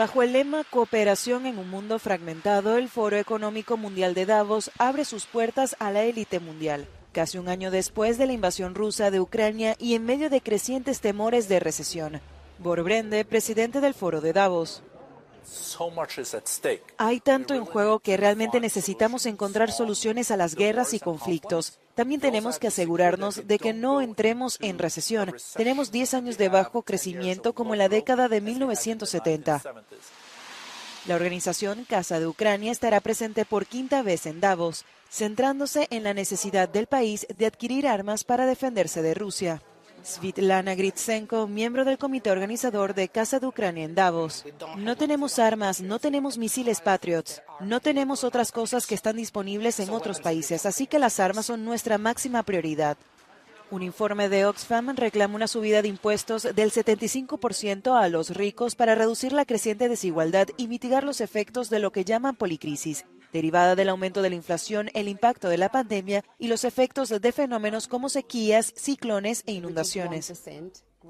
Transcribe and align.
Bajo 0.00 0.22
el 0.22 0.32
lema 0.32 0.64
Cooperación 0.64 1.44
en 1.44 1.58
un 1.58 1.68
mundo 1.68 1.98
fragmentado, 1.98 2.78
el 2.78 2.88
Foro 2.88 3.18
Económico 3.18 3.76
Mundial 3.76 4.14
de 4.14 4.24
Davos 4.24 4.70
abre 4.78 5.04
sus 5.04 5.26
puertas 5.26 5.76
a 5.78 5.90
la 5.90 6.04
élite 6.04 6.40
mundial. 6.40 6.88
Casi 7.12 7.36
un 7.36 7.50
año 7.50 7.70
después 7.70 8.16
de 8.16 8.24
la 8.24 8.32
invasión 8.32 8.74
rusa 8.74 9.10
de 9.10 9.20
Ucrania 9.20 9.76
y 9.78 9.94
en 9.94 10.06
medio 10.06 10.30
de 10.30 10.40
crecientes 10.40 11.02
temores 11.02 11.50
de 11.50 11.60
recesión. 11.60 12.22
Borbrende, 12.60 13.26
presidente 13.26 13.82
del 13.82 13.92
Foro 13.92 14.22
de 14.22 14.32
Davos. 14.32 14.82
Hay 16.96 17.20
tanto 17.20 17.52
en 17.52 17.66
juego 17.66 17.98
que 17.98 18.16
realmente 18.16 18.58
necesitamos 18.58 19.26
encontrar 19.26 19.70
soluciones 19.70 20.30
a 20.30 20.38
las 20.38 20.54
guerras 20.54 20.94
y 20.94 21.00
conflictos. 21.00 21.78
También 21.94 22.20
tenemos 22.20 22.58
que 22.58 22.68
asegurarnos 22.68 23.46
de 23.46 23.58
que 23.58 23.72
no 23.72 24.00
entremos 24.00 24.58
en 24.60 24.78
recesión. 24.78 25.34
Tenemos 25.54 25.90
10 25.90 26.14
años 26.14 26.38
de 26.38 26.48
bajo 26.48 26.82
crecimiento 26.82 27.52
como 27.52 27.74
en 27.74 27.78
la 27.78 27.88
década 27.88 28.28
de 28.28 28.40
1970. 28.40 29.62
La 31.06 31.14
organización 31.14 31.84
Casa 31.84 32.20
de 32.20 32.26
Ucrania 32.26 32.72
estará 32.72 33.00
presente 33.00 33.44
por 33.44 33.66
quinta 33.66 34.02
vez 34.02 34.26
en 34.26 34.40
Davos, 34.40 34.84
centrándose 35.10 35.88
en 35.90 36.04
la 36.04 36.14
necesidad 36.14 36.68
del 36.68 36.86
país 36.86 37.26
de 37.36 37.46
adquirir 37.46 37.88
armas 37.88 38.24
para 38.24 38.46
defenderse 38.46 39.02
de 39.02 39.14
Rusia. 39.14 39.62
Svitlana 40.02 40.74
Gritsenko, 40.74 41.46
miembro 41.46 41.84
del 41.84 41.98
comité 41.98 42.30
organizador 42.30 42.94
de 42.94 43.08
Casa 43.08 43.38
de 43.38 43.46
Ucrania 43.46 43.84
en 43.84 43.94
Davos. 43.94 44.44
No 44.76 44.96
tenemos 44.96 45.38
armas, 45.38 45.80
no 45.80 45.98
tenemos 45.98 46.38
misiles 46.38 46.80
Patriots, 46.80 47.42
no 47.60 47.80
tenemos 47.80 48.24
otras 48.24 48.52
cosas 48.52 48.86
que 48.86 48.94
están 48.94 49.16
disponibles 49.16 49.78
en 49.80 49.90
otros 49.90 50.20
países, 50.20 50.66
así 50.66 50.86
que 50.86 50.98
las 50.98 51.20
armas 51.20 51.46
son 51.46 51.64
nuestra 51.64 51.98
máxima 51.98 52.42
prioridad. 52.42 52.96
Un 53.70 53.82
informe 53.82 54.28
de 54.28 54.46
Oxfam 54.46 54.96
reclama 54.96 55.36
una 55.36 55.46
subida 55.46 55.80
de 55.80 55.88
impuestos 55.88 56.42
del 56.42 56.72
75% 56.72 58.00
a 58.00 58.08
los 58.08 58.30
ricos 58.30 58.74
para 58.74 58.96
reducir 58.96 59.32
la 59.32 59.44
creciente 59.44 59.88
desigualdad 59.88 60.48
y 60.56 60.66
mitigar 60.66 61.04
los 61.04 61.20
efectos 61.20 61.70
de 61.70 61.78
lo 61.78 61.92
que 61.92 62.04
llaman 62.04 62.34
policrisis, 62.34 63.04
derivada 63.32 63.76
del 63.76 63.88
aumento 63.88 64.22
de 64.22 64.30
la 64.30 64.36
inflación, 64.36 64.90
el 64.94 65.08
impacto 65.08 65.48
de 65.48 65.58
la 65.58 65.70
pandemia 65.70 66.24
y 66.38 66.48
los 66.48 66.64
efectos 66.64 67.08
de 67.08 67.32
fenómenos 67.32 67.88
como 67.88 68.08
sequías, 68.08 68.72
ciclones 68.76 69.42
e 69.46 69.52
inundaciones. 69.52 70.32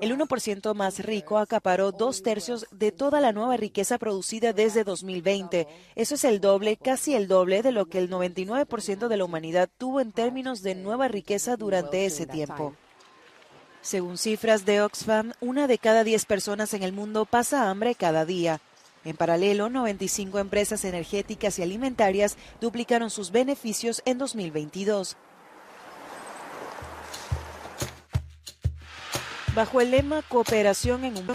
El 0.00 0.16
1% 0.16 0.74
más 0.74 1.00
rico 1.00 1.38
acaparó 1.38 1.90
dos 1.90 2.22
tercios 2.22 2.66
de 2.70 2.92
toda 2.92 3.20
la 3.20 3.32
nueva 3.32 3.56
riqueza 3.56 3.98
producida 3.98 4.52
desde 4.52 4.84
2020. 4.84 5.66
Eso 5.96 6.14
es 6.14 6.24
el 6.24 6.40
doble, 6.40 6.76
casi 6.76 7.14
el 7.14 7.26
doble 7.26 7.62
de 7.62 7.72
lo 7.72 7.86
que 7.86 7.98
el 7.98 8.08
99% 8.08 9.08
de 9.08 9.16
la 9.16 9.24
humanidad 9.24 9.68
tuvo 9.78 10.00
en 10.00 10.12
términos 10.12 10.62
de 10.62 10.76
nueva 10.76 11.08
riqueza 11.08 11.56
durante 11.56 12.06
ese 12.06 12.26
tiempo. 12.26 12.74
Según 13.82 14.16
cifras 14.16 14.64
de 14.64 14.82
Oxfam, 14.82 15.32
una 15.40 15.66
de 15.66 15.78
cada 15.78 16.04
diez 16.04 16.24
personas 16.24 16.72
en 16.74 16.82
el 16.82 16.92
mundo 16.92 17.24
pasa 17.24 17.68
hambre 17.68 17.94
cada 17.94 18.24
día. 18.24 18.60
En 19.04 19.16
paralelo, 19.16 19.70
95 19.70 20.38
empresas 20.38 20.84
energéticas 20.84 21.58
y 21.58 21.62
alimentarias 21.62 22.36
duplicaron 22.60 23.10
sus 23.10 23.30
beneficios 23.30 24.02
en 24.04 24.18
2022. 24.18 25.16
Bajo 29.54 29.80
el 29.80 29.90
lema 29.90 30.22
Cooperación 30.22 31.04
en 31.04 31.16
un 31.16 31.26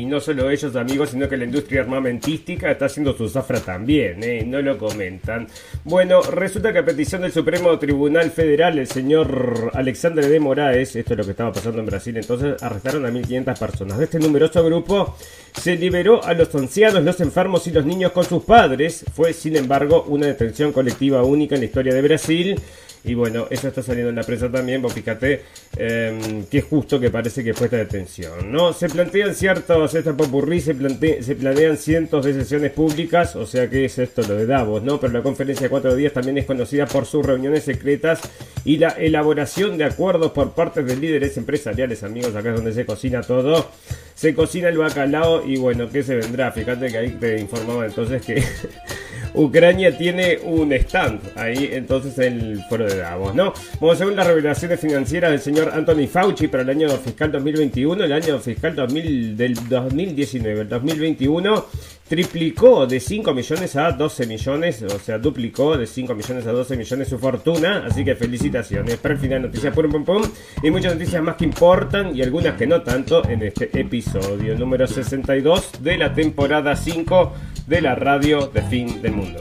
y 0.00 0.06
no 0.06 0.18
solo 0.18 0.50
ellos 0.50 0.74
amigos, 0.76 1.10
sino 1.10 1.28
que 1.28 1.36
la 1.36 1.44
industria 1.44 1.82
armamentística 1.82 2.70
está 2.70 2.86
haciendo 2.86 3.12
su 3.12 3.28
zafra 3.28 3.60
también, 3.60 4.22
¿eh? 4.24 4.42
no 4.46 4.62
lo 4.62 4.78
comentan. 4.78 5.46
Bueno, 5.84 6.22
resulta 6.22 6.72
que 6.72 6.78
a 6.78 6.84
petición 6.84 7.20
del 7.20 7.32
Supremo 7.32 7.78
Tribunal 7.78 8.30
Federal, 8.30 8.78
el 8.78 8.86
señor 8.86 9.70
Alexandre 9.74 10.26
de 10.26 10.40
Moraes, 10.40 10.96
esto 10.96 11.12
es 11.12 11.18
lo 11.18 11.24
que 11.24 11.32
estaba 11.32 11.52
pasando 11.52 11.80
en 11.80 11.86
Brasil, 11.86 12.16
entonces 12.16 12.62
arrestaron 12.62 13.04
a 13.04 13.10
1.500 13.10 13.58
personas. 13.58 13.98
De 13.98 14.04
este 14.04 14.18
numeroso 14.18 14.64
grupo 14.64 15.16
se 15.52 15.76
liberó 15.76 16.24
a 16.24 16.32
los 16.32 16.54
ancianos, 16.54 17.04
los 17.04 17.20
enfermos 17.20 17.66
y 17.66 17.70
los 17.70 17.84
niños 17.84 18.12
con 18.12 18.24
sus 18.24 18.42
padres. 18.44 19.04
Fue, 19.14 19.34
sin 19.34 19.56
embargo, 19.56 20.04
una 20.08 20.28
detención 20.28 20.72
colectiva 20.72 21.22
única 21.22 21.56
en 21.56 21.60
la 21.60 21.66
historia 21.66 21.92
de 21.92 22.00
Brasil. 22.00 22.58
Y 23.02 23.14
bueno, 23.14 23.46
eso 23.50 23.68
está 23.68 23.82
saliendo 23.82 24.10
en 24.10 24.16
la 24.16 24.22
prensa 24.22 24.50
también, 24.50 24.82
vos 24.82 24.92
fíjate 24.92 25.42
eh, 25.76 26.44
qué 26.50 26.60
justo 26.60 27.00
que 27.00 27.10
parece 27.10 27.42
que 27.42 27.54
fue 27.54 27.66
esta 27.66 27.78
detención, 27.78 28.52
¿no? 28.52 28.74
Se 28.74 28.90
plantean 28.90 29.34
ciertos, 29.34 29.94
esta 29.94 30.14
popurrí, 30.14 30.60
se, 30.60 30.74
se 31.22 31.34
planean 31.34 31.78
cientos 31.78 32.26
de 32.26 32.34
sesiones 32.34 32.72
públicas, 32.72 33.36
o 33.36 33.46
sea 33.46 33.70
que 33.70 33.86
es 33.86 33.98
esto 33.98 34.22
lo 34.22 34.34
de 34.34 34.44
Davos, 34.44 34.82
¿no? 34.82 35.00
Pero 35.00 35.14
la 35.14 35.22
conferencia 35.22 35.64
de 35.64 35.70
cuatro 35.70 35.94
días 35.94 36.12
también 36.12 36.36
es 36.36 36.44
conocida 36.44 36.86
por 36.86 37.06
sus 37.06 37.24
reuniones 37.24 37.64
secretas 37.64 38.20
y 38.64 38.76
la 38.76 38.90
elaboración 38.90 39.78
de 39.78 39.84
acuerdos 39.84 40.32
por 40.32 40.52
parte 40.52 40.82
de 40.82 40.96
líderes 40.96 41.36
empresariales, 41.38 42.02
amigos, 42.02 42.34
acá 42.34 42.50
es 42.50 42.56
donde 42.56 42.74
se 42.74 42.84
cocina 42.84 43.22
todo. 43.22 43.70
Se 44.14 44.34
cocina 44.34 44.68
el 44.68 44.76
bacalao 44.76 45.46
y 45.46 45.56
bueno, 45.56 45.88
¿qué 45.88 46.02
se 46.02 46.14
vendrá? 46.14 46.52
Fíjate 46.52 46.88
que 46.88 46.98
ahí 46.98 47.10
te 47.12 47.40
informaba 47.40 47.86
entonces 47.86 48.20
que 48.20 48.34
Ucrania 49.34 49.96
tiene 49.96 50.38
un 50.44 50.72
stand 50.72 51.20
ahí 51.36 51.70
entonces 51.72 52.18
en 52.18 52.40
el 52.40 52.62
foro 52.64 52.86
de 52.86 52.96
Davos, 52.96 53.34
¿no? 53.34 53.52
Bueno, 53.78 53.96
según 53.96 54.16
las 54.16 54.26
revelaciones 54.26 54.80
financieras 54.80 55.30
del 55.30 55.40
señor 55.40 55.70
Anthony 55.72 56.06
Fauci 56.10 56.48
para 56.48 56.62
el 56.62 56.70
año 56.70 56.88
fiscal 56.90 57.30
2021, 57.32 58.04
el 58.04 58.12
año 58.12 58.38
fiscal 58.38 58.74
2000, 58.74 59.36
del 59.36 59.54
2019, 59.68 60.60
el 60.62 60.68
2021 60.68 61.66
triplicó 62.10 62.88
de 62.88 62.98
5 62.98 63.32
millones 63.32 63.76
a 63.76 63.92
12 63.92 64.26
millones, 64.26 64.82
o 64.82 64.98
sea, 64.98 65.16
duplicó 65.18 65.78
de 65.78 65.86
5 65.86 66.12
millones 66.12 66.44
a 66.44 66.50
12 66.50 66.76
millones 66.76 67.08
su 67.08 67.20
fortuna, 67.20 67.84
así 67.86 68.04
que 68.04 68.16
felicitaciones. 68.16 68.96
Para 68.96 69.14
el 69.14 69.20
final, 69.20 69.42
noticias 69.42 69.72
pum 69.72 69.88
pum 69.88 70.04
pum, 70.04 70.22
y 70.60 70.72
muchas 70.72 70.94
noticias 70.94 71.22
más 71.22 71.36
que 71.36 71.44
importan 71.44 72.16
y 72.16 72.20
algunas 72.20 72.56
que 72.56 72.66
no 72.66 72.82
tanto 72.82 73.24
en 73.28 73.42
este 73.42 73.70
episodio 73.80 74.58
número 74.58 74.88
62 74.88 75.84
de 75.84 75.98
la 75.98 76.12
temporada 76.12 76.74
5 76.74 77.32
de 77.68 77.80
la 77.80 77.94
radio 77.94 78.48
de 78.48 78.62
fin 78.62 79.00
del 79.00 79.12
mundo. 79.12 79.38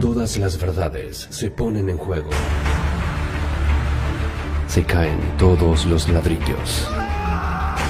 Todas 0.00 0.36
las 0.38 0.60
verdades 0.60 1.28
se 1.30 1.52
ponen 1.52 1.88
en 1.88 1.98
juego. 1.98 2.30
Se 4.66 4.82
caen 4.82 5.20
todos 5.38 5.86
los 5.86 6.08
ladrillos. 6.08 6.90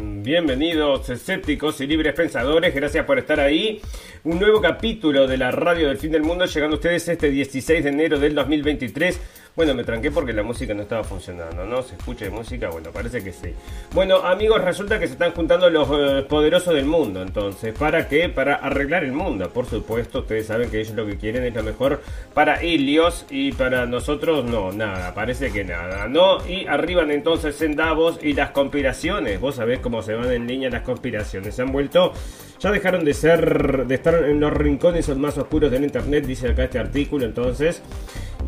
Bienvenidos 0.00 1.10
escépticos 1.10 1.80
y 1.80 1.86
libres 1.88 2.14
pensadores, 2.14 2.72
gracias 2.72 3.04
por 3.04 3.18
estar 3.18 3.40
ahí. 3.40 3.80
Un 4.22 4.38
nuevo 4.38 4.60
capítulo 4.60 5.26
de 5.26 5.36
la 5.36 5.50
radio 5.50 5.88
del 5.88 5.98
fin 5.98 6.12
del 6.12 6.22
mundo 6.22 6.44
llegando 6.44 6.76
a 6.76 6.78
ustedes 6.78 7.08
este 7.08 7.30
16 7.30 7.82
de 7.82 7.90
enero 7.90 8.20
del 8.20 8.34
2023. 8.36 9.20
Bueno, 9.58 9.74
me 9.74 9.82
tranqué 9.82 10.12
porque 10.12 10.32
la 10.32 10.44
música 10.44 10.72
no 10.72 10.82
estaba 10.82 11.02
funcionando, 11.02 11.64
¿no? 11.66 11.82
¿Se 11.82 11.96
escucha 11.96 12.30
música? 12.30 12.68
Bueno, 12.70 12.92
parece 12.92 13.24
que 13.24 13.32
sí. 13.32 13.52
Bueno, 13.92 14.18
amigos, 14.18 14.62
resulta 14.62 15.00
que 15.00 15.08
se 15.08 15.14
están 15.14 15.32
juntando 15.32 15.68
los 15.68 15.88
eh, 15.90 16.24
poderosos 16.28 16.74
del 16.74 16.86
mundo, 16.86 17.22
entonces. 17.22 17.76
¿Para 17.76 18.06
qué? 18.06 18.28
Para 18.28 18.54
arreglar 18.54 19.02
el 19.02 19.10
mundo, 19.10 19.50
por 19.52 19.66
supuesto. 19.66 20.20
Ustedes 20.20 20.46
saben 20.46 20.70
que 20.70 20.78
ellos 20.78 20.94
lo 20.94 21.04
que 21.06 21.16
quieren 21.16 21.42
es 21.42 21.52
lo 21.56 21.64
mejor 21.64 22.00
para 22.34 22.62
Helios 22.62 23.26
y 23.30 23.50
para 23.50 23.84
nosotros 23.86 24.44
no, 24.44 24.70
nada, 24.70 25.12
parece 25.12 25.50
que 25.50 25.64
nada, 25.64 26.06
¿no? 26.06 26.38
Y 26.46 26.68
arriban 26.68 27.10
entonces 27.10 27.60
en 27.60 27.74
Davos 27.74 28.20
y 28.22 28.34
las 28.34 28.50
conspiraciones. 28.50 29.40
Vos 29.40 29.56
sabés 29.56 29.80
cómo 29.80 30.02
se 30.02 30.14
van 30.14 30.30
en 30.30 30.46
línea 30.46 30.70
las 30.70 30.82
conspiraciones. 30.82 31.56
Se 31.56 31.62
han 31.62 31.72
vuelto, 31.72 32.12
ya 32.60 32.70
dejaron 32.70 33.04
de 33.04 33.12
ser, 33.12 33.88
de 33.88 33.94
estar 33.96 34.22
en 34.22 34.38
los 34.38 34.52
rincones 34.52 35.08
más 35.16 35.36
oscuros 35.36 35.72
del 35.72 35.82
internet, 35.82 36.24
dice 36.26 36.50
acá 36.50 36.62
este 36.62 36.78
artículo, 36.78 37.24
entonces. 37.24 37.82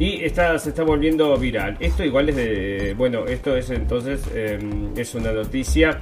Y 0.01 0.25
está, 0.25 0.59
se 0.59 0.71
está 0.71 0.83
volviendo 0.83 1.37
viral. 1.37 1.77
Esto 1.79 2.03
igual 2.03 2.31
es 2.31 2.37
de. 2.37 2.95
Bueno, 2.97 3.27
esto 3.27 3.55
es 3.55 3.69
entonces. 3.69 4.23
Em, 4.35 4.97
es 4.97 5.15
una 5.15 5.31
noticia 5.31 6.01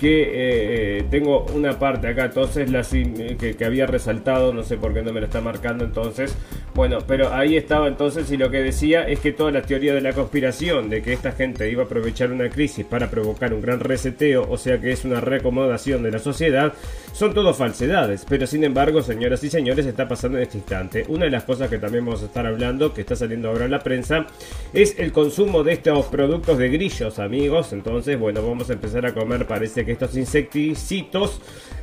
que 0.00 0.22
eh, 0.22 0.30
eh, 0.32 1.04
tengo 1.10 1.44
una 1.54 1.78
parte 1.78 2.08
acá, 2.08 2.24
entonces 2.24 2.70
la 2.70 2.82
que, 2.82 3.54
que, 3.56 3.64
había 3.64 3.86
resaltado, 3.86 4.52
no 4.52 4.62
sé 4.62 4.78
por 4.78 4.94
qué 4.94 5.02
no 5.02 5.12
me 5.12 5.20
lo 5.20 5.26
está 5.26 5.40
marcando 5.40 5.84
entonces. 5.84 6.34
Bueno, 6.74 6.98
pero 7.06 7.34
ahí 7.34 7.56
estaba 7.56 7.88
entonces 7.88 8.30
y 8.30 8.36
lo 8.36 8.50
que 8.50 8.62
decía 8.62 9.06
es 9.06 9.20
que 9.20 9.32
toda 9.32 9.50
la 9.50 9.62
teoría 9.62 9.92
de 9.92 10.00
la 10.00 10.12
conspiración, 10.12 10.88
de 10.88 11.02
que 11.02 11.12
esta 11.12 11.32
gente 11.32 11.70
iba 11.70 11.82
a 11.82 11.86
aprovechar 11.86 12.32
una 12.32 12.48
crisis 12.48 12.86
para 12.86 13.10
provocar 13.10 13.52
un 13.52 13.60
gran 13.60 13.80
reseteo, 13.80 14.46
o 14.48 14.56
sea 14.56 14.80
que 14.80 14.92
es 14.92 15.04
una 15.04 15.20
reacomodación 15.20 16.02
de 16.02 16.12
la 16.12 16.18
sociedad, 16.18 16.72
son 17.12 17.34
todo 17.34 17.52
falsedades, 17.52 18.24
pero 18.26 18.46
sin 18.46 18.64
embargo, 18.64 19.02
señoras 19.02 19.44
y 19.44 19.50
señores, 19.50 19.84
está 19.84 20.08
pasando 20.08 20.38
en 20.38 20.44
este 20.44 20.58
instante. 20.58 21.04
Una 21.08 21.26
de 21.26 21.30
las 21.30 21.44
cosas 21.44 21.68
que 21.68 21.78
también 21.78 22.06
vamos 22.06 22.22
a 22.22 22.26
estar 22.26 22.46
hablando, 22.46 22.94
que 22.94 23.02
está 23.02 23.16
saliendo 23.16 23.48
ahora 23.48 23.66
en 23.66 23.72
la 23.72 23.80
prensa, 23.80 24.26
es 24.72 24.98
el 24.98 25.12
consumo 25.12 25.62
de 25.64 25.74
estos 25.74 26.06
productos 26.06 26.56
de 26.56 26.68
grillos, 26.70 27.18
amigos. 27.18 27.72
Entonces, 27.72 28.18
bueno, 28.18 28.40
vamos 28.46 28.70
a 28.70 28.74
empezar 28.74 29.04
a 29.04 29.12
comer, 29.12 29.46
parece 29.46 29.84
que 29.84 29.89
estos 29.90 30.16
insecticitos 30.16 31.40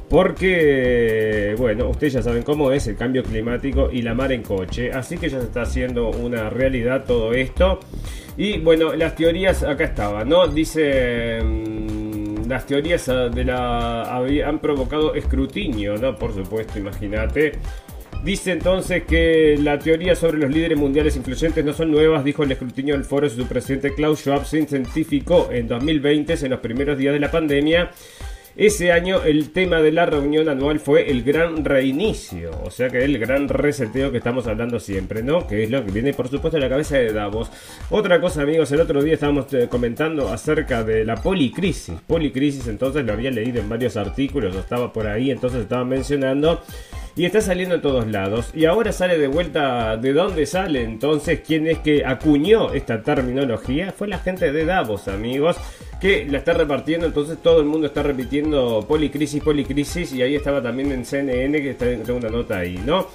porque, 0.09 1.54
bueno, 1.57 1.89
ustedes 1.89 2.13
ya 2.13 2.21
saben 2.21 2.44
cómo 2.44 2.71
es 2.71 2.88
el 2.88 2.95
cambio 2.95 3.24
climático 3.24 3.89
y 3.92 4.01
la 4.01 4.13
mar 4.13 4.31
en 4.31 4.42
coche. 4.42 4.92
Así 4.92 5.18
que 5.18 5.27
ya 5.30 5.39
se 5.39 5.48
está 5.48 5.63
haciendo 5.63 6.09
una 6.09 6.50
realidad 6.50 7.04
todo 7.06 7.33
esto. 7.33 7.80
Y 8.38 8.59
bueno, 8.59 8.94
las 8.95 9.15
teorías 9.15 9.63
acá 9.63 9.83
estaban, 9.86 10.30
¿no? 10.30 10.48
Dice... 10.48 11.42
Mm, 11.44 12.18
las 12.48 12.65
teorías 12.65 13.06
de 13.06 13.44
la 13.44 14.15
han 14.45 14.60
provocado 14.60 15.15
escrutinio, 15.15 15.98
¿no? 15.98 16.15
Por 16.15 16.33
supuesto, 16.33 16.80
imagínate. 16.80 17.53
Dice 18.23 18.51
entonces 18.51 19.03
que 19.03 19.57
la 19.61 19.79
teoría 19.79 20.15
sobre 20.15 20.37
los 20.37 20.51
líderes 20.51 20.77
mundiales 20.77 21.15
influyentes 21.15 21.63
no 21.63 21.73
son 21.73 21.91
nuevas, 21.91 22.25
dijo 22.25 22.43
el 22.43 22.51
escrutinio 22.51 22.95
del 22.95 23.05
foro 23.05 23.29
su 23.29 23.45
presidente 23.47 23.93
Klaus 23.93 24.19
Schwab 24.19 24.45
se 24.45 24.65
científico 24.65 25.49
en 25.51 25.67
2020, 25.67 26.33
en 26.33 26.51
los 26.51 26.59
primeros 26.59 26.97
días 26.97 27.13
de 27.13 27.19
la 27.19 27.31
pandemia, 27.31 27.91
ese 28.57 28.91
año 28.91 29.21
el 29.23 29.51
tema 29.51 29.83
de 29.83 29.91
la 29.91 30.07
reunión 30.07 30.49
anual 30.49 30.79
fue 30.79 31.11
el 31.11 31.21
gran 31.21 31.63
reinicio, 31.63 32.49
o 32.63 32.71
sea 32.71 32.89
que 32.89 33.05
el 33.05 33.19
gran 33.19 33.47
reseteo 33.47 34.11
que 34.11 34.17
estamos 34.17 34.47
hablando 34.47 34.79
siempre, 34.79 35.21
¿no? 35.21 35.45
Que 35.45 35.65
es 35.65 35.69
lo 35.69 35.85
que 35.85 35.91
viene 35.91 36.11
por 36.11 36.27
supuesto 36.27 36.57
a 36.57 36.59
la 36.59 36.67
cabeza 36.67 36.97
de 36.97 37.13
Davos. 37.13 37.51
Otra 37.91 38.19
cosa 38.19 38.41
amigos, 38.41 38.71
el 38.71 38.81
otro 38.81 39.03
día 39.03 39.13
estábamos 39.13 39.53
eh, 39.53 39.67
comentando 39.69 40.29
acerca 40.29 40.83
de 40.83 41.05
la 41.05 41.17
policrisis. 41.17 42.01
Policrisis 42.07 42.67
entonces 42.67 43.05
lo 43.05 43.13
había 43.13 43.29
leído 43.29 43.61
en 43.61 43.69
varios 43.69 43.95
artículos, 43.95 44.55
estaba 44.55 44.91
por 44.91 45.05
ahí, 45.05 45.29
entonces 45.29 45.61
estaba 45.61 45.85
mencionando 45.85 46.59
y 47.17 47.25
está 47.25 47.41
saliendo 47.41 47.75
en 47.75 47.81
todos 47.81 48.07
lados. 48.07 48.51
Y 48.53 48.65
ahora 48.65 48.91
sale 48.93 49.17
de 49.17 49.27
vuelta 49.27 49.97
de 49.97 50.13
dónde 50.13 50.45
sale 50.45 50.83
entonces 50.83 51.41
quién 51.45 51.67
es 51.67 51.79
que 51.79 52.05
acuñó 52.05 52.71
esta 52.73 53.01
terminología. 53.01 53.91
Fue 53.91 54.07
la 54.07 54.19
gente 54.19 54.51
de 54.51 54.65
Davos, 54.65 55.07
amigos 55.07 55.57
que 55.99 56.25
la 56.25 56.37
está 56.37 56.53
repartiendo, 56.53 57.07
entonces 57.07 57.39
todo 57.41 57.59
el 57.59 57.65
mundo 57.65 57.87
está 57.87 58.03
repitiendo 58.03 58.85
policrisis, 58.87 59.41
policrisis, 59.41 60.13
y 60.13 60.21
ahí 60.21 60.35
estaba 60.35 60.61
también 60.61 60.91
en 60.91 61.03
CNN, 61.03 61.59
que 61.59 61.71
está, 61.71 61.85
tengo 61.85 62.19
una 62.19 62.29
nota 62.29 62.59
ahí, 62.59 62.79
¿no? 62.85 63.07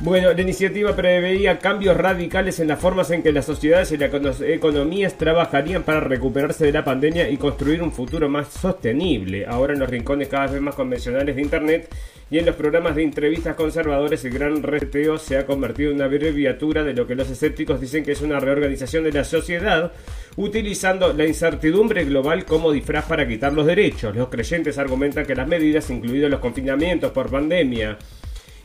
Bueno, 0.00 0.30
la 0.30 0.42
iniciativa 0.42 0.94
preveía 0.94 1.58
cambios 1.58 1.96
radicales 1.96 2.60
en 2.60 2.68
las 2.68 2.78
formas 2.78 3.10
en 3.10 3.22
que 3.22 3.32
las 3.32 3.46
sociedades 3.46 3.92
y 3.92 3.96
las 3.96 4.42
economías 4.42 5.16
trabajarían 5.16 5.84
para 5.84 6.00
recuperarse 6.00 6.66
de 6.66 6.72
la 6.72 6.84
pandemia 6.84 7.30
y 7.30 7.38
construir 7.38 7.82
un 7.82 7.90
futuro 7.90 8.28
más 8.28 8.48
sostenible. 8.48 9.46
Ahora 9.46 9.72
en 9.72 9.80
los 9.80 9.88
rincones 9.88 10.28
cada 10.28 10.48
vez 10.48 10.60
más 10.60 10.74
convencionales 10.74 11.34
de 11.34 11.40
Internet 11.40 11.88
y 12.30 12.38
en 12.38 12.44
los 12.44 12.56
programas 12.56 12.94
de 12.94 13.04
entrevistas 13.04 13.56
conservadores 13.56 14.22
el 14.26 14.34
gran 14.34 14.62
reteo 14.62 15.16
se 15.16 15.38
ha 15.38 15.46
convertido 15.46 15.90
en 15.90 15.96
una 15.96 16.04
abreviatura 16.04 16.84
de 16.84 16.92
lo 16.92 17.06
que 17.06 17.14
los 17.14 17.30
escépticos 17.30 17.80
dicen 17.80 18.04
que 18.04 18.12
es 18.12 18.20
una 18.20 18.38
reorganización 18.38 19.02
de 19.02 19.12
la 19.12 19.24
sociedad 19.24 19.92
utilizando 20.36 21.14
la 21.14 21.24
incertidumbre 21.24 22.04
global 22.04 22.44
como 22.44 22.70
disfraz 22.70 23.06
para 23.06 23.26
quitar 23.26 23.54
los 23.54 23.64
derechos. 23.64 24.14
Los 24.14 24.28
creyentes 24.28 24.76
argumentan 24.76 25.24
que 25.24 25.34
las 25.34 25.48
medidas, 25.48 25.88
incluidos 25.88 26.30
los 26.30 26.40
confinamientos 26.40 27.12
por 27.12 27.30
pandemia, 27.30 27.96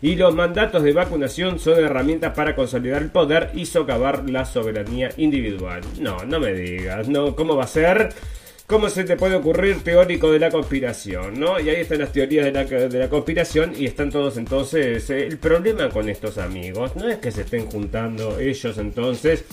y 0.01 0.15
los 0.15 0.33
mandatos 0.33 0.83
de 0.83 0.93
vacunación 0.93 1.59
son 1.59 1.83
herramientas 1.83 2.33
para 2.33 2.55
consolidar 2.55 3.01
el 3.01 3.11
poder 3.11 3.51
y 3.53 3.65
socavar 3.65 4.29
la 4.29 4.45
soberanía 4.45 5.09
individual. 5.17 5.81
No, 5.99 6.23
no 6.25 6.39
me 6.39 6.53
digas, 6.53 7.07
no, 7.07 7.35
¿cómo 7.35 7.55
va 7.55 7.65
a 7.65 7.67
ser? 7.67 8.09
¿Cómo 8.65 8.89
se 8.89 9.03
te 9.03 9.17
puede 9.17 9.35
ocurrir 9.35 9.83
teórico 9.83 10.31
de 10.31 10.39
la 10.39 10.49
conspiración? 10.49 11.39
¿no? 11.39 11.59
Y 11.59 11.69
ahí 11.69 11.81
están 11.81 11.99
las 11.99 12.13
teorías 12.13 12.45
de 12.45 12.51
la, 12.53 12.63
de 12.63 12.99
la 12.99 13.09
conspiración 13.09 13.73
y 13.77 13.85
están 13.85 14.09
todos 14.09 14.37
entonces... 14.37 15.09
Eh, 15.09 15.27
el 15.27 15.37
problema 15.37 15.89
con 15.89 16.07
estos 16.07 16.37
amigos 16.37 16.95
no 16.95 17.09
es 17.09 17.17
que 17.17 17.31
se 17.31 17.41
estén 17.41 17.65
juntando 17.65 18.39
ellos 18.39 18.77
entonces 18.77 19.43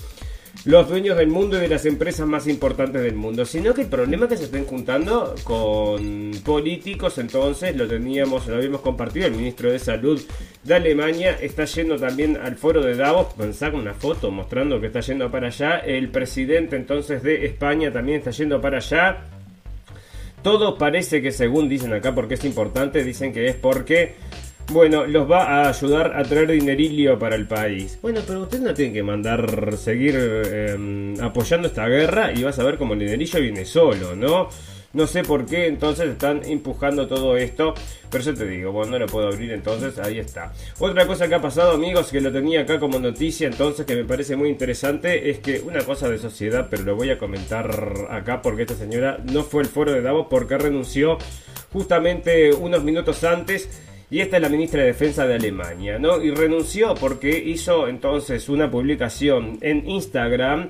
los 0.68 0.86
dueños 0.86 1.16
del 1.16 1.28
mundo 1.28 1.56
y 1.56 1.60
de 1.60 1.68
las 1.68 1.86
empresas 1.86 2.26
más 2.26 2.46
importantes 2.46 3.00
del 3.00 3.14
mundo, 3.14 3.46
sino 3.46 3.72
que 3.72 3.80
el 3.80 3.86
problema 3.86 4.28
que 4.28 4.36
se 4.36 4.44
estén 4.44 4.66
juntando 4.66 5.34
con 5.42 6.30
políticos, 6.44 7.16
entonces 7.16 7.74
lo 7.74 7.88
teníamos, 7.88 8.46
lo 8.46 8.56
habíamos 8.56 8.82
compartido, 8.82 9.28
el 9.28 9.32
ministro 9.32 9.72
de 9.72 9.78
Salud 9.78 10.20
de 10.64 10.74
Alemania 10.74 11.38
está 11.40 11.64
yendo 11.64 11.96
también 11.96 12.36
al 12.36 12.56
foro 12.56 12.82
de 12.82 12.96
Davos, 12.96 13.28
saca 13.54 13.78
una 13.78 13.94
foto 13.94 14.30
mostrando 14.30 14.78
que 14.78 14.88
está 14.88 15.00
yendo 15.00 15.30
para 15.30 15.46
allá, 15.46 15.78
el 15.78 16.10
presidente 16.10 16.76
entonces 16.76 17.22
de 17.22 17.46
España 17.46 17.90
también 17.90 18.18
está 18.18 18.30
yendo 18.32 18.60
para 18.60 18.76
allá. 18.76 19.24
Todo 20.42 20.76
parece 20.76 21.22
que 21.22 21.32
según 21.32 21.70
dicen 21.70 21.94
acá, 21.94 22.14
porque 22.14 22.34
es 22.34 22.44
importante, 22.44 23.02
dicen 23.04 23.32
que 23.32 23.46
es 23.46 23.56
porque 23.56 24.16
bueno, 24.70 25.06
los 25.06 25.30
va 25.30 25.44
a 25.44 25.68
ayudar 25.70 26.16
a 26.16 26.22
traer 26.24 26.50
dinerillo 26.50 27.18
para 27.18 27.36
el 27.36 27.46
país. 27.46 27.98
Bueno, 28.02 28.20
pero 28.26 28.42
usted 28.42 28.60
no 28.60 28.74
tiene 28.74 28.92
que 28.92 29.02
mandar 29.02 29.76
seguir 29.76 30.16
em, 30.16 31.18
apoyando 31.20 31.68
esta 31.68 31.88
guerra 31.88 32.32
y 32.32 32.42
vas 32.42 32.58
a 32.58 32.64
ver 32.64 32.76
cómo 32.76 32.92
el 32.92 33.00
dinerillo 33.00 33.40
viene 33.40 33.64
solo, 33.64 34.14
¿no? 34.14 34.48
No 34.94 35.06
sé 35.06 35.22
por 35.22 35.44
qué 35.44 35.66
entonces 35.66 36.08
están 36.08 36.42
empujando 36.44 37.06
todo 37.06 37.36
esto. 37.36 37.74
Pero 38.10 38.24
yo 38.24 38.34
te 38.34 38.46
digo, 38.46 38.72
bueno, 38.72 38.92
no 38.92 38.98
lo 39.00 39.06
puedo 39.06 39.28
abrir, 39.28 39.52
entonces 39.52 39.98
ahí 39.98 40.18
está. 40.18 40.52
Otra 40.78 41.06
cosa 41.06 41.28
que 41.28 41.34
ha 41.34 41.42
pasado, 41.42 41.72
amigos, 41.72 42.10
que 42.10 42.22
lo 42.22 42.32
tenía 42.32 42.62
acá 42.62 42.80
como 42.80 42.98
noticia, 42.98 43.48
entonces 43.48 43.84
que 43.84 43.94
me 43.94 44.04
parece 44.04 44.34
muy 44.34 44.48
interesante, 44.48 45.30
es 45.30 45.40
que 45.40 45.60
una 45.60 45.84
cosa 45.84 46.08
de 46.08 46.16
sociedad, 46.16 46.68
pero 46.70 46.84
lo 46.84 46.96
voy 46.96 47.10
a 47.10 47.18
comentar 47.18 47.70
acá 48.10 48.40
porque 48.40 48.62
esta 48.62 48.76
señora 48.76 49.18
no 49.30 49.44
fue 49.44 49.62
el 49.62 49.68
foro 49.68 49.92
de 49.92 50.00
Davos 50.00 50.26
porque 50.30 50.56
renunció 50.56 51.18
justamente 51.70 52.54
unos 52.54 52.82
minutos 52.82 53.24
antes 53.24 53.68
y 54.10 54.20
esta 54.20 54.36
es 54.36 54.42
la 54.42 54.48
ministra 54.48 54.80
de 54.80 54.88
Defensa 54.88 55.26
de 55.26 55.34
Alemania, 55.34 55.98
¿no? 55.98 56.22
Y 56.22 56.30
renunció 56.30 56.94
porque 56.94 57.30
hizo 57.30 57.88
entonces 57.88 58.48
una 58.48 58.70
publicación 58.70 59.58
en 59.60 59.88
Instagram 59.88 60.68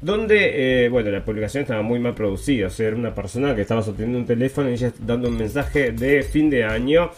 donde, 0.00 0.84
eh, 0.84 0.88
bueno, 0.88 1.10
la 1.10 1.24
publicación 1.24 1.62
estaba 1.62 1.82
muy 1.82 1.98
mal 1.98 2.14
producida, 2.14 2.68
o 2.68 2.70
sea, 2.70 2.86
era 2.86 2.96
una 2.96 3.14
persona 3.14 3.54
que 3.54 3.62
estaba 3.62 3.82
sosteniendo 3.82 4.18
un 4.18 4.26
teléfono 4.26 4.70
y 4.70 4.74
ella 4.74 4.92
dando 5.00 5.28
un 5.28 5.36
mensaje 5.36 5.92
de 5.92 6.22
fin 6.22 6.48
de 6.48 6.64
año 6.64 7.10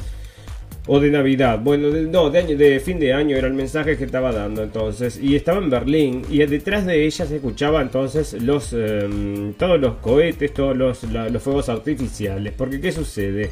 o 0.86 0.98
de 0.98 1.10
Navidad. 1.10 1.60
Bueno, 1.62 1.88
no, 1.88 2.30
de, 2.30 2.38
año, 2.38 2.56
de 2.56 2.80
fin 2.80 2.98
de 2.98 3.12
año 3.12 3.36
era 3.36 3.46
el 3.46 3.54
mensaje 3.54 3.96
que 3.96 4.04
estaba 4.04 4.32
dando 4.32 4.62
entonces. 4.62 5.20
Y 5.22 5.36
estaba 5.36 5.58
en 5.58 5.70
Berlín 5.70 6.22
y 6.30 6.38
detrás 6.38 6.86
de 6.86 7.04
ella 7.04 7.26
se 7.26 7.36
escuchaba 7.36 7.82
entonces 7.82 8.32
los 8.42 8.72
em, 8.72 9.52
todos 9.54 9.78
los 9.78 9.96
cohetes, 9.96 10.52
todos 10.54 10.76
los, 10.76 11.04
los 11.04 11.42
fuegos 11.42 11.68
artificiales. 11.68 12.54
Porque 12.56 12.80
¿qué 12.80 12.92
sucede? 12.92 13.50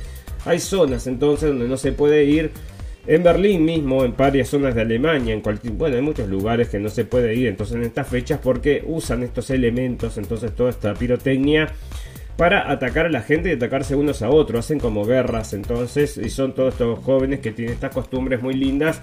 Hay 0.49 0.61
zonas 0.61 1.06
entonces 1.06 1.50
donde 1.50 1.69
no 1.69 1.77
se 1.77 1.93
puede 1.93 2.25
ir. 2.25 2.50
En 3.06 3.23
Berlín 3.23 3.67
mismo, 3.67 4.03
en 4.03 4.17
varias 4.17 4.49
zonas 4.49 4.75
de 4.75 4.81
Alemania, 4.81 5.35
en 5.35 5.43
cualquier, 5.43 5.75
bueno, 5.75 5.97
hay 5.97 6.03
muchos 6.03 6.27
lugares 6.27 6.71
que 6.71 6.79
no 6.79 6.89
se 6.89 7.05
puede 7.05 7.35
ir 7.35 7.49
entonces 7.49 7.76
en 7.76 7.83
estas 7.83 8.09
fechas 8.09 8.40
porque 8.43 8.83
usan 8.87 9.23
estos 9.23 9.50
elementos, 9.50 10.17
entonces 10.17 10.55
toda 10.55 10.71
esta 10.71 10.95
pirotecnia 10.95 11.73
para 12.38 12.71
atacar 12.71 13.07
a 13.07 13.09
la 13.09 13.21
gente 13.21 13.49
y 13.49 13.52
atacarse 13.54 13.97
unos 13.97 14.23
a 14.23 14.30
otros. 14.30 14.64
Hacen 14.64 14.78
como 14.78 15.04
guerras 15.04 15.54
entonces 15.54 16.16
y 16.16 16.30
son 16.30 16.54
todos 16.54 16.75
estos 16.75 17.00
jóvenes 17.00 17.40
que 17.40 17.50
tienen 17.50 17.75
estas 17.75 17.92
costumbres 17.92 18.40
muy 18.40 18.54
lindas 18.54 19.02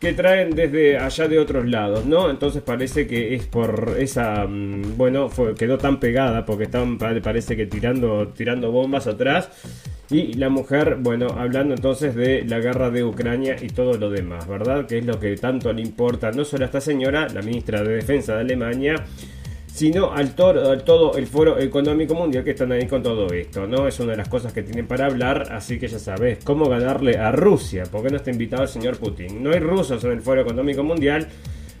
que 0.00 0.12
traen 0.12 0.50
desde 0.50 0.98
allá 0.98 1.28
de 1.28 1.38
otros 1.38 1.64
lados, 1.68 2.04
¿no? 2.06 2.28
Entonces 2.28 2.60
parece 2.60 3.06
que 3.06 3.36
es 3.36 3.46
por 3.46 3.94
esa, 3.98 4.46
mm, 4.48 4.96
bueno, 4.96 5.28
fue, 5.28 5.54
quedó 5.54 5.78
tan 5.78 6.00
pegada 6.00 6.44
porque 6.44 6.64
estaban 6.64 6.98
parece 6.98 7.56
que 7.56 7.66
tirando, 7.66 8.28
tirando 8.36 8.72
bombas 8.72 9.06
atrás 9.06 9.48
y 10.10 10.34
la 10.34 10.48
mujer, 10.48 10.96
bueno, 10.98 11.28
hablando 11.38 11.74
entonces 11.74 12.16
de 12.16 12.44
la 12.44 12.58
guerra 12.58 12.90
de 12.90 13.04
Ucrania 13.04 13.54
y 13.62 13.68
todo 13.68 13.94
lo 13.94 14.10
demás, 14.10 14.48
¿verdad? 14.48 14.86
Que 14.86 14.98
es 14.98 15.06
lo 15.06 15.20
que 15.20 15.36
tanto 15.36 15.72
le 15.72 15.82
importa 15.82 16.32
no 16.32 16.44
solo 16.44 16.64
a 16.64 16.66
esta 16.66 16.80
señora, 16.80 17.28
la 17.28 17.42
ministra 17.42 17.84
de 17.84 17.94
Defensa 17.94 18.34
de 18.34 18.40
Alemania, 18.40 18.96
sino 19.72 20.12
al, 20.12 20.34
todo 20.34 21.16
el 21.16 21.26
foro 21.26 21.58
económico 21.58 22.14
mundial 22.14 22.44
que 22.44 22.50
están 22.50 22.72
ahí 22.72 22.86
con 22.86 23.02
todo 23.02 23.32
esto, 23.32 23.66
¿no? 23.66 23.88
Es 23.88 23.98
una 24.00 24.10
de 24.10 24.18
las 24.18 24.28
cosas 24.28 24.52
que 24.52 24.62
tienen 24.62 24.86
para 24.86 25.06
hablar, 25.06 25.48
así 25.50 25.78
que 25.78 25.88
ya 25.88 25.98
sabes 25.98 26.38
cómo 26.44 26.68
ganarle 26.68 27.16
a 27.16 27.32
Rusia, 27.32 27.84
porque 27.90 28.10
no 28.10 28.16
está 28.16 28.30
invitado 28.30 28.64
el 28.64 28.68
señor 28.68 28.98
Putin. 28.98 29.42
No 29.42 29.50
hay 29.50 29.60
rusos 29.60 30.04
en 30.04 30.12
el 30.12 30.20
foro 30.20 30.42
económico 30.42 30.82
mundial, 30.84 31.26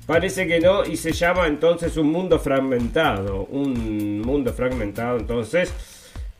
parece 0.06 0.46
que 0.46 0.58
no, 0.58 0.86
y 0.86 0.96
se 0.96 1.12
llama 1.12 1.46
entonces 1.46 1.96
un 1.98 2.10
mundo 2.10 2.38
fragmentado, 2.38 3.44
un 3.50 4.22
mundo 4.22 4.54
fragmentado 4.54 5.18
entonces 5.18 5.72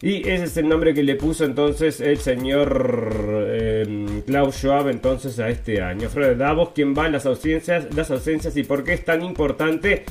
y 0.01 0.29
ese 0.29 0.45
es 0.45 0.57
el 0.57 0.69
nombre 0.69 0.95
que 0.95 1.05
le 1.05 1.15
puso 1.15 1.45
entonces 1.45 2.01
el 2.01 2.19
señor 2.19 3.45
eh, 3.47 4.23
Klaus 4.27 4.57
Schwab 4.57 4.89
entonces 4.89 5.39
a 5.39 5.49
este 5.49 5.81
año. 5.81 6.09
Fred 6.09 6.37
Davos, 6.37 6.71
quien 6.75 6.93
va 6.93 7.05
a 7.05 7.09
las 7.09 7.25
ausencias, 7.25 7.95
las 7.95 8.11
ausencias 8.11 8.57
y 8.57 8.65
por 8.65 8.83
qué 8.83 8.95
es 8.95 9.05
tan 9.05 9.23
importante 9.23 10.05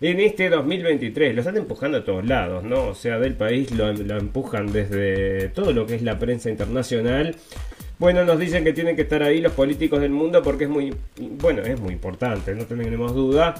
en 0.00 0.20
este 0.20 0.48
2023. 0.48 1.34
Lo 1.34 1.40
están 1.40 1.56
empujando 1.56 1.98
a 1.98 2.04
todos 2.04 2.26
lados, 2.26 2.64
¿no? 2.64 2.88
O 2.88 2.94
sea, 2.94 3.18
del 3.18 3.34
país 3.34 3.70
lo, 3.72 3.88
empujan 3.90 4.72
desde 4.72 5.48
todo 5.48 5.72
lo 5.72 5.86
que 5.86 5.96
es 5.96 6.02
la 6.02 6.18
prensa 6.18 6.50
internacional. 6.50 7.34
Bueno, 7.98 8.24
nos 8.24 8.38
dicen 8.38 8.62
que 8.62 8.72
tienen 8.72 8.94
que 8.94 9.02
estar 9.02 9.22
ahí 9.22 9.40
los 9.40 9.52
políticos 9.52 10.00
del 10.00 10.10
mundo 10.10 10.42
porque 10.42 10.64
es 10.64 10.70
muy, 10.70 10.94
bueno, 11.18 11.62
es 11.62 11.80
muy 11.80 11.94
importante, 11.94 12.54
no 12.54 12.64
tenemos 12.64 13.14
duda. 13.14 13.54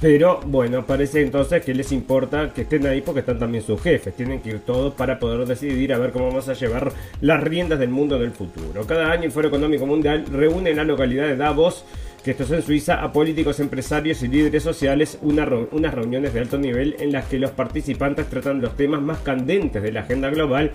Pero 0.00 0.40
bueno, 0.46 0.86
parece 0.86 1.22
entonces 1.22 1.64
que 1.64 1.74
les 1.74 1.90
importa 1.90 2.52
que 2.54 2.62
estén 2.62 2.86
ahí 2.86 3.00
porque 3.00 3.20
están 3.20 3.40
también 3.40 3.64
sus 3.64 3.82
jefes. 3.82 4.14
Tienen 4.14 4.40
que 4.40 4.50
ir 4.50 4.60
todos 4.60 4.94
para 4.94 5.18
poder 5.18 5.44
decidir 5.44 5.92
a 5.92 5.98
ver 5.98 6.12
cómo 6.12 6.28
vamos 6.28 6.48
a 6.48 6.54
llevar 6.54 6.92
las 7.20 7.42
riendas 7.42 7.80
del 7.80 7.88
mundo 7.88 8.16
del 8.16 8.30
futuro. 8.30 8.86
Cada 8.86 9.10
año 9.10 9.24
el 9.24 9.32
Foro 9.32 9.48
Económico 9.48 9.86
Mundial 9.86 10.24
reúne 10.30 10.70
en 10.70 10.76
la 10.76 10.84
localidad 10.84 11.26
de 11.26 11.36
Davos 11.36 11.84
que 12.36 12.42
es 12.42 12.50
en 12.50 12.62
Suiza, 12.62 13.02
a 13.02 13.12
políticos, 13.12 13.58
empresarios 13.60 14.22
y 14.22 14.28
líderes 14.28 14.62
sociales 14.62 15.18
unas 15.22 15.94
reuniones 15.94 16.34
de 16.34 16.40
alto 16.40 16.58
nivel 16.58 16.96
en 16.98 17.12
las 17.12 17.26
que 17.26 17.38
los 17.38 17.52
participantes 17.52 18.28
tratan 18.28 18.60
los 18.60 18.76
temas 18.76 19.00
más 19.00 19.18
candentes 19.20 19.82
de 19.82 19.92
la 19.92 20.00
agenda 20.00 20.28
global 20.28 20.72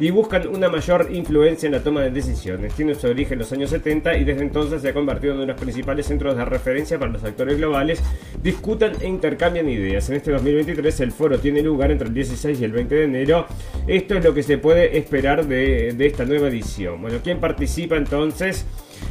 y 0.00 0.10
buscan 0.10 0.48
una 0.48 0.68
mayor 0.68 1.08
influencia 1.12 1.66
en 1.66 1.72
la 1.72 1.82
toma 1.82 2.02
de 2.02 2.10
decisiones. 2.10 2.74
Tiene 2.74 2.94
su 2.94 3.06
origen 3.06 3.34
en 3.34 3.38
los 3.40 3.52
años 3.52 3.70
70 3.70 4.16
y 4.16 4.24
desde 4.24 4.42
entonces 4.42 4.82
se 4.82 4.88
ha 4.88 4.94
convertido 4.94 5.32
en 5.32 5.38
uno 5.38 5.46
de 5.46 5.52
los 5.52 5.60
principales 5.60 6.06
centros 6.06 6.36
de 6.36 6.44
referencia 6.44 6.98
para 6.98 7.12
los 7.12 7.22
actores 7.22 7.58
globales, 7.58 8.02
discutan 8.42 8.92
e 9.00 9.06
intercambian 9.06 9.68
ideas. 9.68 10.08
En 10.08 10.16
este 10.16 10.30
2023 10.32 11.00
el 11.00 11.12
foro 11.12 11.38
tiene 11.38 11.60
lugar 11.62 11.90
entre 11.90 12.08
el 12.08 12.14
16 12.14 12.60
y 12.60 12.64
el 12.64 12.72
20 12.72 12.94
de 12.94 13.04
enero. 13.04 13.46
Esto 13.86 14.14
es 14.14 14.24
lo 14.24 14.32
que 14.32 14.42
se 14.42 14.58
puede 14.58 14.96
esperar 14.96 15.46
de, 15.46 15.92
de 15.92 16.06
esta 16.06 16.24
nueva 16.24 16.48
edición. 16.48 17.02
Bueno, 17.02 17.18
¿quién 17.22 17.40
participa 17.40 17.96
entonces? 17.96 18.64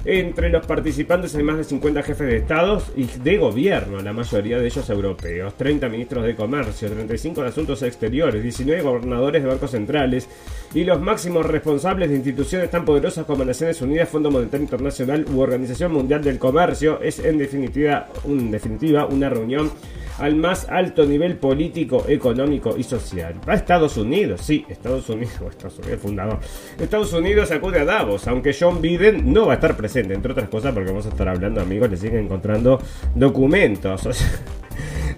Entre 0.06 0.50
los 0.50 0.66
participantes 0.66 1.34
hay 1.36 1.44
más 1.44 1.58
de 1.58 1.64
50 1.64 2.04
jefes 2.04 2.28
de 2.28 2.38
estados 2.38 2.92
y 2.96 3.06
de 3.06 3.38
gobierno, 3.38 4.02
la 4.02 4.12
mayoría 4.12 4.60
de 4.60 4.66
ellos 4.66 4.90
europeos, 4.90 5.56
30 5.56 5.88
ministros 5.90 6.26
de 6.26 6.36
comercio, 6.36 6.90
35 6.90 7.42
de 7.42 7.48
asuntos 7.48 7.82
exteriores, 7.84 8.44
19 8.44 8.82
gobernadores 8.82 9.44
de 9.44 9.50
bancos 9.50 9.72
centrales 9.72 10.28
y 10.74 10.84
los 10.84 11.00
máximos 11.00 11.46
responsables 11.46 12.10
de 12.10 12.16
instituciones 12.16 12.70
tan 12.70 12.84
poderosas 12.84 13.26
como 13.26 13.46
Naciones 13.46 13.82
Unidas, 13.82 14.10
Fondo 14.10 14.30
Monetario 14.30 14.64
Internacional 14.64 15.26
u 15.34 15.40
Organización 15.40 15.94
Mundial 15.94 16.24
del 16.24 16.40
Comercio. 16.40 17.00
Es 17.02 17.20
en 17.20 17.38
definitiva, 17.38 18.10
en 18.26 18.52
definitiva 18.52 19.06
una 19.06 19.30
reunión 19.30 19.72
al 20.20 20.36
más 20.36 20.68
alto 20.70 21.06
nivel 21.06 21.38
político, 21.38 22.06
económico 22.08 22.76
y 22.78 22.84
social. 22.84 23.36
A 23.48 23.54
Estados 23.54 23.98
Unidos, 23.98 24.42
sí, 24.42 24.66
Estados 24.70 25.10
Unidos, 25.10 25.34
Estados 25.50 25.80
Unidos, 25.80 26.00
fundador. 26.02 26.40
Estados 26.80 27.14
Unidos 27.14 27.52
acude 27.52 27.80
a 27.80 27.86
Davos, 27.86 28.28
aunque 28.28 28.56
John 28.58 28.82
Biden 28.82 29.32
no 29.34 29.48
va 29.48 29.54
a 29.54 29.56
estar 29.56 29.76
presente, 29.76 30.14
entre 30.14 30.32
otras 30.32 30.50
cosas 30.50 30.74
porque 30.74 30.90
vamos 30.90 31.06
a 31.06 31.10
estar 31.10 31.28
hablando, 31.28 31.62
amigos, 31.62 31.90
le 31.90 31.98
siguen 31.98 32.26
encontrando 32.26 32.80
documentos. 33.16 34.08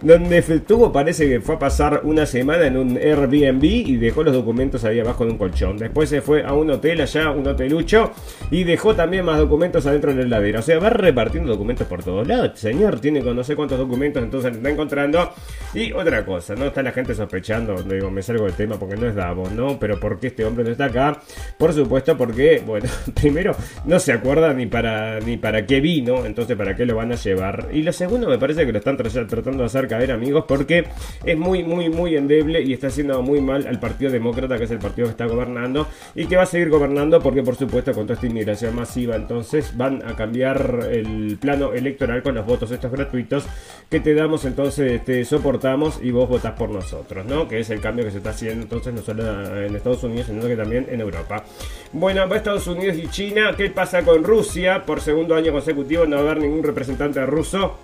donde 0.05 0.39
tuvo 0.59 0.91
parece 0.91 1.27
que 1.27 1.41
fue 1.41 1.55
a 1.55 1.59
pasar 1.59 2.01
una 2.03 2.27
semana 2.27 2.67
en 2.67 2.77
un 2.77 2.95
Airbnb 2.95 3.63
y 3.63 3.97
dejó 3.97 4.24
los 4.24 4.35
documentos 4.35 4.85
ahí 4.85 5.00
abajo 5.00 5.25
de 5.25 5.31
un 5.31 5.38
colchón. 5.39 5.77
Después 5.77 6.09
se 6.09 6.21
fue 6.21 6.43
a 6.43 6.53
un 6.53 6.69
hotel 6.69 7.01
allá, 7.01 7.31
un 7.31 7.47
hotelucho, 7.47 8.12
y 8.51 8.63
dejó 8.65 8.93
también 8.93 9.25
más 9.25 9.39
documentos 9.39 9.88
adentro 9.88 10.13
de 10.13 10.17
la 10.17 10.25
heladera. 10.25 10.59
O 10.59 10.62
sea, 10.62 10.77
va 10.77 10.91
repartiendo 10.91 11.51
documentos 11.51 11.88
por 11.88 12.03
todos 12.03 12.27
lados. 12.27 12.51
Señor, 12.59 13.00
tiene 13.00 13.24
con 13.24 13.35
no 13.35 13.43
sé 13.43 13.55
cuántos 13.55 13.79
documentos, 13.79 14.21
entonces 14.21 14.51
le 14.51 14.57
está 14.57 14.69
encontrando. 14.69 15.33
Y 15.74 15.91
otra 15.91 16.24
cosa, 16.24 16.53
¿no? 16.53 16.65
Está 16.65 16.83
la 16.83 16.91
gente 16.91 17.15
sospechando, 17.15 17.81
digo, 17.81 18.12
me 18.12 18.21
salgo 18.21 18.45
del 18.45 18.53
tema 18.53 18.77
porque 18.77 18.97
no 18.97 19.07
es 19.07 19.15
Davos, 19.15 19.51
¿no? 19.53 19.79
Pero 19.79 20.00
¿por 20.00 20.19
qué 20.19 20.27
este 20.27 20.45
hombre 20.45 20.63
no 20.65 20.69
está 20.69 20.85
acá? 20.85 21.19
Por 21.57 21.74
supuesto, 21.74 22.15
porque, 22.15 22.62
bueno, 22.63 22.88
primero, 23.19 23.55
no 23.85 24.00
se 24.00 24.12
acuerda 24.12 24.53
ni 24.53 24.67
para, 24.67 25.19
ni 25.19 25.38
para 25.38 25.65
qué 25.65 25.81
vino, 25.81 26.27
entonces 26.27 26.55
para 26.55 26.75
qué 26.75 26.85
lo 26.85 26.95
van 26.95 27.12
a 27.12 27.15
llevar. 27.15 27.69
Y 27.74 27.81
lo 27.81 27.91
segundo, 27.91 28.29
me 28.29 28.38
parece 28.38 28.67
que 28.67 28.71
lo 28.71 28.77
están 28.77 28.97
tratando 28.97 29.59
de 29.59 29.65
hacer 29.65 29.88
a 29.96 30.00
ver 30.00 30.12
amigos 30.12 30.46
porque 30.48 30.86
es 31.24 31.38
muy 31.38 31.64
muy 31.64 31.90
muy 31.90 32.16
endeble 32.16 32.62
y 32.62 32.74
está 32.74 32.88
haciendo 32.88 33.22
muy 33.22 33.42
mal 33.42 33.68
al 33.68 33.80
Partido 33.80 34.12
Demócrata 34.12 34.58
que 34.58 34.66
es 34.66 34.72
el 34.72 34.80
partido 34.80 35.08
que 35.08 35.12
está 35.12 35.25
gobernando 35.25 35.88
y 36.14 36.25
que 36.25 36.36
va 36.36 36.44
a 36.44 36.48
seguir 36.48 36.70
gobernando 36.70 37.20
porque 37.22 37.44
por 37.44 37.56
supuesto 37.56 37.94
con 37.94 38.06
toda 38.06 38.16
esta 38.16 38.28
inmigración 38.28 38.75
masiva 38.75 39.16
entonces 39.16 39.75
van 39.75 40.08
a 40.08 40.16
cambiar 40.16 40.88
el 40.92 41.38
plano 41.40 41.74
electoral 41.74 42.22
con 42.22 42.36
los 42.36 42.46
votos 42.46 42.72
estos 42.72 42.92
gratuitos 42.92 43.46
que 43.90 44.00
te 44.00 44.14
damos 44.14 44.46
entonces 44.46 45.04
te 45.04 45.24
soportamos 45.25 46.00
y 46.02 46.12
vos 46.12 46.30
votás 46.30 46.54
por 46.54 46.70
nosotros 46.70 47.25
¿no? 47.25 47.48
que 47.48 47.60
es 47.60 47.70
el 47.70 47.82
cambio 47.82 48.06
que 48.06 48.12
se 48.12 48.18
está 48.18 48.32
haciendo 48.32 48.64
entonces 48.64 48.94
no 48.94 49.02
solo 49.02 49.66
en 49.66 49.75
Estados 49.75 50.04
Unidos 50.04 50.28
sino 50.28 50.42
que 50.42 50.56
también 50.56 50.88
en 50.90 51.02
Europa 51.02 51.44
bueno 51.92 52.28
va 52.28 52.38
Estados 52.38 52.68
Unidos 52.68 52.98
y 52.98 53.08
China 53.08 53.54
¿qué 53.56 53.70
pasa 53.70 54.04
con 54.04 54.24
Rusia? 54.24 54.84
por 54.86 55.02
segundo 55.02 55.36
año 55.36 55.52
consecutivo 55.52 56.06
no 56.06 56.18
va 56.18 56.22
a 56.22 56.25
haber 56.32 56.44
ningún 56.44 56.64
representante 56.64 57.25
ruso 57.25 57.78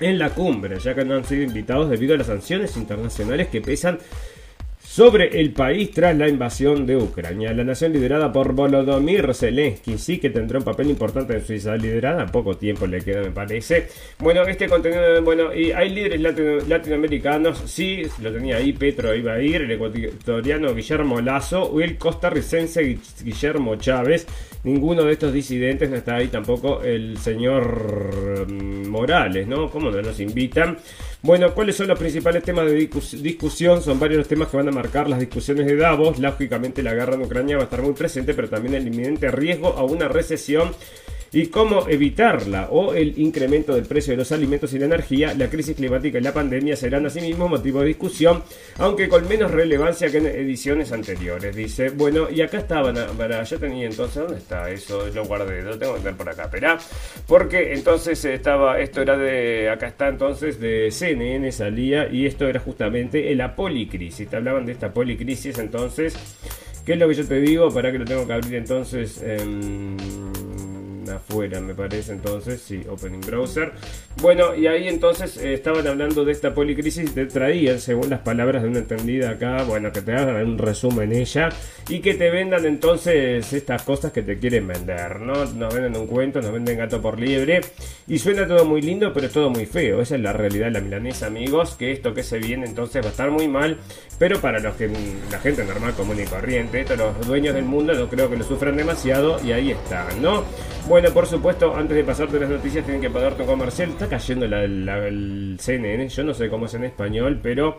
en 0.00 0.18
la 0.18 0.30
cumbre, 0.30 0.78
ya 0.78 0.94
que 0.94 1.04
no 1.04 1.14
han 1.14 1.24
sido 1.24 1.42
invitados 1.42 1.90
debido 1.90 2.14
a 2.14 2.18
las 2.18 2.26
sanciones 2.26 2.76
internacionales 2.76 3.48
que 3.48 3.60
pesan 3.60 3.98
sobre 4.92 5.40
el 5.40 5.54
país 5.54 5.90
tras 5.90 6.14
la 6.14 6.28
invasión 6.28 6.84
de 6.84 6.98
Ucrania. 6.98 7.54
La 7.54 7.64
nación 7.64 7.94
liderada 7.94 8.30
por 8.30 8.52
Volodymyr 8.52 9.34
Zelensky 9.34 9.96
sí 9.96 10.18
que 10.18 10.28
tendrá 10.28 10.58
un 10.58 10.64
papel 10.66 10.90
importante 10.90 11.32
en 11.32 11.46
Suiza 11.46 11.74
liderada, 11.76 12.26
poco 12.26 12.58
tiempo 12.58 12.86
le 12.86 13.00
queda 13.00 13.22
me 13.22 13.30
parece. 13.30 13.88
Bueno, 14.18 14.42
este 14.42 14.68
contenido, 14.68 15.22
bueno, 15.22 15.54
y 15.54 15.72
hay 15.72 15.88
líderes 15.88 16.20
latinoamericanos, 16.68 17.62
sí, 17.64 18.02
lo 18.20 18.30
tenía 18.30 18.56
ahí, 18.56 18.74
Petro 18.74 19.14
iba 19.14 19.32
a 19.32 19.40
ir, 19.40 19.62
el 19.62 19.70
ecuatoriano 19.70 20.74
Guillermo 20.74 21.22
Lazo 21.22 21.62
o 21.62 21.80
el 21.80 21.96
costarricense 21.96 22.98
Guillermo 23.24 23.76
Chávez. 23.76 24.26
Ninguno 24.64 25.04
de 25.04 25.14
estos 25.14 25.32
disidentes 25.32 25.88
no 25.88 25.96
está 25.96 26.16
ahí 26.16 26.28
tampoco 26.28 26.82
el 26.82 27.16
señor 27.16 28.46
mm, 28.46 28.88
Morales, 28.88 29.48
¿no? 29.48 29.70
¿Cómo 29.70 29.90
no 29.90 30.02
nos 30.02 30.20
invitan? 30.20 30.76
Bueno, 31.22 31.54
¿cuáles 31.54 31.76
son 31.76 31.86
los 31.86 31.98
principales 32.00 32.42
temas 32.42 32.66
de 32.66 32.74
discusión? 32.74 33.80
Son 33.80 34.00
varios 34.00 34.18
los 34.18 34.28
temas 34.28 34.48
que 34.48 34.56
van 34.56 34.66
a 34.66 34.72
marcar 34.72 35.08
las 35.08 35.20
discusiones 35.20 35.66
de 35.66 35.76
Davos. 35.76 36.18
Lógicamente 36.18 36.82
la 36.82 36.94
guerra 36.94 37.14
en 37.14 37.22
Ucrania 37.22 37.56
va 37.56 37.62
a 37.62 37.64
estar 37.66 37.80
muy 37.80 37.92
presente, 37.92 38.34
pero 38.34 38.48
también 38.48 38.74
el 38.74 38.88
inminente 38.88 39.30
riesgo 39.30 39.68
a 39.68 39.84
una 39.84 40.08
recesión 40.08 40.72
y 41.32 41.46
cómo 41.46 41.88
evitarla 41.88 42.68
o 42.70 42.92
el 42.92 43.18
incremento 43.18 43.74
del 43.74 43.86
precio 43.86 44.12
de 44.12 44.18
los 44.18 44.32
alimentos 44.32 44.72
y 44.74 44.78
la 44.78 44.84
energía, 44.84 45.34
la 45.34 45.48
crisis 45.48 45.74
climática 45.74 46.18
y 46.18 46.20
la 46.20 46.34
pandemia 46.34 46.76
serán 46.76 47.06
asimismo 47.06 47.48
motivo 47.48 47.80
de 47.80 47.86
discusión, 47.86 48.42
aunque 48.78 49.08
con 49.08 49.26
menos 49.26 49.50
relevancia 49.50 50.10
que 50.10 50.18
en 50.18 50.26
ediciones 50.26 50.92
anteriores. 50.92 51.56
Dice, 51.56 51.88
bueno, 51.90 52.28
y 52.30 52.42
acá 52.42 52.58
estaban, 52.58 52.96
para, 53.16 53.42
yo 53.44 53.58
tenía 53.58 53.86
entonces, 53.86 54.22
¿dónde 54.22 54.38
está 54.38 54.70
eso? 54.70 55.08
Lo 55.08 55.24
guardé, 55.24 55.62
lo 55.62 55.78
tengo 55.78 55.94
que 55.94 56.00
tener 56.00 56.16
por 56.16 56.28
acá, 56.28 56.44
espera, 56.44 56.78
porque 57.26 57.72
entonces 57.72 58.22
estaba, 58.24 58.78
esto 58.78 59.00
era 59.00 59.16
de, 59.16 59.70
acá 59.70 59.88
está 59.88 60.08
entonces 60.08 60.60
de 60.60 60.90
CNN 60.90 61.50
salía 61.50 62.08
y 62.12 62.26
esto 62.26 62.46
era 62.46 62.60
justamente 62.60 63.34
la 63.34 63.56
policrisis, 63.56 64.28
te 64.28 64.36
hablaban 64.36 64.66
de 64.66 64.72
esta 64.72 64.92
policrisis 64.92 65.58
entonces. 65.58 66.14
¿Qué 66.84 66.94
es 66.94 66.98
lo 66.98 67.08
que 67.08 67.14
yo 67.14 67.24
te 67.24 67.40
digo? 67.40 67.70
Para 67.70 67.92
que 67.92 67.98
lo 67.98 68.04
tengo 68.04 68.26
que 68.26 68.32
abrir 68.32 68.56
entonces. 68.56 69.20
Eh, 69.22 69.38
afuera, 71.12 71.60
me 71.60 71.74
parece 71.74 72.12
entonces, 72.12 72.60
sí, 72.60 72.82
Opening 72.88 73.20
Browser. 73.20 73.72
Bueno, 74.20 74.54
y 74.54 74.66
ahí 74.66 74.88
entonces 74.88 75.36
eh, 75.38 75.54
estaban 75.54 75.86
hablando 75.86 76.24
de 76.24 76.32
esta 76.32 76.54
policrisis 76.54 77.12
te 77.14 77.26
traían, 77.26 77.80
según 77.80 78.10
las 78.10 78.20
palabras 78.20 78.62
de 78.62 78.68
una 78.68 78.78
entendida 78.80 79.30
acá, 79.30 79.62
bueno, 79.64 79.92
que 79.92 80.02
te 80.02 80.12
hagan 80.12 80.46
un 80.46 80.58
resumen 80.58 81.12
ella 81.12 81.48
y 81.88 82.00
que 82.00 82.14
te 82.14 82.30
vendan 82.30 82.64
entonces 82.66 83.52
estas 83.52 83.82
cosas 83.82 84.12
que 84.12 84.22
te 84.22 84.38
quieren 84.38 84.66
vender, 84.66 85.20
¿no? 85.20 85.44
Nos 85.44 85.74
venden 85.74 85.96
un 85.96 86.06
cuento, 86.06 86.40
nos 86.40 86.52
venden 86.52 86.78
gato 86.78 87.00
por 87.00 87.18
liebre 87.18 87.60
y 88.06 88.18
suena 88.18 88.46
todo 88.46 88.64
muy 88.64 88.82
lindo, 88.82 89.12
pero 89.12 89.26
es 89.26 89.32
todo 89.32 89.50
muy 89.50 89.66
feo. 89.66 90.00
Esa 90.00 90.16
es 90.16 90.20
la 90.20 90.32
realidad 90.32 90.66
de 90.66 90.72
la 90.72 90.80
milanesa, 90.80 91.26
amigos, 91.26 91.74
que 91.76 91.92
esto 91.92 92.14
que 92.14 92.22
se 92.22 92.38
viene 92.38 92.66
entonces 92.66 93.02
va 93.02 93.08
a 93.08 93.10
estar 93.10 93.30
muy 93.30 93.48
mal, 93.48 93.78
pero 94.18 94.40
para 94.40 94.60
los 94.60 94.76
que 94.76 94.90
la 95.30 95.38
gente 95.38 95.64
normal, 95.64 95.94
común 95.94 96.20
y 96.20 96.24
corriente, 96.24 96.84
los 96.96 97.26
dueños 97.26 97.54
del 97.54 97.64
mundo 97.64 97.94
no 97.94 98.08
creo 98.08 98.30
que 98.30 98.36
lo 98.36 98.44
sufran 98.44 98.76
demasiado 98.76 99.38
y 99.44 99.52
ahí 99.52 99.70
están, 99.70 100.20
¿no? 100.20 100.44
Bueno, 100.88 101.01
por 101.10 101.26
supuesto, 101.26 101.74
antes 101.74 101.96
de 101.96 102.04
pasarte 102.04 102.38
las 102.38 102.48
noticias, 102.48 102.84
tienen 102.84 103.00
que 103.00 103.10
pagar 103.10 103.34
tu 103.34 103.44
comercial. 103.44 103.90
Está 103.90 104.08
cayendo 104.08 104.46
el 104.46 105.56
CNN, 105.58 106.08
yo 106.08 106.24
no 106.24 106.34
sé 106.34 106.48
cómo 106.48 106.66
es 106.66 106.74
en 106.74 106.84
español, 106.84 107.40
pero 107.42 107.78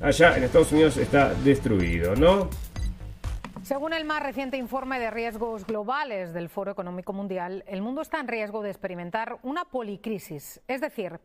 allá 0.00 0.36
en 0.36 0.44
Estados 0.44 0.70
Unidos 0.72 0.96
está 0.96 1.34
destruido, 1.34 2.14
¿no? 2.14 2.48
Según 3.62 3.92
el 3.92 4.04
más 4.04 4.22
reciente 4.22 4.56
informe 4.56 4.98
de 4.98 5.10
riesgos 5.10 5.64
globales 5.66 6.32
del 6.32 6.48
Foro 6.48 6.72
Económico 6.72 7.12
Mundial, 7.12 7.64
el 7.66 7.80
mundo 7.80 8.02
está 8.02 8.18
en 8.18 8.28
riesgo 8.28 8.60
de 8.62 8.70
experimentar 8.70 9.38
una 9.42 9.64
policrisis, 9.64 10.60
es 10.66 10.80
decir, 10.80 11.20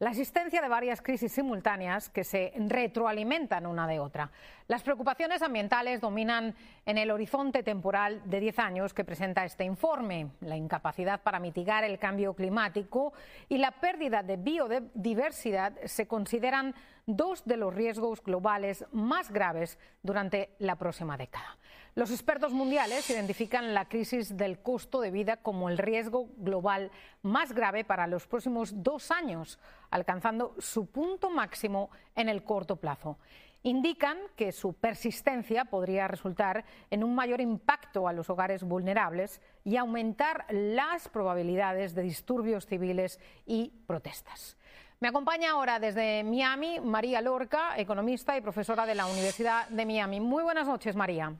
la 0.00 0.08
existencia 0.08 0.62
de 0.62 0.68
varias 0.68 1.02
crisis 1.02 1.30
simultáneas 1.30 2.08
que 2.08 2.24
se 2.24 2.54
retroalimentan 2.56 3.66
una 3.66 3.86
de 3.86 4.00
otra. 4.00 4.30
Las 4.66 4.82
preocupaciones 4.82 5.42
ambientales 5.42 6.00
dominan 6.00 6.54
en 6.86 6.96
el 6.96 7.10
horizonte 7.10 7.62
temporal 7.62 8.22
de 8.24 8.40
10 8.40 8.58
años 8.60 8.94
que 8.94 9.04
presenta 9.04 9.44
este 9.44 9.64
informe. 9.64 10.30
La 10.40 10.56
incapacidad 10.56 11.20
para 11.20 11.38
mitigar 11.38 11.84
el 11.84 11.98
cambio 11.98 12.32
climático 12.32 13.12
y 13.50 13.58
la 13.58 13.72
pérdida 13.72 14.22
de 14.22 14.38
biodiversidad 14.38 15.74
se 15.84 16.06
consideran 16.06 16.74
dos 17.16 17.44
de 17.44 17.56
los 17.56 17.74
riesgos 17.74 18.22
globales 18.22 18.84
más 18.92 19.30
graves 19.30 19.78
durante 20.02 20.54
la 20.58 20.76
próxima 20.76 21.16
década. 21.16 21.58
Los 21.94 22.12
expertos 22.12 22.52
mundiales 22.52 23.10
identifican 23.10 23.74
la 23.74 23.88
crisis 23.88 24.36
del 24.36 24.60
costo 24.60 25.00
de 25.00 25.10
vida 25.10 25.38
como 25.38 25.68
el 25.68 25.76
riesgo 25.76 26.28
global 26.36 26.92
más 27.22 27.52
grave 27.52 27.84
para 27.84 28.06
los 28.06 28.28
próximos 28.28 28.82
dos 28.82 29.10
años, 29.10 29.58
alcanzando 29.90 30.54
su 30.58 30.86
punto 30.86 31.30
máximo 31.30 31.90
en 32.14 32.28
el 32.28 32.44
corto 32.44 32.76
plazo. 32.76 33.18
Indican 33.62 34.16
que 34.36 34.52
su 34.52 34.72
persistencia 34.72 35.66
podría 35.66 36.08
resultar 36.08 36.64
en 36.90 37.04
un 37.04 37.14
mayor 37.14 37.40
impacto 37.40 38.08
a 38.08 38.12
los 38.12 38.30
hogares 38.30 38.62
vulnerables 38.62 39.42
y 39.64 39.76
aumentar 39.76 40.46
las 40.48 41.08
probabilidades 41.08 41.94
de 41.94 42.02
disturbios 42.02 42.66
civiles 42.66 43.18
y 43.44 43.72
protestas. 43.86 44.56
Me 45.02 45.08
acompaña 45.08 45.52
ahora 45.52 45.78
desde 45.78 46.22
Miami 46.24 46.78
María 46.78 47.22
Lorca, 47.22 47.78
economista 47.78 48.36
y 48.36 48.42
profesora 48.42 48.84
de 48.84 48.94
la 48.94 49.06
Universidad 49.06 49.66
de 49.70 49.86
Miami. 49.86 50.20
Muy 50.20 50.42
buenas 50.42 50.66
noches, 50.66 50.94
María. 50.94 51.34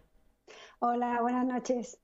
Hola, 0.78 1.20
buenas 1.20 1.44
noches. 1.44 2.00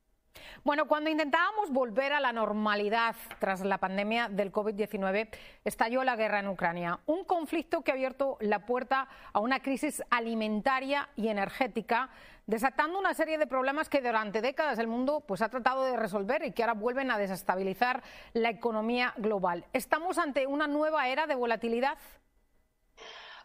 Bueno, 0.65 0.87
cuando 0.87 1.09
intentábamos 1.09 1.71
volver 1.71 2.13
a 2.13 2.21
la 2.21 2.31
normalidad 2.31 3.17
tras 3.39 3.63
la 3.63 3.79
pandemia 3.79 4.29
del 4.29 4.53
COVID-19, 4.53 5.31
estalló 5.65 6.05
la 6.05 6.15
guerra 6.15 6.41
en 6.41 6.49
Ucrania, 6.49 7.01
un 7.07 7.25
conflicto 7.25 7.81
que 7.81 7.91
ha 7.91 7.95
abierto 7.95 8.37
la 8.41 8.67
puerta 8.67 9.09
a 9.33 9.41
una 9.41 9.61
crisis 9.61 10.03
alimentaria 10.11 11.09
y 11.17 11.29
energética, 11.29 12.11
desatando 12.47 12.99
una 12.99 13.15
serie 13.15 13.39
de 13.39 13.47
problemas 13.47 13.89
que 13.89 14.01
durante 14.01 14.41
décadas 14.41 14.79
el 14.79 14.87
mundo 14.87 15.25
pues, 15.27 15.43
ha 15.43 15.49
tratado 15.49 15.85
de 15.85 15.97
resolver 15.97 16.45
y 16.45 16.53
que 16.53 16.63
ahora 16.63 16.75
vuelven 16.75 17.11
a 17.11 17.19
desestabilizar 17.19 18.03
la 18.33 18.51
economía 18.51 19.15
global. 19.17 19.65
¿Estamos 19.73 20.19
ante 20.19 20.47
una 20.47 20.67
nueva 20.67 21.09
era 21.09 21.27
de 21.27 21.35
volatilidad? 21.35 21.99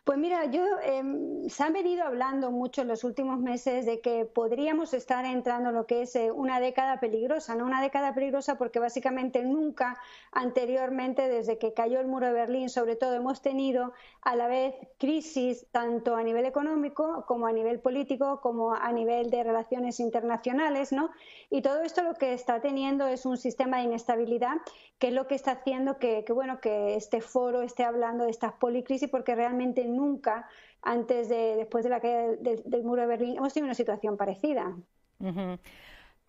Pues 0.03 0.17
mira, 0.17 0.45
yo 0.45 0.63
em, 0.81 1.47
se 1.47 1.63
han 1.63 1.73
venido 1.73 2.03
hablando 2.03 2.49
mucho 2.49 2.81
en 2.81 2.87
los 2.87 3.03
últimos 3.03 3.39
meses 3.39 3.85
de 3.85 4.01
que 4.01 4.25
podríamos 4.25 4.95
estar 4.95 5.25
entrando 5.25 5.69
en 5.69 5.75
lo 5.75 5.85
que 5.85 6.01
es 6.01 6.15
eh, 6.15 6.31
una 6.31 6.59
década 6.59 6.99
peligrosa, 6.99 7.53
¿no? 7.55 7.65
Una 7.65 7.83
década 7.83 8.15
peligrosa 8.15 8.57
porque 8.57 8.79
básicamente 8.79 9.43
nunca 9.43 9.99
anteriormente, 10.31 11.29
desde 11.29 11.59
que 11.59 11.73
cayó 11.75 11.99
el 11.99 12.07
muro 12.07 12.25
de 12.27 12.33
Berlín, 12.33 12.69
sobre 12.69 12.95
todo, 12.95 13.13
hemos 13.13 13.43
tenido 13.43 13.93
a 14.21 14.35
la 14.35 14.47
vez 14.47 14.73
crisis 14.97 15.67
tanto 15.71 16.15
a 16.15 16.23
nivel 16.23 16.45
económico 16.45 17.23
como 17.27 17.45
a 17.45 17.51
nivel 17.51 17.79
político, 17.79 18.41
como 18.41 18.73
a 18.73 18.91
nivel 18.91 19.29
de 19.29 19.43
relaciones 19.43 19.99
internacionales, 19.99 20.91
¿no? 20.91 21.11
Y 21.53 21.61
todo 21.61 21.83
esto 21.83 22.01
lo 22.01 22.13
que 22.13 22.31
está 22.31 22.61
teniendo 22.61 23.07
es 23.07 23.25
un 23.25 23.37
sistema 23.37 23.77
de 23.77 23.83
inestabilidad 23.83 24.55
que 24.99 25.09
es 25.09 25.13
lo 25.13 25.27
que 25.27 25.35
está 25.35 25.51
haciendo 25.51 25.99
que, 25.99 26.23
bueno, 26.29 26.61
que 26.61 26.95
este 26.95 27.19
foro 27.19 27.61
esté 27.61 27.83
hablando 27.83 28.23
de 28.23 28.31
estas 28.31 28.53
policrisis 28.53 29.09
porque 29.09 29.35
realmente 29.35 29.85
nunca 29.85 30.47
antes 30.81 31.27
de, 31.27 31.57
después 31.57 31.83
de 31.83 31.89
la 31.89 31.99
caída 31.99 32.37
del, 32.39 32.83
muro 32.83 33.01
de 33.01 33.07
Berlín, 33.09 33.35
hemos 33.35 33.53
tenido 33.53 33.65
una 33.65 33.75
situación 33.75 34.15
parecida. 34.15 34.77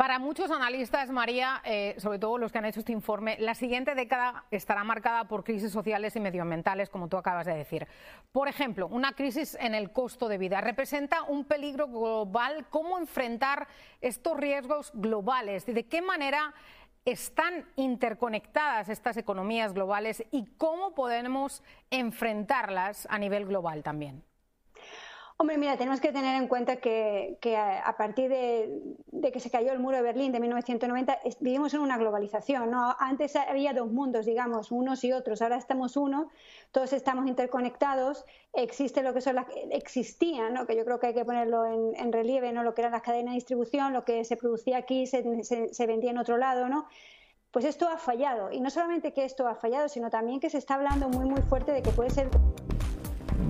Para 0.03 0.19
muchos 0.19 0.51
analistas, 0.51 1.11
María, 1.11 1.63
eh, 1.65 1.95
sobre 1.99 2.19
todo 2.19 2.37
los 2.37 2.51
que 2.51 2.59
han 2.59 2.65
hecho 2.65 2.81
este 2.81 2.91
informe, 2.91 3.37
la 3.39 3.55
siguiente 3.55 3.95
década 3.95 4.47
estará 4.51 4.83
marcada 4.83 5.29
por 5.29 5.45
crisis 5.45 5.71
sociales 5.71 6.17
y 6.17 6.19
medioambientales, 6.19 6.91
como 6.91 7.07
tú 7.07 7.17
acabas 7.17 7.47
de 7.47 7.55
decir. 7.55 7.87
Por 8.33 8.49
ejemplo, 8.49 8.89
una 8.89 9.13
crisis 9.13 9.57
en 9.61 9.77
el 9.77 9.93
costo 9.93 10.27
de 10.27 10.39
vida 10.39 10.61
representa 10.61 11.23
un 11.23 11.45
peligro 11.45 11.87
global. 11.87 12.67
¿Cómo 12.69 12.99
enfrentar 12.99 13.69
estos 14.01 14.37
riesgos 14.37 14.91
globales? 14.93 15.67
¿De 15.67 15.87
qué 15.87 16.03
manera 16.03 16.53
están 17.05 17.65
interconectadas 17.77 18.89
estas 18.89 19.17
economías 19.17 19.73
globales 19.73 20.25
y 20.33 20.47
cómo 20.57 20.97
podemos 20.97 21.63
enfrentarlas 21.93 23.07
a 23.09 23.21
nivel 23.21 23.47
global 23.47 23.85
también? 23.85 24.25
Hombre, 25.43 25.59
mira, 25.59 25.77
tenemos 25.77 26.01
que 26.01 26.13
tener 26.13 26.41
en 26.41 26.47
cuenta 26.47 26.77
que, 26.77 27.37
a, 27.57 27.97
partir 27.97 28.31
de, 28.31 29.33
que 29.33 29.41
se 29.41 29.51
cayó 29.51 29.73
el 29.73 29.81
muro 29.81 29.97
de 29.97 30.05
Berlín 30.05 30.31
de 30.31 30.39
1990 30.39 31.19
vivimos 31.41 31.75
en 31.75 31.81
una 31.81 31.99
globalización. 31.99 32.71
¿no? 32.71 32.95
Antes 33.01 33.35
había 33.35 33.73
dos 33.73 33.91
mundos, 33.91 34.25
digamos, 34.25 34.71
unos 34.71 35.03
y 35.03 35.13
otros. 35.13 35.43
Ahora 35.43 35.57
estamos 35.57 35.97
uno, 35.97 36.31
todos 36.71 36.93
estamos 36.93 37.27
interconectados. 37.27 38.25
Existe 38.53 39.03
lo 39.03 39.15
que 39.15 39.21
son 39.21 39.35
las 39.35 39.47
existía, 39.73 40.49
¿no? 40.49 40.65
que 40.65 40.77
yo 40.77 40.85
creo 40.85 41.01
que 41.01 41.09
hay 41.09 41.15
que 41.15 41.25
ponerlo 41.25 41.67
en, 41.67 42.13
relieve, 42.13 42.53
¿no? 42.53 42.63
lo 42.63 42.73
que 42.73 42.83
eran 42.83 42.93
las 42.93 43.03
cadenas 43.03 43.33
de 43.33 43.39
distribución, 43.39 43.93
lo 43.93 44.05
que 44.05 44.25
se 44.25 44.37
producía 44.37 44.77
aquí 44.77 45.09
se, 45.09 45.25
se 45.43 45.87
vendía 45.89 46.13
en 46.13 46.19
otro 46.19 46.37
lado, 46.37 46.69
¿no? 46.69 46.87
Pues 47.51 47.65
esto 47.65 47.89
ha 47.89 47.99
fallado. 47.99 48.53
Y 48.53 48.61
no 48.61 48.71
solamente 48.71 49.13
que 49.13 49.25
esto 49.25 49.49
ha 49.49 49.57
fallado, 49.57 49.89
sino 49.89 50.09
también 50.09 50.39
que 50.39 50.51
se 50.51 50.59
está 50.59 50.77
hablando 50.77 51.09
muy, 51.09 51.29
muy 51.29 51.43
fuerte 51.43 51.73
de 51.73 51.83
que 51.83 51.91
puede 51.91 52.11
ser 52.11 52.31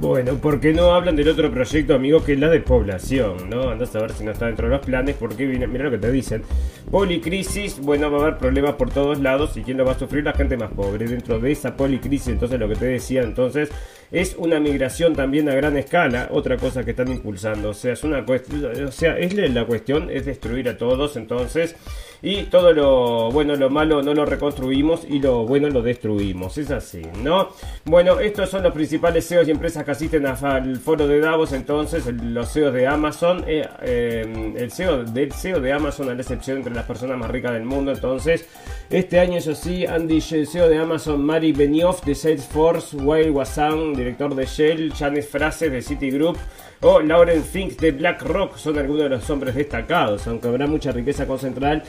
bueno, 0.00 0.34
¿por 0.36 0.60
qué 0.60 0.72
no 0.72 0.94
hablan 0.94 1.16
del 1.16 1.28
otro 1.28 1.50
proyecto, 1.50 1.94
amigo, 1.94 2.24
que 2.24 2.32
es 2.32 2.38
la 2.38 2.48
de 2.48 2.60
población, 2.60 3.48
¿no? 3.48 3.70
Andas 3.70 3.94
a 3.94 4.00
ver 4.00 4.12
si 4.12 4.24
no 4.24 4.32
está 4.32 4.46
dentro 4.46 4.68
de 4.68 4.76
los 4.76 4.84
planes, 4.84 5.16
porque 5.18 5.46
mira 5.46 5.84
lo 5.84 5.90
que 5.90 5.98
te 5.98 6.10
dicen. 6.10 6.42
Policrisis, 6.90 7.78
bueno, 7.80 8.10
va 8.10 8.18
a 8.18 8.22
haber 8.22 8.38
problemas 8.38 8.74
por 8.74 8.90
todos 8.90 9.20
lados 9.20 9.56
y 9.56 9.62
quién 9.62 9.76
lo 9.78 9.84
va 9.84 9.92
a 9.92 9.98
sufrir 9.98 10.24
la 10.24 10.32
gente 10.32 10.56
más 10.56 10.72
pobre. 10.72 11.06
Dentro 11.06 11.38
de 11.38 11.52
esa 11.52 11.76
policrisis, 11.76 12.28
entonces 12.28 12.58
lo 12.58 12.68
que 12.68 12.76
te 12.76 12.86
decía, 12.86 13.22
entonces, 13.22 13.70
es 14.10 14.34
una 14.36 14.60
migración 14.60 15.14
también 15.14 15.48
a 15.48 15.54
gran 15.54 15.76
escala, 15.76 16.28
otra 16.30 16.56
cosa 16.56 16.84
que 16.84 16.90
están 16.90 17.10
impulsando. 17.10 17.70
O 17.70 17.74
sea, 17.74 17.92
es 17.92 18.04
una 18.04 18.24
cuestión, 18.24 18.84
o 18.84 18.92
sea, 18.92 19.18
es 19.18 19.34
la 19.34 19.64
cuestión 19.66 20.10
es 20.10 20.26
destruir 20.26 20.68
a 20.68 20.76
todos, 20.76 21.16
entonces, 21.16 21.76
y 22.22 22.44
todo 22.44 22.72
lo 22.72 23.30
bueno, 23.32 23.56
lo 23.56 23.68
malo 23.68 24.00
no 24.02 24.14
lo 24.14 24.24
reconstruimos 24.24 25.04
y 25.08 25.18
lo 25.18 25.44
bueno 25.44 25.68
lo 25.68 25.82
destruimos. 25.82 26.56
Es 26.56 26.70
así, 26.70 27.02
¿no? 27.22 27.48
Bueno, 27.84 28.20
estos 28.20 28.48
son 28.48 28.62
los 28.62 28.72
principales 28.72 29.26
CEOs 29.26 29.48
y 29.48 29.50
empresas 29.50 29.84
que 29.84 29.90
asisten 29.90 30.26
al 30.26 30.76
foro 30.76 31.08
de 31.08 31.18
Davos, 31.18 31.52
entonces, 31.52 32.06
los 32.06 32.52
CEOs 32.52 32.72
de 32.72 32.86
Amazon, 32.86 33.44
eh, 33.46 33.68
eh, 33.82 34.54
el 34.56 34.70
CEO 34.70 35.04
del 35.04 35.32
CEO 35.32 35.60
de 35.60 35.72
Amazon 35.72 36.08
a 36.08 36.14
la 36.14 36.20
excepción 36.20 36.58
entre 36.58 36.74
las 36.74 36.84
personas 36.84 37.18
más 37.18 37.30
ricas 37.30 37.52
del 37.52 37.64
mundo, 37.64 37.90
entonces, 37.90 38.46
este 38.88 39.18
año 39.18 39.38
eso 39.38 39.54
sí, 39.54 39.84
Andy 39.84 40.20
CEO 40.20 40.68
de 40.68 40.78
Amazon, 40.78 41.24
Mari 41.24 41.52
Benioff 41.52 42.04
de 42.04 42.14
Salesforce, 42.14 42.96
Wael 42.96 43.30
Wassan, 43.30 43.94
director 43.94 44.34
de 44.34 44.46
Shell, 44.46 44.92
Janet 44.92 45.26
Fraser 45.26 45.70
de 45.70 45.82
Citigroup 45.82 46.36
o 46.82 47.00
Lauren 47.00 47.42
Fink 47.42 47.80
de 47.80 47.92
BlackRock 47.92 48.56
son 48.56 48.78
algunos 48.78 49.04
de 49.04 49.08
los 49.08 49.30
hombres 49.30 49.54
destacados, 49.54 50.26
aunque 50.26 50.48
habrá 50.48 50.66
mucha 50.66 50.92
riqueza 50.92 51.26
concentrada 51.26 51.82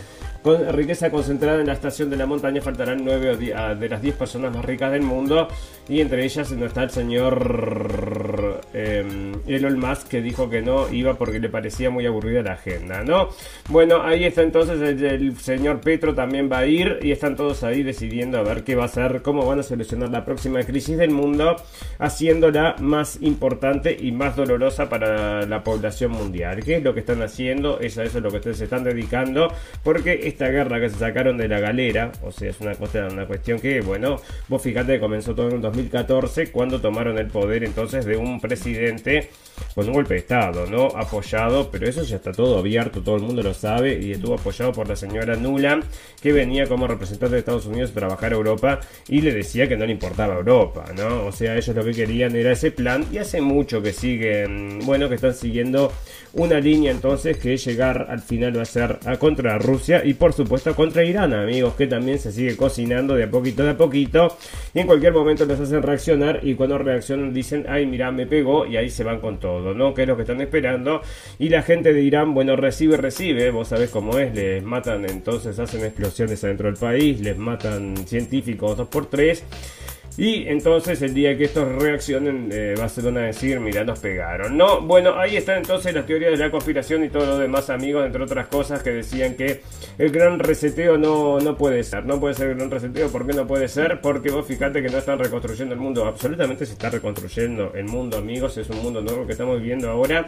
con 0.43 0.73
riqueza 0.73 1.09
concentrada 1.09 1.61
en 1.61 1.67
la 1.67 1.73
estación 1.73 2.09
de 2.09 2.17
la 2.17 2.25
montaña 2.25 2.61
faltarán 2.61 3.03
nueve 3.03 3.37
de 3.37 3.89
las 3.89 4.01
diez 4.01 4.13
personas 4.13 4.53
más 4.53 4.65
ricas 4.65 4.91
del 4.91 5.01
mundo 5.01 5.47
y 5.87 6.01
entre 6.01 6.25
ellas 6.25 6.51
no 6.51 6.65
está 6.65 6.83
el 6.83 6.89
señor 6.89 8.61
eh, 8.73 9.32
Elon 9.47 9.79
Musk 9.79 10.07
que 10.07 10.21
dijo 10.21 10.49
que 10.49 10.61
no 10.61 10.91
iba 10.91 11.15
porque 11.15 11.39
le 11.39 11.49
parecía 11.49 11.89
muy 11.89 12.05
aburrida 12.05 12.41
la 12.41 12.53
agenda, 12.53 13.03
¿no? 13.03 13.29
Bueno, 13.69 14.01
ahí 14.03 14.23
está 14.23 14.41
entonces 14.41 14.81
el, 14.81 15.37
señor 15.37 15.81
Petro 15.81 16.13
también 16.13 16.49
va 16.51 16.59
a 16.59 16.65
ir 16.65 16.99
y 17.01 17.11
están 17.11 17.35
todos 17.35 17.63
ahí 17.63 17.83
decidiendo 17.83 18.37
a 18.37 18.43
ver 18.43 18.63
qué 18.63 18.75
va 18.75 18.83
a 18.83 18.85
hacer, 18.85 19.21
cómo 19.21 19.45
van 19.45 19.59
a 19.59 19.63
solucionar 19.63 20.09
la 20.09 20.25
próxima 20.25 20.61
crisis 20.63 20.97
del 20.97 21.11
mundo, 21.11 21.55
haciéndola 21.99 22.75
más 22.79 23.21
importante 23.21 23.95
y 23.99 24.11
más 24.11 24.35
dolorosa 24.35 24.89
para 24.89 25.45
la 25.45 25.63
población 25.63 26.11
mundial. 26.11 26.63
¿Qué 26.63 26.77
es 26.77 26.83
lo 26.83 26.93
que 26.93 27.01
están 27.01 27.21
haciendo? 27.21 27.79
Eso, 27.79 28.01
eso 28.01 28.17
es 28.17 28.23
lo 28.23 28.29
que 28.29 28.37
ustedes 28.37 28.57
se 28.57 28.63
están 28.65 28.83
dedicando 28.83 29.51
porque 29.83 30.27
esta 30.27 30.47
guerra 30.49 30.79
que 30.79 30.89
se 30.89 30.97
sacaron 30.97 31.37
de 31.37 31.47
la 31.47 31.59
galera, 31.59 32.11
o 32.23 32.31
sea, 32.31 32.49
es 32.49 32.59
una, 32.61 32.73
una 33.11 33.25
cuestión 33.25 33.59
que, 33.59 33.81
bueno, 33.81 34.17
vos 34.47 34.61
fíjate 34.61 34.93
que 34.93 34.99
comenzó 34.99 35.35
todo 35.35 35.49
en 35.49 35.61
2014 35.61 36.51
cuando 36.51 36.79
tomaron 36.79 37.17
el 37.17 37.27
poder 37.27 37.63
entonces 37.63 38.05
de 38.05 38.17
un 38.17 38.39
presidente 38.39 39.29
con 39.75 39.87
un 39.87 39.93
golpe 39.93 40.15
de 40.15 40.19
Estado, 40.21 40.65
¿no? 40.67 40.87
Apoyado, 40.87 41.69
pero 41.71 41.87
eso 41.87 42.03
ya 42.03 42.17
está 42.17 42.31
todo 42.31 42.59
abierto, 42.59 43.01
todo 43.01 43.15
el 43.15 43.23
mundo 43.23 43.41
lo 43.41 43.53
sabe, 43.53 43.99
y 43.99 44.11
estuvo 44.11 44.35
apoyado 44.35 44.71
por 44.71 44.87
la 44.87 44.95
señora 44.95 45.35
Nula, 45.35 45.81
que 46.21 46.31
venía 46.31 46.67
como 46.67 46.87
representante 46.87 47.33
de 47.33 47.39
Estados 47.39 47.65
Unidos 47.65 47.91
a 47.91 47.93
trabajar 47.93 48.33
a 48.33 48.35
Europa 48.35 48.79
y 49.07 49.21
le 49.21 49.33
decía 49.33 49.67
que 49.67 49.77
no 49.77 49.85
le 49.85 49.93
importaba 49.93 50.35
Europa, 50.35 50.85
¿no? 50.95 51.25
O 51.25 51.31
sea, 51.31 51.55
ellos 51.55 51.75
lo 51.75 51.83
que 51.83 51.91
querían 51.91 52.35
era 52.35 52.51
ese 52.51 52.71
plan, 52.71 53.05
y 53.11 53.17
hace 53.17 53.41
mucho 53.41 53.81
que 53.81 53.93
siguen, 53.93 54.79
bueno, 54.85 55.09
que 55.09 55.15
están 55.15 55.33
siguiendo 55.33 55.91
una 56.33 56.59
línea 56.59 56.91
entonces 56.91 57.37
que 57.37 57.57
llegar 57.57 58.07
al 58.09 58.19
final 58.19 58.57
va 58.57 58.63
a 58.63 58.65
ser 58.65 58.97
a 59.05 59.17
contra 59.17 59.57
Rusia 59.59 60.01
y 60.03 60.15
por 60.15 60.33
supuesto 60.33 60.75
contra 60.75 61.03
Irán, 61.03 61.33
amigos, 61.33 61.75
que 61.75 61.85
también 61.85 62.17
se 62.17 62.31
sigue 62.31 62.57
cocinando 62.57 63.13
de 63.13 63.25
a 63.25 63.29
poquito 63.29 63.63
de 63.63 63.71
a 63.71 63.77
poquito 63.77 64.35
y 64.73 64.79
en 64.79 64.87
cualquier 64.87 65.13
momento 65.13 65.45
les 65.45 65.59
hacen 65.59 65.83
reaccionar 65.83 66.39
y 66.41 66.55
cuando 66.55 66.77
reaccionan 66.79 67.33
dicen, 67.33 67.65
ay, 67.69 67.85
mira, 67.85 68.11
me 68.11 68.25
pegó 68.25 68.65
y 68.65 68.77
ahí 68.77 68.89
se 68.89 69.03
van 69.03 69.19
con 69.23 69.39
todo, 69.39 69.73
¿no? 69.73 69.93
Que 69.93 70.01
es 70.01 70.07
lo 70.07 70.17
que 70.17 70.23
están 70.23 70.41
esperando 70.41 71.01
y 71.39 71.47
la 71.47 71.61
gente 71.63 71.93
de 71.93 72.01
Irán, 72.01 72.33
bueno, 72.33 72.57
recibe, 72.57 72.97
recibe, 72.97 73.51
vos 73.51 73.69
sabés 73.69 73.89
cómo 73.89 74.19
es, 74.19 74.35
les 74.35 74.61
matan, 74.61 75.05
entonces 75.05 75.57
hacen 75.59 75.85
explosiones 75.85 76.43
adentro 76.43 76.67
del 76.67 76.77
país, 76.77 77.21
les 77.21 77.37
matan 77.37 77.95
científicos 78.05 78.75
dos 78.75 78.89
por 78.89 79.05
tres 79.05 79.45
y 80.17 80.47
entonces 80.47 81.01
el 81.01 81.13
día 81.13 81.35
que 81.37 81.45
estos 81.45 81.67
reaccionen, 81.81 82.49
eh, 82.51 82.75
Barcelona 82.77 83.21
a 83.21 83.23
decir, 83.25 83.59
mira, 83.59 83.83
nos 83.83 83.99
pegaron. 83.99 84.55
No, 84.55 84.81
bueno, 84.81 85.17
ahí 85.17 85.37
están 85.37 85.57
entonces 85.57 85.93
las 85.93 86.05
teorías 86.05 86.31
de 86.31 86.37
la 86.37 86.51
conspiración 86.51 87.03
y 87.03 87.09
todo 87.09 87.25
lo 87.25 87.37
demás, 87.39 87.69
amigos, 87.69 88.05
entre 88.05 88.23
otras 88.23 88.47
cosas 88.47 88.83
que 88.83 88.91
decían 88.91 89.35
que 89.35 89.61
el 89.97 90.11
gran 90.11 90.37
reseteo 90.39 90.97
no, 90.97 91.39
no 91.39 91.57
puede 91.57 91.83
ser. 91.83 92.05
No 92.05 92.19
puede 92.19 92.35
ser 92.35 92.49
el 92.49 92.57
gran 92.57 92.69
reseteo, 92.69 93.09
¿por 93.09 93.25
qué 93.25 93.33
no 93.33 93.47
puede 93.47 93.67
ser? 93.67 94.01
Porque 94.01 94.29
vos 94.29 94.45
fíjate 94.45 94.83
que 94.83 94.89
no 94.89 94.99
están 94.99 95.17
reconstruyendo 95.17 95.73
el 95.73 95.79
mundo. 95.79 96.05
Absolutamente 96.05 96.65
se 96.65 96.73
está 96.73 96.89
reconstruyendo 96.89 97.73
el 97.73 97.85
mundo, 97.85 98.17
amigos. 98.17 98.57
Es 98.57 98.69
un 98.69 98.83
mundo 98.83 99.01
nuevo 99.01 99.25
que 99.25 99.31
estamos 99.31 99.59
viviendo 99.59 99.89
ahora, 99.89 100.25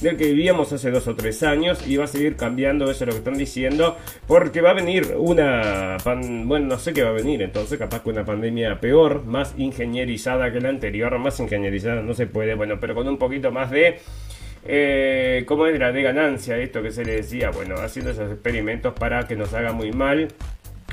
del 0.00 0.16
que 0.16 0.26
vivíamos 0.26 0.72
hace 0.72 0.90
dos 0.90 1.06
o 1.08 1.14
tres 1.14 1.42
años 1.42 1.86
y 1.86 1.96
va 1.96 2.04
a 2.04 2.08
seguir 2.08 2.36
cambiando, 2.36 2.90
eso 2.90 3.04
es 3.04 3.08
lo 3.08 3.12
que 3.12 3.18
están 3.18 3.38
diciendo, 3.38 3.96
porque 4.26 4.60
va 4.60 4.70
a 4.70 4.74
venir 4.74 5.14
una... 5.16 5.96
bueno, 6.44 6.66
no 6.66 6.78
sé 6.78 6.92
qué 6.92 7.02
va 7.02 7.10
a 7.10 7.12
venir, 7.12 7.42
entonces 7.42 7.78
capaz 7.78 8.02
que 8.02 8.10
una 8.10 8.24
pandemia 8.24 8.80
peor 8.80 9.25
más 9.26 9.54
ingenierizada 9.58 10.52
que 10.52 10.60
la 10.60 10.68
anterior, 10.68 11.18
más 11.18 11.38
ingenierizada 11.40 12.02
no 12.02 12.14
se 12.14 12.26
puede, 12.26 12.54
bueno, 12.54 12.78
pero 12.80 12.94
con 12.94 13.08
un 13.08 13.18
poquito 13.18 13.50
más 13.50 13.70
de... 13.70 13.98
Eh, 14.68 15.44
¿Cómo 15.46 15.66
era? 15.66 15.92
De 15.92 16.02
ganancia, 16.02 16.58
esto 16.58 16.82
que 16.82 16.90
se 16.90 17.04
le 17.04 17.16
decía, 17.16 17.50
bueno, 17.50 17.76
haciendo 17.76 18.10
esos 18.10 18.32
experimentos 18.32 18.94
para 18.94 19.22
que 19.28 19.36
nos 19.36 19.54
haga 19.54 19.72
muy 19.72 19.92
mal 19.92 20.26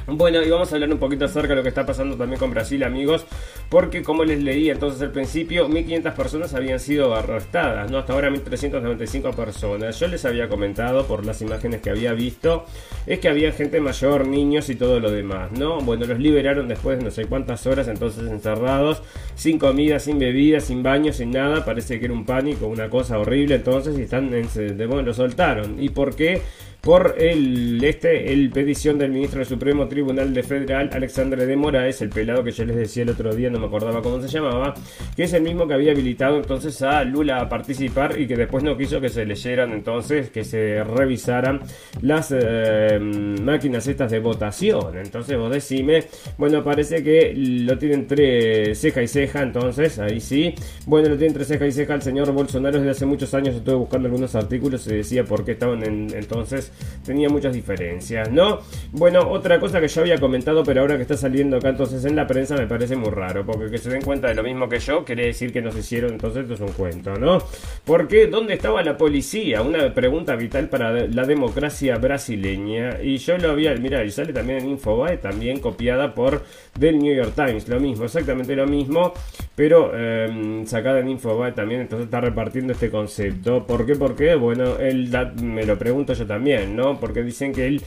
Bueno, 0.06 0.42
y 0.42 0.50
vamos 0.50 0.70
a 0.70 0.76
hablar 0.76 0.92
un 0.92 1.00
poquito 1.00 1.26
acerca 1.26 1.50
de 1.50 1.56
lo 1.56 1.64
que 1.64 1.70
está 1.70 1.86
pasando 1.86 2.18
también 2.18 2.38
con 2.38 2.52
Brasil, 2.52 2.84
amigos, 2.84 3.26
porque 3.70 4.04
como 4.04 4.26
les 4.26 4.44
leí 4.44 4.70
entonces 4.70 5.02
al 5.02 5.12
principio, 5.12 5.70
1.500 5.70 6.14
personas 6.14 6.54
habían 6.54 6.80
sido 6.82 7.16
arrestadas, 7.16 7.90
¿no? 7.90 8.00
Hasta 8.00 8.12
ahora 8.12 8.30
1.395 8.30 9.34
personas. 9.34 9.98
Yo 9.98 10.08
les 10.08 10.26
había 10.26 10.50
comentado 10.50 11.06
por 11.06 11.26
las 11.26 11.42
imágenes 11.42 11.82
que 11.82 11.90
había 11.90 12.12
visto, 12.12 12.66
es 13.08 13.20
que 13.20 13.30
había 13.30 13.54
gente 13.54 13.80
mayor, 13.80 14.28
niños 14.28 14.70
y 14.70 14.76
todo 14.76 15.00
lo 15.00 15.10
demás, 15.10 15.54
¿no? 15.54 15.80
Bueno, 15.80 16.06
los 16.06 16.20
liberaron 16.20 16.68
después 16.68 16.98
de 16.98 17.06
no 17.06 17.12
sé 17.12 17.26
cuántas 17.26 17.66
horas 17.66 17.88
entonces 17.88 18.30
encerrados, 18.30 19.02
sin 19.36 19.58
comida, 19.58 20.00
sin 20.00 20.20
bebida, 20.20 20.60
sin 20.60 20.84
baño, 20.84 21.14
sin 21.14 21.32
nada, 21.32 21.64
parece 21.64 22.00
que 22.00 22.06
era 22.06 22.14
un 22.14 22.26
pánico, 22.26 22.68
una 22.68 22.90
cosa 22.90 23.18
horrible, 23.20 23.56
entonces 23.56 23.98
y 23.98 24.02
están, 24.02 24.34
en, 24.34 24.48
bueno, 24.90 25.04
lo 25.04 25.14
soltaron. 25.14 25.82
¿Y 25.82 25.90
por 25.90 26.14
qué? 26.14 26.42
Por 26.84 27.16
el 27.18 27.82
este 27.82 28.34
el 28.34 28.50
petición 28.50 28.98
del 28.98 29.10
ministro 29.10 29.40
del 29.40 29.48
Supremo 29.48 29.88
Tribunal 29.88 30.34
de 30.34 30.44
Federal 30.44 30.90
Alexandre 30.92 31.46
de 31.46 31.56
Moraes, 31.56 32.02
el 32.02 32.10
pelado 32.10 32.44
que 32.44 32.52
yo 32.52 32.66
les 32.66 32.76
decía 32.76 33.04
el 33.04 33.12
otro 33.12 33.34
día, 33.34 33.50
no 33.50 33.58
me 33.58 33.68
acordaba 33.68 34.02
cómo 34.02 34.22
se 34.22 34.28
llamaba, 34.28 34.74
que 35.16 35.24
es 35.24 35.32
el 35.32 35.44
mismo 35.44 35.66
que 35.66 35.76
había 35.76 35.94
habilitado 35.94 36.36
entonces 36.36 36.82
a 36.82 37.06
Lula 37.06 37.40
a 37.40 37.48
participar 37.48 38.20
y 38.20 38.28
que 38.28 38.36
después 38.36 38.66
no 38.66 38.78
quiso 38.78 39.00
que 39.00 39.08
se 39.08 39.26
leyeran 39.26 39.72
entonces, 39.72 40.30
que 40.30 40.44
se 40.44 40.84
revisaran 40.84 41.62
las 42.02 42.34
eh, 42.38 43.00
máquinas 43.00 43.88
estas 43.88 44.12
de 44.12 44.20
votación. 44.20 44.98
Entonces 44.98 45.38
vos 45.38 45.54
decime, 45.54 46.04
bueno, 46.38 46.66
parece 46.66 47.02
que 47.02 47.34
lo 47.34 47.78
tienen 47.78 48.02
entre 48.02 48.76
ceja 48.76 49.02
y 49.02 49.08
ceja, 49.08 49.42
entonces 49.42 50.00
ahí 50.00 50.20
sí. 50.20 50.54
Bueno, 50.86 51.08
lo 51.08 51.16
tienen 51.16 51.32
entre 51.32 51.46
ceja 51.46 51.66
y 51.66 51.72
ceja 51.72 51.96
el 51.96 52.02
señor 52.02 52.30
Bolsonaro 52.34 52.78
desde 52.78 52.92
hace 52.92 53.06
muchos 53.06 53.34
años, 53.34 53.56
estuve 53.56 53.76
buscando 53.76 54.08
algunos 54.08 54.36
artículos 54.36 54.86
y 54.88 54.96
decía 54.96 55.24
por 55.24 55.46
qué 55.46 55.54
estaban 55.54 55.82
en, 55.86 56.14
entonces 56.14 56.73
tenía 57.06 57.30
muchas 57.30 57.54
diferencias, 57.54 58.32
¿no? 58.32 58.60
Bueno, 58.92 59.30
otra 59.30 59.60
cosa 59.60 59.80
que 59.80 59.88
yo 59.88 60.02
había 60.02 60.20
comentado, 60.20 60.64
pero 60.64 60.82
ahora 60.82 60.96
que 60.96 61.04
está 61.04 61.18
saliendo 61.18 61.58
acá 61.58 61.70
entonces 61.70 62.06
en 62.06 62.16
la 62.16 62.26
prensa 62.28 62.56
me 62.56 62.68
parece 62.68 62.96
muy 62.96 63.10
raro, 63.10 63.46
porque 63.46 63.70
que 63.70 63.78
se 63.78 63.90
den 63.90 64.02
cuenta 64.02 64.28
de 64.28 64.36
lo 64.36 64.44
mismo 64.44 64.70
que 64.70 64.80
yo, 64.80 65.04
quiere 65.04 65.26
decir 65.26 65.52
que 65.52 65.62
nos 65.62 65.76
hicieron, 65.76 66.12
entonces 66.14 66.44
esto 66.44 66.54
es 66.54 66.62
un 66.62 66.72
cuento, 66.76 67.16
¿no? 67.16 67.40
Porque, 67.86 68.28
¿dónde 68.28 68.54
estaba 68.54 68.82
la 68.84 68.98
policía? 68.98 69.62
Una 69.62 69.94
pregunta 69.94 70.36
vital 70.36 70.70
para 70.70 70.92
la 71.08 71.26
democracia 71.26 71.98
brasileña, 71.98 73.02
y 73.02 73.18
yo 73.18 73.38
lo 73.38 73.52
había, 73.52 73.76
mira, 73.76 74.04
y 74.04 74.12
sale 74.12 74.34
también 74.34 74.60
en 74.60 74.70
Infobae, 74.70 75.18
también 75.18 75.60
copiada 75.60 76.14
por 76.14 76.44
del 76.78 77.00
New 77.00 77.14
York 77.14 77.34
Times, 77.36 77.68
lo 77.68 77.80
mismo, 77.80 78.06
exactamente 78.06 78.56
lo 78.56 78.66
mismo, 78.66 79.14
pero 79.56 79.96
em, 79.96 80.66
sacada 80.66 81.00
en 81.00 81.10
Infobae 81.10 81.52
también, 81.52 81.82
entonces 81.82 82.06
está 82.06 82.22
repartiendo 82.22 82.74
este 82.74 82.90
concepto. 82.90 83.66
¿Por 83.66 83.86
qué? 83.86 83.96
Porque, 83.96 84.36
bueno, 84.36 84.78
él 84.80 85.10
me 85.42 85.66
lo 85.66 85.78
pregunto 85.78 86.14
yo 86.14 86.26
también. 86.26 86.63
¿No? 86.68 87.00
Porque 87.00 87.24
dicen 87.24 87.54
que 87.54 87.80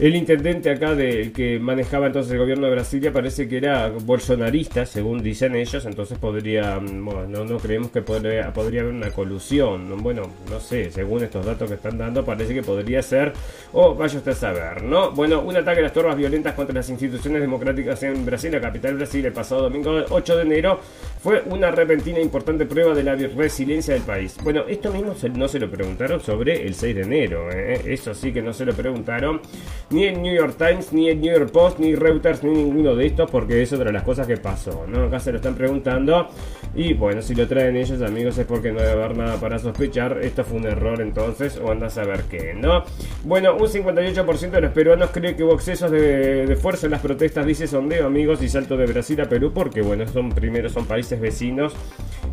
el 0.00 0.16
intendente 0.16 0.70
acá 0.70 0.96
que 0.96 1.60
manejaba 1.60 2.08
entonces 2.08 2.32
el 2.32 2.38
gobierno 2.38 2.66
de 2.66 2.72
Brasilia 2.72 3.12
parece 3.12 3.46
que 3.46 3.58
era 3.58 3.90
bolsonarista, 3.90 4.84
según 4.86 5.22
dicen 5.22 5.54
ellos, 5.54 5.86
entonces 5.86 6.18
podría, 6.18 6.80
mm, 6.80 7.04
bueno, 7.04 7.44
no, 7.44 7.58
creemos 7.58 7.92
que 7.92 8.02
podría, 8.02 8.52
podría 8.52 8.80
haber 8.80 8.92
una 8.92 9.10
colusión, 9.12 10.02
bueno, 10.02 10.22
no 10.50 10.58
sé, 10.58 10.90
según 10.90 11.22
estos 11.22 11.46
datos 11.46 11.68
que 11.68 11.76
están 11.76 11.96
dando, 11.96 12.24
parece 12.24 12.52
que 12.54 12.62
podría 12.64 13.02
ser, 13.02 13.34
o 13.72 13.94
vaya 13.94 14.18
usted 14.18 14.32
a 14.32 14.34
saber, 14.34 14.82
¿no? 14.82 15.12
Bueno, 15.12 15.42
un 15.42 15.56
ataque 15.56 15.78
a 15.78 15.84
las 15.84 15.92
turbas 15.92 16.16
violentas 16.16 16.54
contra 16.54 16.74
las 16.74 16.88
instituciones 16.88 17.40
democráticas 17.40 18.02
en 18.02 18.26
Brasil, 18.26 18.50
la 18.50 18.60
capital 18.60 18.92
de 18.92 18.96
Brasil, 18.96 19.24
el 19.24 19.32
pasado 19.32 19.62
domingo 19.62 20.04
8 20.10 20.36
de 20.38 20.42
enero, 20.42 20.80
fue 21.24 21.42
una 21.46 21.70
repentina 21.70 22.18
e 22.18 22.22
importante 22.22 22.66
prueba 22.66 22.92
de 22.92 23.02
la 23.02 23.14
resiliencia 23.14 23.94
del 23.94 24.02
país. 24.02 24.36
Bueno, 24.44 24.64
esto 24.68 24.92
mismo 24.92 25.14
no 25.34 25.48
se 25.48 25.58
lo 25.58 25.70
preguntaron 25.70 26.20
sobre 26.20 26.66
el 26.66 26.74
6 26.74 26.96
de 26.96 27.00
enero, 27.00 27.50
¿eh? 27.50 27.80
eso 27.86 28.12
sí 28.12 28.30
que 28.30 28.42
no 28.42 28.52
se 28.52 28.66
lo 28.66 28.74
preguntaron 28.74 29.40
ni 29.88 30.04
el 30.04 30.20
New 30.20 30.34
York 30.34 30.56
Times, 30.58 30.92
ni 30.92 31.08
el 31.08 31.22
New 31.22 31.32
York 31.34 31.50
Post, 31.50 31.78
ni 31.78 31.94
Reuters, 31.94 32.44
ni 32.44 32.50
ninguno 32.50 32.94
de 32.94 33.06
estos, 33.06 33.30
porque 33.30 33.62
es 33.62 33.72
otra 33.72 33.86
de 33.86 33.92
las 33.94 34.02
cosas 34.02 34.26
que 34.26 34.36
pasó, 34.36 34.84
¿no? 34.86 35.04
Acá 35.04 35.18
se 35.18 35.30
lo 35.30 35.38
están 35.38 35.54
preguntando. 35.54 36.28
Y 36.74 36.92
bueno, 36.92 37.22
si 37.22 37.34
lo 37.34 37.48
traen 37.48 37.76
ellos, 37.76 38.02
amigos, 38.02 38.36
es 38.36 38.44
porque 38.44 38.70
no 38.70 38.80
debe 38.80 38.92
haber 38.92 39.16
nada 39.16 39.40
para 39.40 39.58
sospechar. 39.58 40.18
Esto 40.22 40.44
fue 40.44 40.58
un 40.58 40.66
error 40.66 41.00
entonces, 41.00 41.56
o 41.56 41.70
andas 41.70 41.96
a 41.96 42.04
ver 42.04 42.24
qué, 42.24 42.52
¿no? 42.52 42.84
Bueno, 43.22 43.54
un 43.56 43.66
58% 43.66 44.50
de 44.50 44.60
los 44.60 44.72
peruanos 44.72 45.08
cree 45.10 45.34
que 45.34 45.42
hubo 45.42 45.54
excesos 45.54 45.90
de, 45.90 46.54
fuerza 46.60 46.86
en 46.86 46.92
las 46.92 47.00
protestas, 47.00 47.46
dice 47.46 47.66
sondeo, 47.66 48.06
amigos, 48.06 48.42
y 48.42 48.50
salto 48.50 48.76
de 48.76 48.84
Brasil 48.84 49.18
a 49.22 49.28
Perú, 49.28 49.52
porque 49.54 49.80
bueno, 49.80 50.06
son 50.06 50.28
primero 50.28 50.68
son 50.68 50.84
países 50.84 51.13
vecinos. 51.20 51.74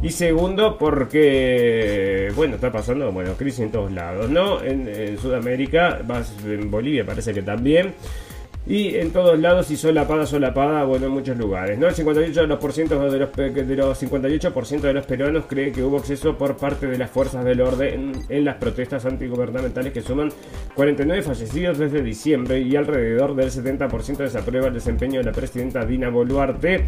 Y 0.02 0.10
segundo, 0.10 0.78
porque, 0.78 2.32
bueno, 2.36 2.56
está 2.56 2.72
pasando, 2.72 3.12
bueno, 3.12 3.34
crisis 3.34 3.60
en 3.60 3.72
todos 3.72 3.92
lados, 3.92 4.30
¿no? 4.30 4.62
En, 4.64 4.88
en 4.88 5.18
Sudamérica, 5.18 6.02
en 6.46 6.72
Bolivia 6.72 7.06
parece 7.06 7.34
que 7.34 7.44
también. 7.44 7.94
Y 8.68 8.96
en 8.96 9.12
todos 9.12 9.40
lados 9.40 9.72
y 9.72 9.78
solapada, 9.78 10.28
solapada, 10.28 10.84
bueno, 10.84 11.08
en 11.08 11.12
muchos 11.12 11.36
lugares. 11.36 11.80
¿no? 11.80 11.88
El 11.88 11.96
58% 11.96 13.10
de 13.10 13.18
los, 13.18 13.34
de 13.34 13.50
de 13.66 13.76
los 13.76 14.04
58% 14.04 14.82
de 14.82 14.94
los 14.94 15.06
peruanos 15.06 15.46
cree 15.48 15.72
que 15.72 15.84
hubo 15.84 15.98
exceso 15.98 16.38
por 16.38 16.58
parte 16.58 16.86
de 16.86 16.98
las 16.98 17.10
fuerzas 17.10 17.44
del 17.44 17.62
orden 17.62 18.12
en 18.30 18.46
las 18.46 18.58
protestas 18.58 19.06
antigubernamentales 19.06 19.92
que 19.92 20.02
suman 20.02 20.30
49 20.76 21.24
fallecidos 21.24 21.80
desde 21.80 22.04
diciembre 22.04 22.60
y 22.62 22.76
alrededor 22.76 23.36
del 23.36 23.50
70% 23.50 24.18
desaprueba 24.18 24.68
el 24.68 24.76
desempeño 24.76 25.20
de 25.20 25.26
la 25.26 25.32
presidenta 25.32 25.84
Dina 25.84 26.10
Boluarte 26.10 26.86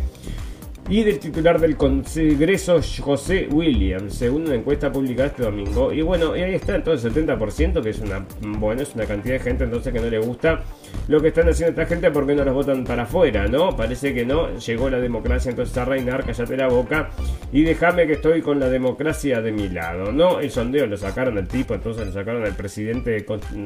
y 0.89 1.04
del 1.04 1.19
titular 1.19 1.60
del 1.60 1.78
Congreso 1.78 2.80
José 3.02 3.48
Williams, 3.50 4.15
según 4.15 4.43
una 4.43 4.56
encuesta 4.56 4.91
publicada 4.91 5.30
este 5.30 5.43
domingo. 5.43 5.93
Y 5.93 6.02
bueno, 6.02 6.36
y 6.36 6.41
ahí 6.41 6.56
está 6.56 6.76
entonces 6.76 7.15
el 7.15 7.26
70%, 7.26 7.82
que 7.82 7.89
es 7.89 8.00
una, 8.00 8.26
bueno, 8.41 8.82
es 8.82 8.93
una 8.93 9.06
cantidad 9.06 9.36
de 9.36 9.39
gente 9.39 9.63
entonces 9.63 9.93
que 9.93 10.00
no 10.00 10.10
le 10.10 10.19
gusta 10.19 10.63
lo 11.08 11.22
que 11.22 11.30
están 11.30 11.50
haciendo 11.50 11.72
esta 11.72 11.86
gente 11.86 12.12
porque 12.12 12.36
no 12.36 12.46
los 12.46 12.54
votan 12.54 12.84
para 12.84 13.04
afuera, 13.04 13.48
¿no? 13.48 13.76
Parece 13.76 14.14
que 14.14 14.26
no, 14.26 14.58
llegó 14.58 14.90
la 14.90 15.00
democracia 15.00 15.50
entonces 15.50 15.78
a 15.78 15.86
reinar, 15.86 16.26
cállate 16.26 16.58
la 16.58 16.68
boca 16.68 17.10
y 17.52 17.64
déjame 17.64 18.08
que 18.08 18.14
estoy 18.14 18.42
con 18.42 18.60
la 18.60 18.70
democracia 18.70 19.42
de 19.42 19.52
mi 19.52 19.70
lado, 19.70 20.12
¿no? 20.12 20.40
El 20.40 20.50
sondeo 20.52 20.88
lo 20.88 20.98
sacaron 20.98 21.38
al 21.38 21.48
tipo, 21.48 21.74
entonces 21.74 22.06
lo 22.06 22.12
sacaron 22.12 22.44
al 22.46 22.56
presidente, 22.56 23.26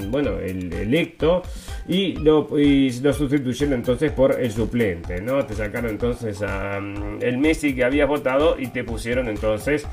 bueno, 0.10 0.40
el 0.40 0.74
electo 0.74 1.44
y 1.88 2.13
lo, 2.13 2.48
lo 2.50 3.13
sustituyeron 3.13 3.74
entonces 3.74 4.12
por 4.12 4.40
el 4.40 4.52
suplente, 4.52 5.22
¿no? 5.22 5.46
Te 5.46 5.54
sacaron 5.54 5.92
entonces 5.92 6.42
a 6.42 6.78
el 6.78 7.38
Messi 7.38 7.76
que 7.76 7.84
habías 7.84 8.08
votado 8.08 8.58
y 8.60 8.68
te 8.68 8.84
pusieron 8.84 9.28
entonces 9.28 9.86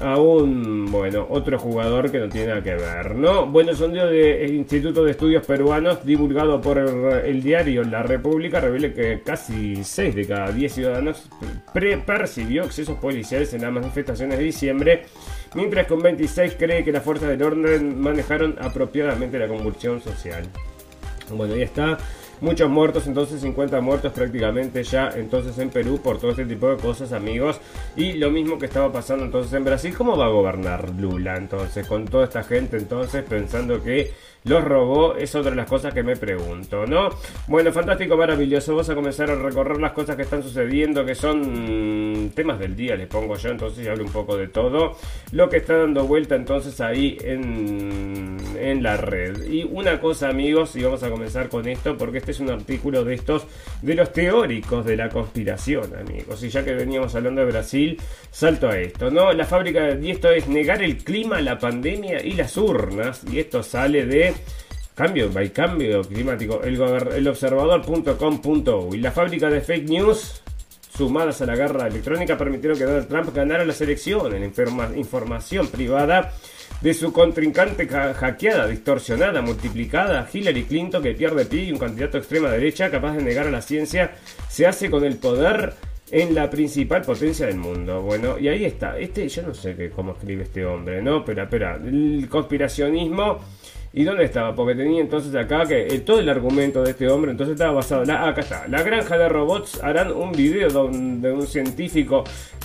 a 0.00 0.18
un, 0.18 0.90
bueno, 0.90 1.26
otro 1.30 1.58
jugador 1.58 2.10
que 2.10 2.18
no 2.18 2.28
tiene 2.28 2.48
nada 2.48 2.62
que 2.62 2.74
ver, 2.74 3.14
¿no? 3.14 3.46
Bueno, 3.46 3.74
sondeo 3.74 4.06
del 4.06 4.54
Instituto 4.54 5.04
de 5.04 5.12
Estudios 5.12 5.46
Peruanos 5.46 6.04
divulgado 6.04 6.60
por 6.60 6.78
el, 6.78 7.42
diario 7.42 7.82
La 7.84 8.02
República 8.02 8.60
revela 8.60 8.92
que 8.92 9.22
casi 9.24 9.82
6 9.82 10.14
de 10.14 10.26
cada 10.26 10.52
10 10.52 10.72
ciudadanos 10.72 11.28
percibió 12.04 12.64
excesos 12.64 12.98
policiales 12.98 13.52
en 13.54 13.62
las 13.62 13.72
manifestaciones 13.72 14.38
de 14.38 14.44
diciembre, 14.44 15.02
mientras 15.54 15.86
que 15.86 15.94
un 15.94 16.02
26 16.02 16.56
cree 16.58 16.84
que 16.84 16.92
las 16.92 17.02
fuerzas 17.02 17.28
del 17.28 17.42
orden 17.42 17.98
manejaron 18.00 18.56
apropiadamente 18.60 19.38
la 19.38 19.48
convulsión 19.48 20.00
social. 20.00 20.44
Bueno, 21.30 21.54
ahí 21.54 21.62
está 21.62 21.98
muchos 22.40 22.68
muertos, 22.68 23.06
entonces 23.06 23.40
50 23.40 23.80
muertos 23.80 24.12
prácticamente 24.12 24.82
ya 24.82 25.10
entonces 25.14 25.58
en 25.58 25.70
Perú 25.70 26.00
por 26.02 26.18
todo 26.18 26.30
este 26.30 26.44
tipo 26.44 26.68
de 26.68 26.76
cosas, 26.76 27.12
amigos. 27.12 27.60
Y 27.96 28.14
lo 28.14 28.30
mismo 28.30 28.58
que 28.58 28.66
estaba 28.66 28.92
pasando 28.92 29.24
entonces 29.24 29.52
en 29.52 29.64
Brasil, 29.64 29.94
¿cómo 29.96 30.16
va 30.16 30.26
a 30.26 30.30
gobernar 30.30 30.90
Lula 30.90 31.36
entonces 31.36 31.86
con 31.86 32.06
toda 32.06 32.24
esta 32.24 32.42
gente 32.42 32.76
entonces 32.76 33.24
pensando 33.24 33.82
que 33.82 34.12
los 34.46 34.62
robó, 34.62 35.16
es 35.16 35.34
otra 35.34 35.50
de 35.50 35.56
las 35.56 35.68
cosas 35.68 35.92
que 35.92 36.04
me 36.04 36.14
pregunto, 36.14 36.86
¿no? 36.86 37.08
Bueno, 37.48 37.72
fantástico, 37.72 38.16
maravilloso. 38.16 38.72
Vamos 38.72 38.88
a 38.88 38.94
comenzar 38.94 39.28
a 39.28 39.34
recorrer 39.34 39.80
las 39.80 39.90
cosas 39.90 40.14
que 40.14 40.22
están 40.22 40.40
sucediendo, 40.40 41.04
que 41.04 41.16
son 41.16 42.30
temas 42.32 42.60
del 42.60 42.76
día, 42.76 42.94
les 42.94 43.08
pongo 43.08 43.36
yo, 43.36 43.50
entonces 43.50 43.84
y 43.84 43.88
hablo 43.88 44.04
un 44.04 44.12
poco 44.12 44.36
de 44.36 44.46
todo. 44.46 44.96
Lo 45.32 45.48
que 45.48 45.56
está 45.56 45.78
dando 45.78 46.06
vuelta 46.06 46.36
entonces 46.36 46.80
ahí 46.80 47.18
en, 47.22 48.36
en 48.56 48.84
la 48.84 48.96
red. 48.96 49.50
Y 49.50 49.64
una 49.64 50.00
cosa, 50.00 50.28
amigos, 50.28 50.76
y 50.76 50.82
vamos 50.84 51.02
a 51.02 51.10
comenzar 51.10 51.48
con 51.48 51.66
esto, 51.66 51.96
porque 51.96 52.18
este 52.26 52.32
es 52.32 52.40
un 52.40 52.50
artículo 52.50 53.04
de 53.04 53.14
estos, 53.14 53.46
de 53.82 53.94
los 53.94 54.12
teóricos 54.12 54.84
de 54.84 54.96
la 54.96 55.08
conspiración, 55.08 55.94
amigos. 55.94 56.42
Y 56.42 56.48
ya 56.48 56.64
que 56.64 56.74
veníamos 56.74 57.14
hablando 57.14 57.42
de 57.42 57.46
Brasil, 57.52 58.00
salto 58.32 58.68
a 58.68 58.76
esto, 58.80 59.12
¿no? 59.12 59.32
La 59.32 59.44
fábrica, 59.44 59.94
y 59.94 60.10
esto 60.10 60.28
es 60.30 60.48
negar 60.48 60.82
el 60.82 60.96
clima, 61.04 61.40
la 61.40 61.56
pandemia 61.56 62.20
y 62.20 62.32
las 62.32 62.56
urnas. 62.56 63.22
Y 63.30 63.38
esto 63.38 63.62
sale 63.62 64.06
de 64.06 64.34
Cambio, 64.96 65.30
cambio 65.52 66.00
climático. 66.02 66.62
El, 66.64 66.80
el 67.14 67.28
observador.com.uy. 67.28 68.98
La 68.98 69.12
fábrica 69.12 69.48
de 69.48 69.60
fake 69.60 69.88
news 69.88 70.42
sumadas 70.96 71.40
a 71.42 71.46
la 71.46 71.54
guerra 71.54 71.86
electrónica 71.86 72.36
permitieron 72.36 72.76
que 72.76 72.84
Donald 72.84 73.06
Trump 73.06 73.32
ganara 73.32 73.64
las 73.64 73.80
elecciones. 73.82 74.40
La 74.40 74.96
información 74.96 75.68
privada 75.68 76.32
de 76.80 76.94
su 76.94 77.12
contrincante 77.12 77.88
hackeada, 77.88 78.66
distorsionada, 78.66 79.40
multiplicada, 79.42 80.28
Hillary 80.32 80.64
Clinton 80.64 81.02
que 81.02 81.14
pierde 81.14 81.46
pie 81.46 81.64
y 81.64 81.72
un 81.72 81.78
candidato 81.78 82.18
extrema 82.18 82.50
derecha 82.50 82.90
capaz 82.90 83.16
de 83.16 83.22
negar 83.22 83.46
a 83.46 83.50
la 83.50 83.62
ciencia, 83.62 84.12
se 84.48 84.66
hace 84.66 84.90
con 84.90 85.04
el 85.04 85.16
poder 85.16 85.74
en 86.10 86.34
la 86.34 86.48
principal 86.48 87.02
potencia 87.02 87.46
del 87.46 87.56
mundo. 87.56 88.02
Bueno, 88.02 88.38
y 88.38 88.48
ahí 88.48 88.64
está. 88.64 88.98
Este, 88.98 89.28
yo 89.28 89.42
no 89.42 89.54
sé 89.54 89.74
qué, 89.74 89.90
cómo 89.90 90.12
escribe 90.12 90.44
este 90.44 90.64
hombre, 90.64 91.02
¿no? 91.02 91.24
Pero 91.24 91.42
espera, 91.42 91.76
el 91.76 92.28
conspiracionismo 92.28 93.40
¿Y 93.96 94.04
dónde 94.04 94.24
estaba? 94.24 94.54
Porque 94.54 94.74
tenía 94.74 95.00
entonces 95.00 95.34
acá 95.34 95.64
que 95.64 95.86
eh, 95.86 96.00
todo 96.00 96.20
el 96.20 96.28
argumento 96.28 96.82
de 96.82 96.90
este 96.90 97.08
hombre 97.08 97.30
entonces 97.30 97.54
estaba 97.54 97.72
basado 97.72 98.04
la, 98.04 98.28
acá 98.28 98.42
está, 98.42 98.68
la 98.68 98.82
granja 98.82 99.16
de 99.16 99.26
robots 99.26 99.82
harán 99.82 100.12
un 100.12 100.32
video 100.32 100.68
donde 100.68 101.32
un 101.32 101.46
científico, 101.46 102.22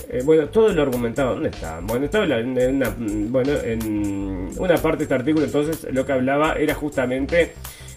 eh, 0.10 0.22
bueno, 0.26 0.50
todo 0.50 0.68
lo 0.74 0.82
argumentaba, 0.82 1.32
¿dónde 1.32 1.48
está? 1.48 1.80
Bueno, 1.84 2.04
estaba 2.04 2.26
en 2.26 2.76
una, 2.76 2.94
bueno, 2.98 3.54
en 3.64 4.50
una 4.58 4.76
parte 4.76 4.98
de 4.98 5.04
este 5.04 5.16
artículo 5.16 5.46
entonces 5.46 5.88
lo 5.94 6.06
que 6.06 6.12
hablaba 6.12 6.56
era 6.56 6.76
justamente 6.76 7.54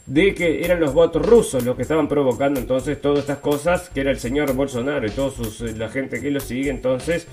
de 0.07 0.33
que 0.33 0.65
eran 0.65 0.79
los 0.79 0.95
bots 0.95 1.17
rusos 1.17 1.65
los 1.65 1.75
que 1.75 1.83
estaban 1.83 2.07
provocando 2.07 2.61
entonces 2.61 3.01
todas 3.01 3.19
estas 3.19 3.39
cosas, 3.39 3.91
que 3.91 4.03
era 4.03 4.13
el 4.13 4.21
señor 4.21 4.53
Bolsonaro 4.55 5.09
y 5.09 5.11
toda 5.11 5.33
eh, 5.33 5.75
la 5.77 5.89
gente 5.89 6.21
que 6.21 6.31
lo 6.31 6.39
sigue 6.39 6.71
entonces 6.71 7.27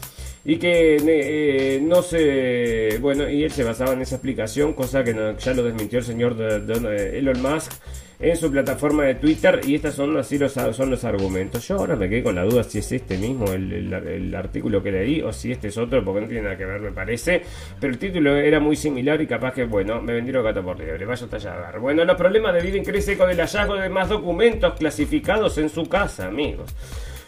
y 0.44 0.58
que 0.58 0.98
eh, 0.98 1.80
no 1.82 2.02
se 2.02 2.98
bueno 3.00 3.30
y 3.30 3.44
él 3.44 3.52
se 3.52 3.64
basaba 3.64 3.94
en 3.94 4.02
esa 4.02 4.16
explicación 4.16 4.74
cosa 4.74 5.04
que 5.04 5.14
ya 5.38 5.54
lo 5.54 5.64
desmintió 5.64 6.00
el 6.00 6.06
señor 6.06 6.36
de, 6.36 7.20
Elon 7.20 7.42
Musk 7.42 7.74
en 8.20 8.36
su 8.38 8.52
plataforma 8.52 9.04
de 9.06 9.16
Twitter 9.16 9.62
y 9.66 9.76
estas 9.76 9.96
son 9.96 10.16
así 10.18 10.38
los 10.38 10.54
son 10.54 10.92
los 10.92 11.04
argumentos. 11.04 11.68
Yo 11.68 11.78
ahora 11.78 11.96
me 11.96 12.08
quedé 12.08 12.22
con 12.22 12.36
la 12.36 12.44
duda 12.44 12.64
si 12.64 12.78
es 12.78 12.92
este 12.92 13.18
mismo 13.18 13.52
el, 13.52 14.34
artículo 14.36 14.84
que 14.84 14.92
leí 14.92 15.22
o 15.22 15.34
si 15.34 15.52
este 15.52 15.70
es 15.70 15.78
otro 15.78 16.06
porque 16.06 16.22
no 16.22 16.28
tiene 16.28 16.44
nada 16.44 16.58
que 16.58 16.66
ver 16.66 16.82
me 16.82 16.92
parece. 16.92 17.42
Pero 17.80 17.94
el 17.94 18.00
título 18.00 18.36
era 18.36 18.60
muy 18.60 18.76
similar 18.76 19.22
y 19.22 19.28
capaz 19.28 19.54
que 19.54 19.66
bueno 19.66 20.02
me 20.02 20.14
vendieron 20.14 20.44
gato 20.44 20.64
por 20.64 20.80
liebre 20.80 21.06
vaya 21.06 21.26
a 21.26 21.30
tallar 21.30 21.80
bueno 21.80 22.04
los 22.06 22.16
problemas 22.16 22.54
de 22.54 22.62
Biden 22.62 22.84
crece 22.84 23.18
con 23.18 23.30
el 23.30 23.38
hallazgo 23.38 23.76
de 23.76 23.90
más 23.90 24.10
documentos 24.10 24.74
clasificados 24.76 25.58
en 25.58 25.70
su 25.70 25.88
casa 25.88 26.28
amigos 26.28 26.74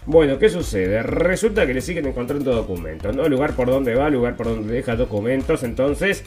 bueno, 0.05 0.37
¿qué 0.39 0.49
sucede? 0.49 1.01
Resulta 1.03 1.65
que 1.65 1.73
le 1.73 1.81
siguen 1.81 2.07
encontrando 2.07 2.53
documentos, 2.53 3.15
¿no? 3.15 3.27
Lugar 3.27 3.55
por 3.55 3.69
donde 3.69 3.95
va, 3.95 4.09
lugar 4.09 4.35
por 4.35 4.47
donde 4.47 4.73
deja 4.73 4.95
documentos, 4.95 5.63
entonces... 5.63 6.23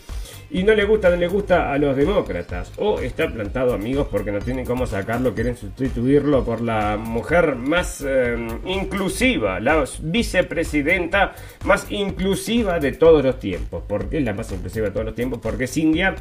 Y 0.48 0.62
no 0.62 0.74
le 0.74 0.84
gusta, 0.84 1.10
no 1.10 1.16
le 1.16 1.26
gusta 1.26 1.72
a 1.72 1.78
los 1.78 1.96
demócratas. 1.96 2.72
O 2.76 3.00
está 3.00 3.28
plantado, 3.28 3.74
amigos, 3.74 4.06
porque 4.08 4.30
no 4.30 4.38
tienen 4.38 4.64
cómo 4.64 4.86
sacarlo, 4.86 5.34
quieren 5.34 5.56
sustituirlo 5.56 6.44
por 6.44 6.60
la 6.60 6.96
mujer 6.96 7.56
más 7.56 8.04
eh, 8.06 8.36
inclusiva, 8.64 9.58
la 9.58 9.84
vicepresidenta 10.02 11.34
más 11.64 11.90
inclusiva 11.90 12.78
de 12.78 12.92
todos 12.92 13.24
los 13.24 13.40
tiempos. 13.40 13.82
¿Por 13.88 14.08
qué 14.08 14.18
es 14.18 14.24
la 14.24 14.34
más 14.34 14.52
inclusiva 14.52 14.86
de 14.86 14.92
todos 14.92 15.06
los 15.06 15.16
tiempos? 15.16 15.40
Porque 15.42 15.64
es 15.64 15.76
india, 15.76 16.14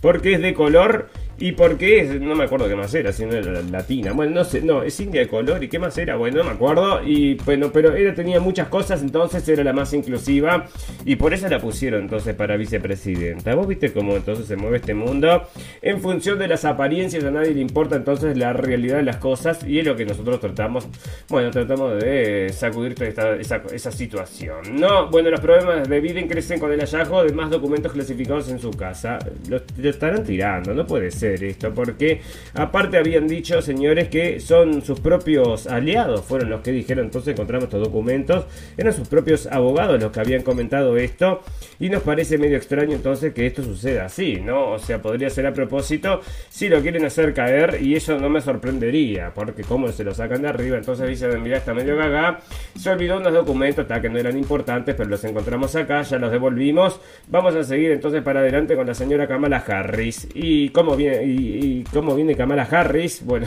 porque 0.00 0.34
es 0.34 0.40
de 0.40 0.54
color 0.54 1.10
¿Y 1.38 1.52
por 1.52 1.76
qué? 1.76 2.18
No 2.18 2.34
me 2.34 2.44
acuerdo 2.44 2.66
qué 2.66 2.74
más 2.74 2.94
era, 2.94 3.12
si 3.12 3.26
no 3.26 3.34
era 3.34 3.60
latina. 3.60 4.12
Bueno, 4.12 4.36
no 4.36 4.44
sé, 4.44 4.62
no, 4.62 4.82
es 4.82 4.98
india 5.00 5.20
de 5.20 5.28
color. 5.28 5.62
¿Y 5.62 5.68
qué 5.68 5.78
más 5.78 5.96
era? 5.98 6.16
Bueno, 6.16 6.38
no 6.38 6.44
me 6.44 6.50
acuerdo. 6.52 7.02
Y 7.04 7.34
bueno, 7.34 7.70
pero 7.72 7.94
ella 7.94 8.14
tenía 8.14 8.40
muchas 8.40 8.68
cosas, 8.68 9.02
entonces 9.02 9.46
era 9.46 9.62
la 9.62 9.74
más 9.74 9.92
inclusiva. 9.92 10.66
Y 11.04 11.16
por 11.16 11.34
eso 11.34 11.46
la 11.48 11.58
pusieron 11.58 12.02
entonces 12.02 12.34
para 12.34 12.56
vicepresidenta. 12.56 13.54
Vos 13.54 13.68
viste 13.68 13.92
cómo 13.92 14.16
entonces 14.16 14.46
se 14.46 14.56
mueve 14.56 14.78
este 14.78 14.94
mundo. 14.94 15.46
En 15.82 16.00
función 16.00 16.38
de 16.38 16.48
las 16.48 16.64
apariencias, 16.64 17.22
a 17.24 17.30
nadie 17.30 17.52
le 17.52 17.60
importa 17.60 17.96
entonces 17.96 18.36
la 18.38 18.54
realidad 18.54 18.96
de 18.96 19.02
las 19.02 19.16
cosas. 19.16 19.62
Y 19.66 19.78
es 19.78 19.84
lo 19.84 19.94
que 19.94 20.06
nosotros 20.06 20.40
tratamos, 20.40 20.88
bueno, 21.28 21.50
tratamos 21.50 22.02
de 22.02 22.50
sacudir 22.54 22.94
toda 22.94 23.36
esa, 23.36 23.62
esa 23.74 23.92
situación. 23.92 24.80
No, 24.80 25.10
bueno, 25.10 25.30
los 25.30 25.40
problemas 25.40 25.86
de 25.86 26.00
Biden 26.00 26.28
crecen 26.28 26.58
con 26.58 26.72
el 26.72 26.80
hallazgo 26.80 27.24
de 27.24 27.32
más 27.34 27.50
documentos 27.50 27.92
clasificados 27.92 28.48
en 28.48 28.58
su 28.58 28.70
casa. 28.70 29.18
Lo, 29.50 29.60
lo 29.76 29.90
estarán 29.90 30.24
tirando, 30.24 30.72
no 30.72 30.86
puede 30.86 31.10
ser 31.10 31.25
esto, 31.34 31.72
porque 31.74 32.20
aparte 32.54 32.96
habían 32.96 33.26
dicho, 33.28 33.60
señores, 33.62 34.08
que 34.08 34.40
son 34.40 34.82
sus 34.82 35.00
propios 35.00 35.66
aliados, 35.66 36.24
fueron 36.24 36.50
los 36.50 36.60
que 36.60 36.72
dijeron, 36.72 37.06
entonces 37.06 37.34
encontramos 37.34 37.64
estos 37.64 37.82
documentos, 37.82 38.46
eran 38.76 38.92
sus 38.92 39.08
propios 39.08 39.46
abogados 39.46 40.00
los 40.00 40.12
que 40.12 40.20
habían 40.20 40.42
comentado 40.42 40.96
esto, 40.96 41.40
y 41.78 41.88
nos 41.88 42.02
parece 42.02 42.38
medio 42.38 42.56
extraño 42.56 42.94
entonces 42.94 43.32
que 43.32 43.46
esto 43.46 43.62
suceda 43.62 44.06
así, 44.06 44.40
¿no? 44.40 44.72
O 44.72 44.78
sea, 44.78 45.02
podría 45.02 45.30
ser 45.30 45.46
a 45.46 45.52
propósito, 45.52 46.20
si 46.48 46.68
lo 46.68 46.80
quieren 46.80 47.04
hacer 47.04 47.34
caer, 47.34 47.78
y 47.82 47.94
eso 47.96 48.18
no 48.18 48.28
me 48.28 48.40
sorprendería, 48.40 49.32
porque 49.34 49.62
como 49.62 49.88
se 49.92 50.04
lo 50.04 50.14
sacan 50.14 50.42
de 50.42 50.48
arriba, 50.48 50.76
entonces 50.76 51.08
dicen, 51.08 51.42
mira, 51.42 51.58
está 51.58 51.74
medio 51.74 51.96
gaga, 51.96 52.40
se 52.78 52.90
olvidó 52.90 53.18
unos 53.18 53.32
documentos, 53.32 53.82
hasta 53.82 54.00
que 54.00 54.08
no 54.08 54.18
eran 54.18 54.36
importantes, 54.36 54.94
pero 54.94 55.08
los 55.08 55.22
encontramos 55.24 55.74
acá, 55.76 56.02
ya 56.02 56.18
los 56.18 56.30
devolvimos, 56.30 57.00
vamos 57.28 57.54
a 57.54 57.64
seguir 57.64 57.90
entonces 57.90 58.22
para 58.22 58.40
adelante 58.40 58.76
con 58.76 58.86
la 58.86 58.94
señora 58.94 59.26
Kamala 59.26 59.58
Harris, 59.66 60.28
y 60.34 60.70
como 60.70 60.96
viene 60.96 61.15
y, 61.24 61.84
cómo 61.92 62.14
viene 62.14 62.34
Kamala 62.34 62.62
Harris, 62.70 63.24
bueno, 63.24 63.46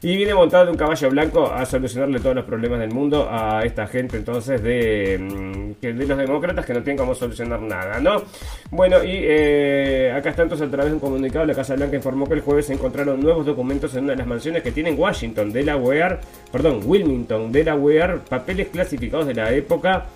y 0.00 0.16
viene 0.16 0.32
montado 0.32 0.66
de 0.66 0.70
un 0.70 0.76
caballo 0.76 1.10
blanco 1.10 1.46
a 1.52 1.66
solucionarle 1.66 2.20
todos 2.20 2.36
los 2.36 2.44
problemas 2.44 2.78
del 2.78 2.92
mundo 2.92 3.28
a 3.28 3.62
esta 3.64 3.86
gente 3.88 4.16
entonces 4.16 4.62
de, 4.62 5.18
mm, 5.18 5.80
de 5.80 6.06
los 6.06 6.18
demócratas 6.18 6.64
que 6.64 6.72
no 6.72 6.82
tienen 6.82 6.98
cómo 6.98 7.14
solucionar 7.14 7.60
nada, 7.60 7.98
¿no? 7.98 8.22
Bueno, 8.70 9.02
y 9.02 9.10
eh, 9.12 10.12
acá 10.14 10.30
está 10.30 10.42
entonces 10.42 10.68
a 10.68 10.70
través 10.70 10.90
de 10.90 10.94
un 10.94 11.00
comunicado 11.00 11.44
la 11.46 11.54
Casa 11.54 11.74
Blanca 11.74 11.96
informó 11.96 12.28
que 12.28 12.34
el 12.34 12.42
jueves 12.42 12.66
se 12.66 12.74
encontraron 12.74 13.20
nuevos 13.20 13.44
documentos 13.44 13.94
en 13.96 14.04
una 14.04 14.12
de 14.12 14.18
las 14.18 14.26
mansiones 14.28 14.62
que 14.62 14.70
tienen 14.70 14.98
Washington, 14.98 15.52
Delaware, 15.52 16.18
perdón, 16.52 16.80
Wilmington, 16.84 17.50
Delaware, 17.50 18.20
papeles 18.28 18.68
clasificados 18.68 19.26
de 19.26 19.34
la 19.34 19.52
época 19.52 20.06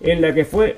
en 0.00 0.20
la 0.20 0.34
que 0.34 0.44
fue 0.44 0.76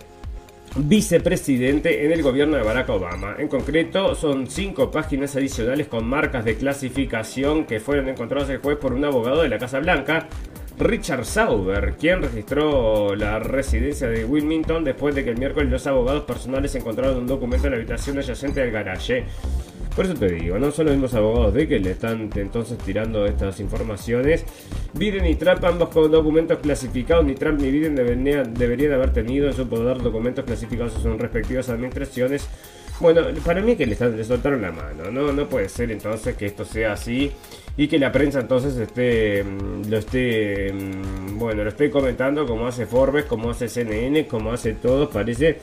vicepresidente 0.78 2.04
en 2.04 2.12
el 2.12 2.22
gobierno 2.22 2.56
de 2.56 2.62
Barack 2.62 2.88
Obama. 2.90 3.36
En 3.38 3.48
concreto, 3.48 4.14
son 4.14 4.46
cinco 4.46 4.90
páginas 4.90 5.34
adicionales 5.36 5.88
con 5.88 6.06
marcas 6.06 6.44
de 6.44 6.56
clasificación 6.56 7.64
que 7.64 7.80
fueron 7.80 8.08
encontradas 8.08 8.50
el 8.50 8.58
jueves 8.58 8.80
por 8.80 8.92
un 8.92 9.04
abogado 9.04 9.42
de 9.42 9.48
la 9.48 9.58
Casa 9.58 9.80
Blanca, 9.80 10.28
Richard 10.78 11.24
Sauber, 11.24 11.94
quien 11.98 12.22
registró 12.22 13.14
la 13.14 13.38
residencia 13.38 14.08
de 14.08 14.24
Wilmington 14.24 14.84
después 14.84 15.14
de 15.14 15.24
que 15.24 15.30
el 15.30 15.38
miércoles 15.38 15.70
los 15.70 15.86
abogados 15.86 16.24
personales 16.24 16.74
encontraron 16.74 17.16
un 17.16 17.26
documento 17.26 17.66
en 17.66 17.72
la 17.72 17.78
habitación 17.78 18.18
adyacente 18.18 18.60
al 18.60 18.70
garaje. 18.70 19.24
Por 19.96 20.04
eso 20.04 20.12
te 20.12 20.30
digo, 20.30 20.58
no 20.58 20.70
son 20.70 20.86
los 20.86 20.94
mismos 20.94 21.14
abogados 21.14 21.54
de 21.54 21.66
que 21.66 21.78
le 21.78 21.92
están 21.92 22.28
entonces 22.36 22.76
tirando 22.76 23.24
estas 23.24 23.58
informaciones. 23.60 24.44
Biden 24.92 25.24
y 25.24 25.36
Trump, 25.36 25.64
ambos 25.64 25.88
con 25.88 26.10
documentos 26.10 26.58
clasificados, 26.58 27.24
ni 27.24 27.34
Trump 27.34 27.58
ni 27.58 27.70
Biden 27.70 27.94
deberían, 27.96 28.92
haber 28.92 29.14
tenido 29.14 29.46
en 29.46 29.54
su 29.54 29.66
poder 29.66 30.02
documentos 30.02 30.44
clasificados 30.44 30.96
en 30.96 31.02
sus 31.02 31.18
respectivas 31.18 31.70
administraciones. 31.70 32.46
Bueno, 33.00 33.22
para 33.44 33.62
mí 33.62 33.74
que 33.74 33.86
le, 33.86 33.92
están, 33.92 34.14
le 34.14 34.24
soltaron 34.24 34.60
la 34.60 34.70
mano, 34.70 35.10
¿no? 35.10 35.32
No 35.32 35.48
puede 35.48 35.70
ser 35.70 35.90
entonces 35.90 36.36
que 36.36 36.44
esto 36.44 36.66
sea 36.66 36.92
así 36.92 37.32
y 37.78 37.88
que 37.88 37.98
la 37.98 38.12
prensa 38.12 38.40
entonces 38.40 38.76
esté, 38.76 39.44
mm, 39.44 39.88
lo 39.88 39.96
esté, 39.96 40.72
mm, 40.72 41.38
bueno, 41.38 41.62
lo 41.62 41.70
esté 41.70 41.90
comentando 41.90 42.46
como 42.46 42.66
hace 42.66 42.86
Forbes, 42.86 43.24
como 43.24 43.50
hace 43.50 43.68
CNN, 43.68 44.26
como 44.26 44.52
hace 44.52 44.74
todos, 44.74 45.08
parece 45.10 45.58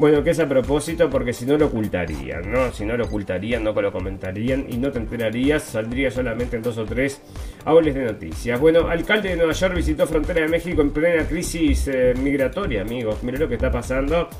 bueno, 0.00 0.24
que 0.24 0.30
es 0.30 0.40
a 0.40 0.48
propósito 0.48 1.10
porque 1.10 1.34
si 1.34 1.44
no 1.44 1.58
lo 1.58 1.66
ocultarían, 1.66 2.50
¿no? 2.50 2.72
Si 2.72 2.86
no 2.86 2.96
lo 2.96 3.04
ocultarían, 3.04 3.62
no 3.62 3.72
lo 3.74 3.92
comentarían 3.92 4.64
y 4.66 4.78
no 4.78 4.90
te 4.90 4.98
enterarías, 4.98 5.62
saldría 5.62 6.10
solamente 6.10 6.56
en 6.56 6.62
dos 6.62 6.78
o 6.78 6.86
tres 6.86 7.20
aules 7.66 7.94
de 7.94 8.04
noticias. 8.04 8.58
Bueno, 8.58 8.88
alcalde 8.88 9.28
de 9.28 9.36
Nueva 9.36 9.52
York 9.52 9.74
visitó 9.74 10.06
frontera 10.06 10.40
de 10.40 10.48
México 10.48 10.80
en 10.80 10.90
plena 10.90 11.28
crisis 11.28 11.86
eh, 11.88 12.14
migratoria, 12.16 12.80
amigos. 12.80 13.22
Miren 13.22 13.42
lo 13.42 13.48
que 13.48 13.56
está 13.56 13.70
pasando. 13.70 14.30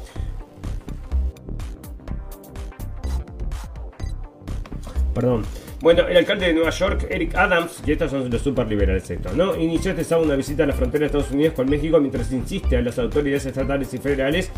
Perdón. 5.14 5.42
Bueno, 5.82 6.08
el 6.08 6.16
alcalde 6.16 6.46
de 6.46 6.54
Nueva 6.54 6.70
York, 6.70 7.06
Eric 7.10 7.34
Adams, 7.34 7.82
y 7.86 7.92
estos 7.92 8.10
son 8.10 8.30
los 8.30 8.40
super 8.40 8.66
liberales 8.66 9.10
estos, 9.10 9.34
¿no? 9.34 9.54
Inició 9.56 9.90
este 9.90 10.04
sábado 10.04 10.26
una 10.26 10.36
visita 10.36 10.64
a 10.64 10.66
la 10.66 10.72
frontera 10.72 11.00
de 11.00 11.06
Estados 11.06 11.30
Unidos 11.32 11.52
con 11.52 11.68
México 11.68 12.00
mientras 12.00 12.32
insiste 12.32 12.78
a 12.78 12.80
las 12.80 12.98
autoridades 12.98 13.44
estatales 13.44 13.92
y 13.92 13.98
federales 13.98 14.50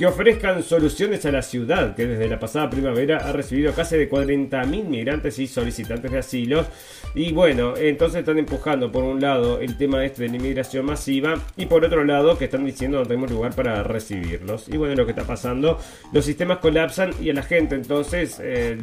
que 0.00 0.06
ofrezcan 0.06 0.62
soluciones 0.62 1.26
a 1.26 1.30
la 1.30 1.42
ciudad, 1.42 1.94
que 1.94 2.06
desde 2.06 2.26
la 2.26 2.40
pasada 2.40 2.70
primavera 2.70 3.18
ha 3.18 3.32
recibido 3.32 3.74
casi 3.74 3.98
de 3.98 4.10
40.000 4.10 4.84
migrantes 4.84 5.38
y 5.38 5.46
solicitantes 5.46 6.10
de 6.10 6.16
asilo. 6.16 6.64
Y 7.14 7.32
bueno, 7.32 7.74
entonces 7.76 8.20
están 8.20 8.38
empujando 8.38 8.90
por 8.90 9.04
un 9.04 9.20
lado 9.20 9.60
el 9.60 9.76
tema 9.76 10.02
este 10.06 10.22
de 10.22 10.30
la 10.30 10.36
inmigración 10.36 10.86
masiva 10.86 11.34
y 11.54 11.66
por 11.66 11.84
otro 11.84 12.02
lado 12.04 12.38
que 12.38 12.46
están 12.46 12.64
diciendo 12.64 12.98
no 12.98 13.04
tenemos 13.04 13.30
lugar 13.30 13.54
para 13.54 13.82
recibirlos. 13.82 14.70
Y 14.70 14.78
bueno, 14.78 14.94
lo 14.94 15.04
que 15.04 15.10
está 15.10 15.24
pasando, 15.24 15.78
los 16.14 16.24
sistemas 16.24 16.60
colapsan 16.60 17.10
y 17.20 17.28
a 17.28 17.34
la 17.34 17.42
gente 17.42 17.74
entonces 17.74 18.40
eh, 18.42 18.78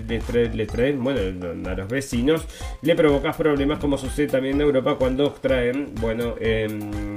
les, 0.53 0.67
traen, 0.67 1.03
bueno, 1.03 1.19
a 1.67 1.73
los 1.73 1.88
vecinos 1.88 2.45
le 2.84 2.95
provocas 2.95 3.36
problemas 3.36 3.80
como 3.80 3.97
sucede 3.97 4.27
también 4.27 4.58
en 4.58 4.62
Europa 4.62 4.97
cuando 4.99 5.32
traen, 5.32 5.95
bueno, 5.95 6.36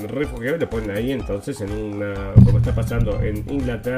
refugiados, 0.09 0.59
le 0.59 0.67
ponen 0.67 0.93
ahí 0.93 1.13
entonces 1.13 1.61
en 1.61 1.71
una, 1.71 2.15
como 2.47 2.57
está 2.57 2.75
pasando 2.75 3.21
en 3.21 3.45
Inglaterra 3.51 3.90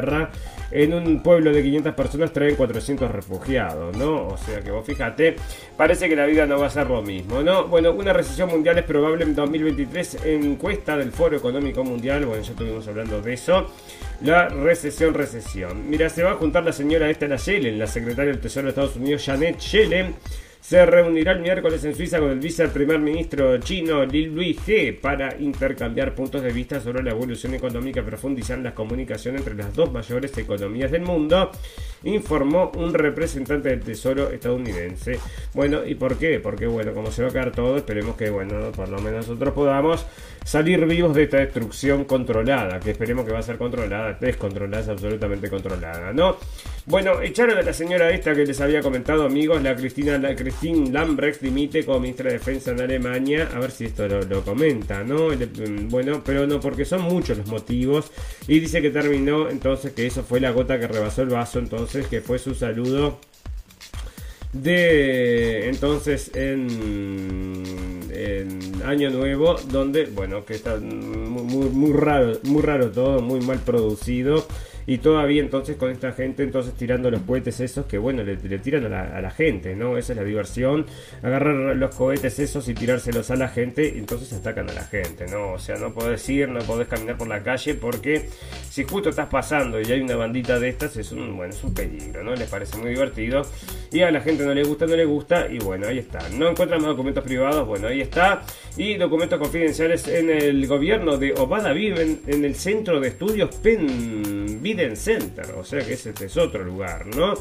en 0.70 0.94
un 0.94 1.22
pueblo 1.22 1.52
de 1.52 1.62
500 1.62 1.94
personas 1.94 2.32
traen 2.32 2.56
400 2.56 3.10
refugiados, 3.10 3.96
¿no? 3.96 4.28
O 4.28 4.36
sea 4.36 4.60
que 4.60 4.70
vos 4.70 4.84
fíjate, 4.84 5.36
parece 5.76 6.08
que 6.08 6.16
la 6.16 6.26
vida 6.26 6.46
no 6.46 6.58
va 6.58 6.66
a 6.66 6.70
ser 6.70 6.88
lo 6.88 7.02
mismo, 7.02 7.42
¿no? 7.42 7.66
Bueno, 7.66 7.92
una 7.92 8.12
recesión 8.12 8.48
mundial 8.48 8.78
es 8.78 8.84
probable 8.84 9.24
en 9.24 9.34
2023, 9.34 10.24
encuesta 10.24 10.96
del 10.96 11.12
Foro 11.12 11.36
Económico 11.36 11.84
Mundial, 11.84 12.24
bueno, 12.24 12.42
ya 12.42 12.52
estuvimos 12.52 12.86
hablando 12.88 13.20
de 13.20 13.34
eso. 13.34 13.70
La 14.22 14.48
recesión, 14.48 15.14
recesión. 15.14 15.90
Mira, 15.90 16.08
se 16.08 16.22
va 16.22 16.32
a 16.32 16.34
juntar 16.34 16.62
la 16.64 16.72
señora 16.72 17.10
esta, 17.10 17.26
la 17.26 17.36
Yellen, 17.36 17.78
la 17.78 17.86
secretaria 17.86 18.30
del 18.30 18.40
Tesoro 18.40 18.64
de 18.64 18.70
Estados 18.70 18.96
Unidos, 18.96 19.24
Janet 19.24 19.58
Yellen 19.58 20.14
se 20.62 20.86
reunirá 20.86 21.32
el 21.32 21.40
miércoles 21.40 21.82
en 21.84 21.92
Suiza 21.92 22.20
con 22.20 22.30
el 22.30 22.38
viceprimer 22.38 23.00
ministro 23.00 23.58
chino 23.58 24.04
Li 24.06 24.26
Luige 24.26 24.92
para 24.92 25.36
intercambiar 25.40 26.14
puntos 26.14 26.40
de 26.40 26.52
vista 26.52 26.80
sobre 26.80 27.02
la 27.02 27.10
evolución 27.10 27.52
económica 27.54 27.98
y 28.00 28.04
profundizar 28.04 28.60
las 28.60 28.72
comunicaciones 28.72 29.40
entre 29.40 29.56
las 29.56 29.74
dos 29.74 29.92
mayores 29.92 30.38
economías 30.38 30.92
del 30.92 31.02
mundo, 31.02 31.50
informó 32.04 32.70
un 32.76 32.94
representante 32.94 33.70
del 33.70 33.80
Tesoro 33.80 34.30
estadounidense. 34.30 35.18
Bueno, 35.52 35.84
¿y 35.84 35.96
por 35.96 36.16
qué? 36.16 36.38
Porque 36.38 36.68
bueno, 36.68 36.94
como 36.94 37.10
se 37.10 37.24
va 37.24 37.30
a 37.30 37.32
quedar 37.32 37.50
todo, 37.50 37.76
esperemos 37.76 38.14
que 38.14 38.30
bueno, 38.30 38.70
por 38.70 38.88
lo 38.88 39.00
menos 39.00 39.26
nosotros 39.26 39.54
podamos 39.54 40.06
salir 40.44 40.86
vivos 40.86 41.12
de 41.14 41.24
esta 41.24 41.38
destrucción 41.38 42.04
controlada, 42.04 42.78
que 42.78 42.92
esperemos 42.92 43.26
que 43.26 43.32
va 43.32 43.40
a 43.40 43.42
ser 43.42 43.58
controlada, 43.58 44.16
descontrolada, 44.20 44.80
es 44.80 44.88
absolutamente 44.88 45.50
controlada, 45.50 46.12
¿no? 46.12 46.36
Bueno, 46.84 47.22
echaron 47.22 47.56
a 47.58 47.62
la 47.62 47.72
señora 47.72 48.10
esta 48.10 48.34
que 48.34 48.44
les 48.44 48.60
había 48.60 48.82
comentado, 48.82 49.24
amigos, 49.24 49.62
la 49.62 49.76
Cristina, 49.76 50.18
la 50.18 50.34
Christine 50.34 50.90
Lambrecht 50.90 51.40
dimite 51.40 51.84
como 51.84 52.00
ministra 52.00 52.26
de 52.26 52.38
Defensa 52.38 52.72
en 52.72 52.80
Alemania, 52.80 53.48
a 53.54 53.60
ver 53.60 53.70
si 53.70 53.84
esto 53.84 54.08
lo, 54.08 54.44
comenta, 54.44 55.04
¿no? 55.04 55.28
Mm, 55.28 55.88
bueno, 55.88 56.22
pero 56.24 56.44
no, 56.44 56.58
porque 56.58 56.84
son 56.84 57.02
muchos 57.02 57.38
los 57.38 57.46
motivos, 57.46 58.10
y 58.48 58.58
dice 58.58 58.82
que 58.82 58.90
terminó, 58.90 59.48
entonces, 59.48 59.92
que 59.92 60.06
eso 60.06 60.24
fue 60.24 60.40
la 60.40 60.50
gota 60.50 60.80
que 60.80 60.88
rebasó 60.88 61.22
el 61.22 61.28
vaso, 61.28 61.60
entonces, 61.60 62.08
que 62.08 62.20
fue 62.20 62.40
su 62.40 62.52
saludo 62.52 63.20
de 64.52 65.68
entonces 65.68 66.30
en, 66.34 66.68
en, 68.10 68.82
Año 68.84 69.08
Nuevo 69.08 69.54
donde 69.70 70.04
bueno 70.06 70.44
que 70.44 70.52
está 70.52 70.76
muy, 70.76 71.70
muy 71.70 71.92
raro 71.92 72.38
muy 72.42 72.60
raro 72.60 72.90
todo 72.90 73.22
muy 73.22 73.40
mal 73.40 73.60
producido 73.60 74.46
y 74.86 74.98
todavía 74.98 75.42
entonces 75.42 75.76
con 75.76 75.90
esta 75.90 76.12
gente 76.12 76.42
entonces 76.42 76.74
tirando 76.74 77.10
los 77.10 77.22
cohetes 77.22 77.60
esos 77.60 77.86
que 77.86 77.98
bueno 77.98 78.22
le, 78.22 78.36
tiran 78.36 78.92
a 78.92 79.20
la, 79.20 79.30
gente 79.30 79.74
no 79.76 79.96
esa 79.96 80.12
es 80.12 80.18
la 80.18 80.24
diversión. 80.24 80.86
Agarrar 81.22 81.76
los 81.76 81.94
cohetes 81.94 82.38
esos 82.38 82.68
y 82.68 82.74
tirárselos 82.74 83.30
a 83.30 83.36
la 83.36 83.48
gente 83.48 83.98
entonces 83.98 84.32
atacan 84.32 84.68
a 84.70 84.72
la 84.72 84.84
gente 84.84 85.26
no 85.26 85.52
o 85.52 85.58
sea 85.58 85.76
no 85.76 85.92
podés 85.92 86.28
ir 86.28 86.48
no 86.48 86.60
podés 86.60 86.88
caminar 86.88 87.16
por 87.16 87.28
la 87.28 87.42
calle 87.42 87.74
porque 87.74 88.28
si 88.68 88.84
justo 88.84 89.10
estás 89.10 89.28
pasando 89.28 89.80
y 89.80 89.84
hay 89.84 90.00
una 90.00 90.16
bandita 90.16 90.58
de 90.58 90.68
estas 90.68 90.96
es 90.96 91.12
un 91.12 91.36
bueno 91.36 91.52
es 91.52 91.62
un 91.62 91.74
peligro 91.74 92.22
no 92.22 92.34
les 92.34 92.48
parece 92.48 92.76
muy 92.78 92.90
divertido. 92.90 93.42
Y 93.90 94.00
a 94.00 94.10
la 94.10 94.20
gente 94.20 94.44
no 94.44 94.54
le 94.54 94.64
gusta 94.64 94.86
no 94.86 94.96
le 94.96 95.04
gusta 95.04 95.46
y 95.50 95.58
bueno 95.58 95.86
ahí 95.86 95.98
está. 95.98 96.18
No 96.30 96.48
encuentran 96.48 96.80
más 96.80 96.90
documentos 96.90 97.24
privados 97.24 97.66
bueno 97.66 97.88
ahí 97.88 98.00
está. 98.00 98.42
Y 98.76 98.94
documentos 98.94 99.38
confidenciales 99.38 100.08
en 100.08 100.30
el 100.30 100.66
gobierno 100.66 101.18
de 101.18 101.34
Obada 101.34 101.72
viven 101.72 102.22
en 102.26 102.44
el 102.44 102.54
centro 102.54 103.00
de 103.00 103.08
estudios 103.08 103.54
Penn 103.56 104.62
Biden 104.72 104.96
Center, 104.96 105.44
o 105.58 105.64
sea 105.64 105.84
que 105.84 105.92
ese 105.92 106.14
es 106.18 106.36
otro 106.38 106.64
lugar, 106.64 107.06
¿no? 107.14 107.34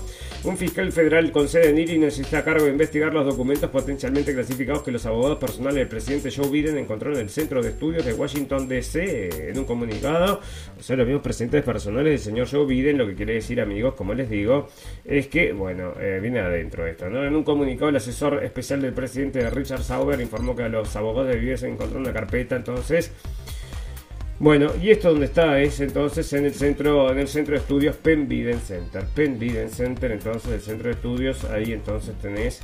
Un 0.44 0.58
fiscal 0.58 0.92
federal 0.92 1.32
con 1.32 1.48
sede 1.48 1.70
en 1.70 1.78
Illinois 1.78 2.18
está 2.20 2.40
a 2.40 2.44
cargo 2.44 2.66
de 2.66 2.72
investigar 2.72 3.14
los 3.14 3.26
documentos 3.26 3.70
potencialmente 3.70 4.34
clasificados 4.34 4.84
que 4.84 4.92
los 4.92 5.06
abogados 5.06 5.38
personales 5.38 5.76
del 5.76 5.88
presidente 5.88 6.30
Joe 6.30 6.50
Biden 6.50 6.78
encontraron 6.78 7.18
en 7.18 7.24
el 7.24 7.30
Centro 7.30 7.62
de 7.62 7.70
Estudios 7.70 8.04
de 8.04 8.14
Washington 8.14 8.68
DC 8.68 9.50
en 9.50 9.58
un 9.58 9.64
comunicado. 9.64 10.42
O 10.78 10.84
sea, 10.84 10.98
los 10.98 11.06
mismos 11.06 11.24
presentes 11.24 11.64
personales 11.64 12.12
del 12.12 12.20
señor 12.20 12.50
Joe 12.50 12.66
Biden, 12.66 12.98
lo 12.98 13.08
que 13.08 13.16
quiere 13.16 13.36
decir, 13.36 13.62
amigos, 13.62 13.94
como 13.94 14.14
les 14.14 14.30
digo, 14.30 14.68
es 15.06 15.28
que, 15.28 15.54
bueno, 15.54 15.94
eh, 16.02 16.20
viene 16.22 16.40
adentro 16.40 16.86
esto, 16.86 17.10
¿no? 17.10 17.24
En 17.24 17.34
un 17.34 17.44
comunicado, 17.44 17.90
el 17.90 17.96
asesor 17.96 18.44
especial 18.44 18.82
del 18.82 18.94
presidente 18.94 19.50
Richard 19.50 19.84
Sauber 19.84 20.20
informó 20.20 20.54
que 20.54 20.64
a 20.64 20.70
los 20.70 20.94
abogados 20.98 21.30
de 21.30 21.40
Biden 21.40 21.58
se 21.58 21.70
encontró 21.70 21.98
una 21.98 22.12
carpeta, 22.12 22.58
entonces 22.58 23.14
bueno, 24.42 24.72
y 24.82 24.90
esto 24.90 25.12
donde 25.12 25.28
está 25.28 25.62
es 25.62 25.80
entonces 25.82 26.34
en 26.34 26.46
el 26.46 26.54
centro, 26.56 27.12
en 27.12 27.20
el 27.20 27.28
centro 27.28 27.54
de 27.54 27.60
estudios 27.60 27.96
Penn 27.98 28.28
Biden 28.28 28.60
Center. 28.60 29.06
Penn 29.14 29.38
Biden 29.38 29.70
Center, 29.70 30.12
entonces 30.12 30.52
el 30.52 30.62
centro 30.62 30.88
de 30.88 30.96
estudios, 30.96 31.44
ahí 31.46 31.74
entonces 31.74 32.16
tenés 32.20 32.60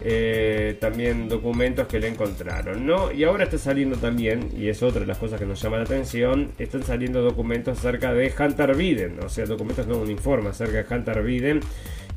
eh, 0.00 0.76
también 0.80 1.28
documentos 1.28 1.88
que 1.88 1.98
le 1.98 2.06
encontraron, 2.06 2.86
¿no? 2.86 3.10
Y 3.10 3.24
ahora 3.24 3.42
está 3.42 3.58
saliendo 3.58 3.96
también, 3.96 4.48
y 4.56 4.68
es 4.68 4.80
otra 4.84 5.00
de 5.00 5.08
las 5.08 5.18
cosas 5.18 5.40
que 5.40 5.46
nos 5.46 5.60
llama 5.60 5.78
la 5.78 5.82
atención, 5.82 6.52
están 6.56 6.84
saliendo 6.84 7.20
documentos 7.20 7.80
acerca 7.80 8.14
de 8.14 8.32
Hunter 8.38 8.76
Biden, 8.76 9.18
o 9.18 9.28
sea, 9.28 9.44
documentos 9.44 9.88
no 9.88 9.96
un 9.96 10.12
informe 10.12 10.50
acerca 10.50 10.84
de 10.84 10.94
Hunter 10.94 11.24
Biden 11.24 11.60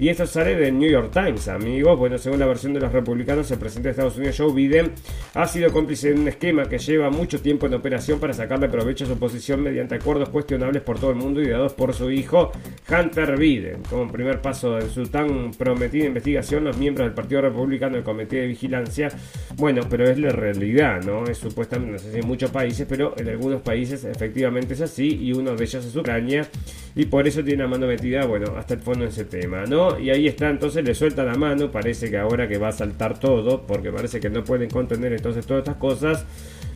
y 0.01 0.09
esto 0.09 0.25
sale 0.25 0.55
del 0.55 0.79
New 0.79 0.89
York 0.89 1.11
Times, 1.13 1.47
amigos. 1.47 1.95
Bueno, 1.95 2.17
según 2.17 2.39
la 2.39 2.47
versión 2.47 2.73
de 2.73 2.79
los 2.79 2.91
republicanos, 2.91 3.51
el 3.51 3.59
presidente 3.59 3.89
de 3.89 3.91
Estados 3.91 4.17
Unidos, 4.17 4.35
Joe 4.35 4.51
Biden, 4.51 4.93
ha 5.35 5.45
sido 5.45 5.71
cómplice 5.71 6.11
de 6.11 6.19
un 6.19 6.27
esquema 6.27 6.67
que 6.67 6.79
lleva 6.79 7.11
mucho 7.11 7.39
tiempo 7.39 7.67
en 7.67 7.75
operación 7.75 8.19
para 8.19 8.33
sacarle 8.33 8.67
provecho 8.67 9.03
a 9.03 9.07
su 9.07 9.19
posición 9.19 9.61
mediante 9.61 9.93
acuerdos 9.93 10.29
cuestionables 10.29 10.81
por 10.81 10.97
todo 10.97 11.11
el 11.11 11.17
mundo 11.17 11.39
y 11.39 11.47
dados 11.47 11.73
por 11.73 11.93
su 11.93 12.09
hijo, 12.09 12.51
Hunter 12.89 13.37
Biden. 13.37 13.83
Como 13.87 14.11
primer 14.11 14.41
paso 14.41 14.79
en 14.79 14.89
su 14.89 15.03
tan 15.03 15.51
prometida 15.51 16.07
investigación, 16.07 16.63
los 16.63 16.79
miembros 16.79 17.05
del 17.05 17.13
Partido 17.13 17.41
Republicano 17.41 17.93
del 17.93 18.03
Comité 18.03 18.37
de 18.37 18.47
Vigilancia, 18.47 19.09
bueno, 19.55 19.83
pero 19.87 20.09
es 20.09 20.17
la 20.17 20.31
realidad, 20.31 21.03
¿no? 21.03 21.25
Es 21.25 21.37
supuestamente, 21.37 21.91
no 21.91 21.99
sé 21.99 22.11
si 22.11 22.17
en 22.17 22.27
muchos 22.27 22.49
países, 22.49 22.87
pero 22.89 23.13
en 23.19 23.29
algunos 23.29 23.61
países 23.61 24.03
efectivamente 24.03 24.73
es 24.73 24.81
así 24.81 25.15
y 25.21 25.31
uno 25.33 25.55
de 25.55 25.63
ellos 25.63 25.85
es 25.85 25.95
Ucrania 25.95 26.49
y 26.95 27.05
por 27.05 27.27
eso 27.27 27.43
tiene 27.43 27.61
la 27.61 27.69
mano 27.69 27.85
metida, 27.85 28.25
bueno, 28.25 28.55
hasta 28.57 28.73
el 28.73 28.79
fondo 28.79 29.03
en 29.03 29.11
ese 29.11 29.25
tema, 29.25 29.63
¿no? 29.65 29.90
Y 29.99 30.09
ahí 30.09 30.27
está, 30.27 30.49
entonces 30.49 30.83
le 30.83 30.93
suelta 30.95 31.23
la 31.23 31.35
mano, 31.35 31.71
parece 31.71 32.09
que 32.09 32.17
ahora 32.17 32.47
que 32.47 32.57
va 32.57 32.69
a 32.69 32.71
saltar 32.71 33.19
todo, 33.19 33.65
porque 33.65 33.91
parece 33.91 34.19
que 34.19 34.29
no 34.29 34.43
pueden 34.43 34.69
contener 34.69 35.13
entonces 35.13 35.45
todas 35.45 35.61
estas 35.61 35.77
cosas. 35.77 36.25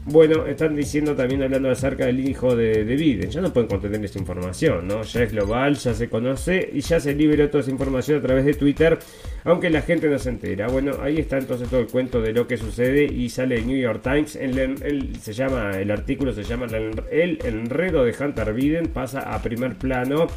Bueno, 0.07 0.45
están 0.45 0.75
diciendo 0.75 1.15
también 1.15 1.41
hablando 1.41 1.71
acerca 1.71 2.05
del 2.05 2.19
hijo 2.19 2.55
de, 2.55 2.83
Biden. 2.83 3.31
Ya 3.31 3.41
no 3.41 3.51
pueden 3.51 3.67
contener 3.67 4.05
esta 4.05 4.19
información, 4.19 4.87
¿no? 4.87 5.01
Ya 5.01 5.23
es 5.23 5.31
global, 5.31 5.75
ya 5.77 5.95
se 5.95 6.09
conoce 6.09 6.69
y 6.71 6.81
ya 6.81 6.99
se 6.99 7.15
liberó 7.15 7.49
toda 7.49 7.61
esa 7.61 7.71
información 7.71 8.19
a 8.19 8.21
través 8.21 8.45
de 8.45 8.53
Twitter, 8.53 8.99
aunque 9.45 9.71
la 9.71 9.81
gente 9.81 10.07
no 10.07 10.19
se 10.19 10.29
entera. 10.29 10.67
Bueno, 10.67 10.97
ahí 11.01 11.17
está 11.17 11.39
entonces 11.39 11.69
todo 11.69 11.79
el 11.79 11.87
cuento 11.87 12.21
de 12.21 12.33
lo 12.33 12.45
que 12.45 12.55
sucede 12.55 13.05
y 13.05 13.29
sale 13.29 13.55
el 13.55 13.65
New 13.65 13.77
York 13.77 14.03
Times. 14.03 14.35
El, 14.35 15.15
se 15.19 15.33
llama, 15.33 15.71
el 15.71 15.89
artículo 15.89 16.33
se 16.33 16.43
llama 16.43 16.67
El 17.11 17.39
enredo 17.43 18.05
de 18.05 18.13
Hunter 18.17 18.53
Biden 18.53 18.89
pasa 18.89 19.33
a 19.33 19.41
primer 19.41 19.75
plano. 19.75 20.27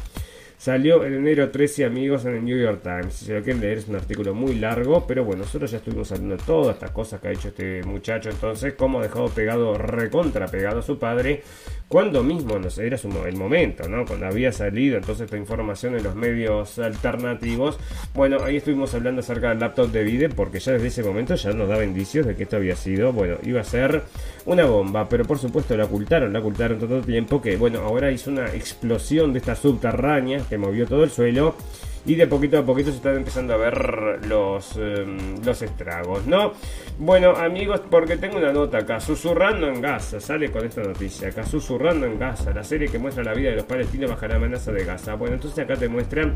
Salió 0.59 1.05
en 1.05 1.13
enero 1.13 1.49
13 1.49 1.85
amigos 1.85 2.25
en 2.25 2.35
el 2.35 2.43
New 2.43 2.61
York 2.61 2.81
Times. 2.83 3.13
Si 3.13 3.31
lo 3.31 3.41
quieren 3.41 3.61
leer 3.61 3.77
es 3.77 3.87
un 3.87 3.95
artículo 3.95 4.33
muy 4.33 4.55
largo, 4.55 5.07
pero 5.07 5.23
bueno, 5.23 5.43
nosotros 5.43 5.71
ya 5.71 5.77
estuvimos 5.77 6.11
hablando 6.11 6.35
de 6.35 6.43
todas 6.43 6.75
estas 6.75 6.91
cosas 6.91 7.21
que 7.21 7.29
ha 7.29 7.31
hecho 7.31 7.47
este 7.47 7.81
muchacho 7.83 8.29
entonces, 8.29 8.73
cómo 8.73 8.99
ha 8.99 9.03
dejado 9.03 9.29
pegado, 9.29 9.77
recontra 9.77 10.47
pegado 10.47 10.79
a 10.79 10.81
su 10.81 10.99
padre, 10.99 11.43
cuando 11.89 12.23
mismo, 12.23 12.59
no 12.59 12.69
sé, 12.69 12.85
era 12.85 12.97
el 13.27 13.35
momento, 13.35 13.89
¿no? 13.89 14.05
Cuando 14.05 14.27
había 14.27 14.51
salido 14.51 14.97
entonces 14.97 15.25
esta 15.25 15.37
información 15.37 15.95
en 15.95 16.03
los 16.03 16.15
medios 16.15 16.77
alternativos. 16.77 17.79
Bueno, 18.13 18.43
ahí 18.43 18.57
estuvimos 18.57 18.93
hablando 18.93 19.21
acerca 19.21 19.49
del 19.49 19.59
laptop 19.59 19.89
de 19.91 20.03
Biden, 20.03 20.33
porque 20.33 20.59
ya 20.59 20.73
desde 20.73 20.87
ese 20.87 21.03
momento 21.03 21.33
ya 21.33 21.51
nos 21.51 21.67
daba 21.67 21.83
indicios 21.83 22.27
de 22.27 22.35
que 22.35 22.43
esto 22.43 22.57
había 22.57 22.75
sido, 22.75 23.11
bueno, 23.11 23.37
iba 23.41 23.61
a 23.61 23.63
ser 23.63 24.03
una 24.45 24.65
bomba, 24.65 25.09
pero 25.09 25.25
por 25.25 25.39
supuesto 25.39 25.75
la 25.75 25.85
ocultaron, 25.85 26.31
la 26.31 26.39
ocultaron 26.39 26.79
el 26.91 27.03
tiempo, 27.03 27.41
que 27.41 27.57
bueno, 27.57 27.79
ahora 27.79 28.11
hizo 28.11 28.29
una 28.29 28.53
explosión 28.53 29.33
de 29.33 29.39
esta 29.39 29.55
subterránea 29.55 30.43
que 30.47 30.59
movió 30.59 30.85
todo 30.85 31.03
el 31.03 31.09
suelo 31.09 31.55
y 32.05 32.15
de 32.15 32.27
poquito 32.27 32.57
a 32.57 32.65
poquito 32.65 32.91
se 32.91 32.97
están 32.97 33.17
empezando 33.17 33.53
a 33.53 33.57
ver 33.57 34.25
los, 34.25 34.75
em, 34.77 35.43
los 35.43 35.61
estragos, 35.61 36.25
¿no? 36.25 36.53
Bueno, 36.97 37.31
amigos, 37.31 37.81
porque 37.89 38.17
tengo 38.17 38.37
una 38.37 38.51
nota 38.51 38.79
acá, 38.79 38.99
Susurrando 38.99 39.67
en 39.67 39.81
Gaza, 39.81 40.19
sale 40.19 40.51
con 40.51 40.65
esta 40.65 40.81
noticia, 40.81 41.29
acá 41.29 41.45
Susurrando 41.45 42.05
en 42.05 42.17
Gaza, 42.17 42.53
la 42.53 42.63
serie 42.63 42.87
que 42.87 42.99
muestra 42.99 43.23
la 43.23 43.33
vida 43.33 43.51
de 43.51 43.57
los 43.57 43.65
palestinos 43.65 44.09
bajo 44.09 44.27
la 44.27 44.35
amenaza 44.35 44.71
de 44.71 44.85
Gaza. 44.85 45.15
Bueno, 45.15 45.35
entonces 45.35 45.59
acá 45.59 45.75
te 45.75 45.87
muestran 45.87 46.35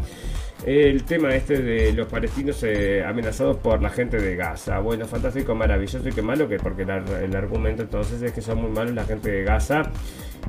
el 0.65 1.04
tema 1.04 1.36
este 1.36 1.62
de 1.62 1.93
los 1.93 2.08
palestinos 2.08 2.63
eh, 2.63 3.04
amenazados 3.04 3.58
por 3.58 3.82
la 3.82 3.89
gente 3.89 4.17
de 4.17 4.36
Gaza. 4.36 4.80
Bueno, 4.80 5.06
fantástico, 5.08 5.56
maravilloso 5.56 6.08
y 6.08 6.12
qué 6.12 6.21
malo 6.21 6.47
que 6.47 6.58
porque 6.58 6.84
el 6.84 7.36
argumento 7.36 7.84
entonces 7.84 8.21
es 8.21 8.32
que 8.32 8.41
son 8.41 8.62
muy 8.62 8.71
malos 8.71 8.93
la 8.93 9.06
gente 9.06 9.32
de 9.32 9.43
Gaza 9.43 9.91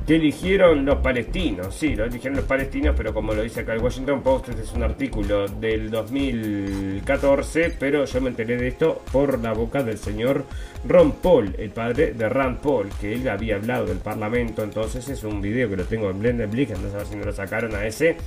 que 0.05 0.15
eligieron 0.15 0.85
los 0.85 0.99
palestinos. 0.99 1.73
Sí, 1.75 1.95
lo 1.95 2.05
eligieron 2.05 2.37
los 2.37 2.45
palestinos, 2.45 2.93
pero 2.95 3.13
como 3.13 3.33
lo 3.33 3.41
dice 3.41 3.61
acá 3.61 3.73
el 3.73 3.81
Washington 3.81 4.21
Post, 4.21 4.49
este 4.49 4.61
es 4.61 4.73
un 4.73 4.83
artículo 4.83 5.47
del 5.47 5.89
2014, 5.89 7.75
pero 7.79 8.05
yo 8.05 8.21
me 8.21 8.29
enteré 8.29 8.57
de 8.57 8.67
esto 8.67 9.01
por 9.11 9.39
la 9.39 9.53
boca 9.53 9.83
del 9.83 9.97
señor 9.97 10.45
Ron 10.87 11.13
Paul, 11.13 11.55
el 11.57 11.71
padre 11.71 12.13
de 12.13 12.29
Rand 12.29 12.59
Paul, 12.59 12.89
que 13.01 13.13
él 13.13 13.27
había 13.27 13.55
hablado 13.55 13.87
del 13.87 13.97
Parlamento, 13.97 14.63
entonces 14.63 15.09
es 15.09 15.23
un 15.23 15.41
video 15.41 15.69
que 15.69 15.77
lo 15.77 15.85
tengo 15.85 16.09
en 16.11 16.19
Blender 16.19 16.47
Blick, 16.47 16.69
entonces 16.69 16.93
a 16.93 16.97
ver 16.97 17.07
si 17.07 17.15
no 17.15 17.25
lo 17.25 17.33
sacaron 17.33 17.73
a 17.75 17.85
ese 17.87 18.17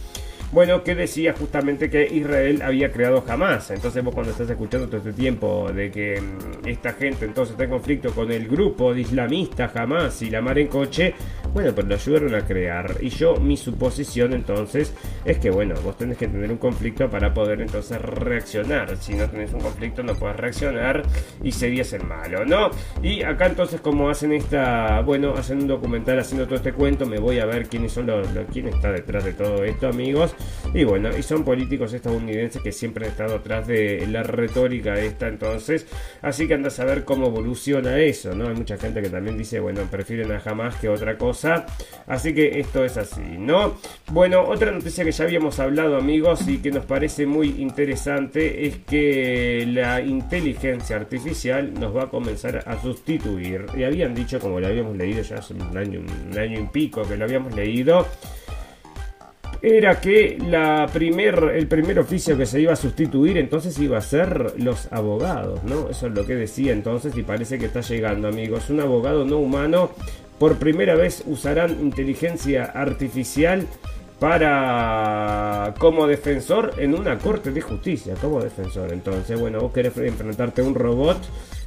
bueno, 0.51 0.83
que 0.83 0.95
decía 0.95 1.35
justamente 1.39 1.91
que 1.91 2.07
Israel 2.07 2.63
había 2.63 2.91
creado 2.91 3.21
jamás. 3.23 3.71
Entonces 3.71 4.03
vos 4.03 4.15
cuando 4.15 4.33
estás 4.33 4.49
escuchando 4.49 4.87
todo 4.87 4.99
este 4.99 5.13
tiempo 5.13 5.71
de 5.73 5.91
que 5.91 6.21
mm, 6.21 6.69
esta 6.69 6.93
gente 6.95 7.27
entonces 7.27 7.53
está 7.53 7.65
en 7.65 7.71
conflicto 7.71 8.13
con 8.13 8.33
el 8.33 8.49
grupo 8.49 8.95
de 8.95 9.03
islamistas 9.03 9.73
jamás 9.73 10.23
y 10.23 10.31
la 10.31 10.41
mar 10.41 10.59
en 10.59 10.69
coche, 10.69 11.15
Bueno, 11.53 11.73
pero 11.75 11.89
lo 11.89 11.95
ayudaron 11.95 12.35
a 12.35 12.45
crear. 12.45 12.97
Y 13.01 13.11
yo, 13.11 13.37
mi 13.37 13.57
suposición 13.57 14.33
entonces 14.33 14.95
es 15.25 15.39
que, 15.39 15.51
bueno, 15.51 15.75
vos 15.83 15.97
tenés 15.97 16.17
que 16.17 16.29
tener 16.29 16.51
un 16.51 16.59
conflicto 16.59 17.11
para 17.11 17.33
poder 17.35 17.61
entonces 17.61 18.01
reaccionar. 18.01 18.97
Si 18.97 19.15
no 19.15 19.29
tenés 19.29 19.53
un 19.53 19.61
conflicto 19.61 20.03
no 20.03 20.15
puedes 20.15 20.37
reaccionar 20.37 21.03
y 21.43 21.53
serías 21.53 21.93
el 21.93 22.05
malo, 22.05 22.45
¿no? 22.45 22.71
Y 23.03 23.23
acá 23.23 23.47
entonces 23.47 23.81
como 23.81 24.09
hacen 24.11 24.33
esta, 24.33 25.01
bueno, 25.03 25.35
hacen 25.35 25.59
un 25.59 25.69
documental 25.69 26.19
haciendo 26.19 26.47
todo 26.47 26.57
este 26.57 26.73
cuento, 26.73 27.07
me 27.07 27.19
voy 27.19 27.39
a 27.39 27.47
ver 27.47 27.69
quiénes 27.69 27.93
son 27.93 28.07
los, 28.07 28.27
quién 28.53 28.69
está 28.69 28.93
detrás 28.93 29.25
de 29.25 29.33
todo 29.33 29.65
esto, 29.65 29.89
amigos. 29.89 30.35
Y 30.75 30.85
bueno, 30.85 31.17
y 31.17 31.23
son 31.23 31.45
políticos 31.45 31.93
estadounidenses 31.95 32.61
que 32.63 32.73
siempre 32.73 33.07
han 33.07 33.13
estado 33.13 33.37
atrás 33.37 33.67
de 33.67 34.07
la 34.07 34.23
retórica 34.23 34.99
esta 35.01 35.29
entonces. 35.29 35.87
Así 36.21 36.47
que 36.47 36.55
anda 36.55 36.69
a 36.69 36.71
saber 36.71 37.05
cómo 37.05 37.27
evoluciona 37.29 37.99
eso, 37.99 38.35
¿no? 38.35 38.49
Hay 38.49 38.55
mucha 38.55 38.77
gente 38.77 39.01
que 39.01 39.09
también 39.09 39.39
dice, 39.39 39.61
bueno, 39.61 39.83
prefieren 39.91 40.31
a 40.33 40.41
jamás 40.41 40.77
que 40.77 40.89
otra 40.89 41.17
cosa. 41.17 41.67
Así 42.07 42.35
que 42.35 42.61
esto 42.61 42.85
es 42.85 42.97
así, 42.97 43.23
¿no? 43.39 43.79
Bueno, 44.13 44.43
otra 44.43 44.71
noticia 44.71 45.05
que 45.05 45.13
ya 45.13 45.25
habíamos 45.25 45.59
hablado, 45.59 45.97
amigos, 45.97 46.47
y 46.47 46.59
que 46.59 46.71
nos 46.71 46.85
parece 46.85 47.27
muy 47.27 47.49
interesante 47.59 48.67
es 48.67 48.77
que 48.79 49.65
la 49.67 50.01
inteligencia 50.03 50.97
artificial 50.97 51.73
nos 51.75 51.97
va 51.97 52.05
a 52.05 52.11
comenzar 52.11 52.63
a 52.67 52.81
sustituir. 52.81 53.67
Y 53.77 53.85
habían 53.85 54.15
dicho, 54.15 54.39
como 54.39 54.61
lo 54.61 54.67
habíamos 54.67 54.97
leído 54.97 55.23
ya 55.23 55.37
hace 55.37 55.55
un 55.55 55.77
año, 55.77 56.01
un 56.01 56.39
año 56.39 56.61
y 56.61 56.67
pico 56.67 57.03
que 57.03 57.17
lo 57.17 57.25
habíamos 57.25 57.55
leído, 57.55 58.07
era 59.61 60.01
que 60.01 60.39
la 60.47 60.87
primer, 60.93 61.53
el 61.55 61.67
primer 61.67 61.99
oficio 61.99 62.37
que 62.37 62.47
se 62.47 62.61
iba 62.61 62.73
a 62.73 62.77
sustituir 62.77 63.39
entonces 63.39 63.79
iba 63.79 63.99
a 63.99 64.03
ser 64.03 64.55
los 64.59 64.91
abogados, 64.93 65.65
¿no? 65.65 65.89
Eso 65.89 66.07
es 66.07 66.15
lo 66.15 66.25
que 66.25 66.37
decía 66.37 66.73
entonces 66.73 67.17
y 67.17 67.23
parece 67.23 67.59
que 67.59 67.67
está 67.67 67.81
llegando, 67.81 68.29
amigos. 68.29 68.71
Un 68.71 68.81
abogado 68.81 69.25
no 69.25 69.39
humano 69.39 69.91
por 70.39 70.59
primera 70.59 70.95
vez 70.95 71.25
usarán 71.27 71.81
inteligencia 71.81 72.65
artificial 72.65 73.67
para 74.21 75.75
como 75.79 76.07
defensor 76.07 76.75
en 76.79 76.95
una 76.95 77.19
corte 77.19 77.51
de 77.53 77.61
justicia, 77.61 78.15
como 78.21 78.41
defensor. 78.41 78.93
Entonces, 78.93 79.39
bueno, 79.39 79.61
vos 79.61 79.73
querés 79.73 79.97
enfrentarte 79.97 80.63
a 80.63 80.65
un 80.65 80.75
robot 80.75 81.19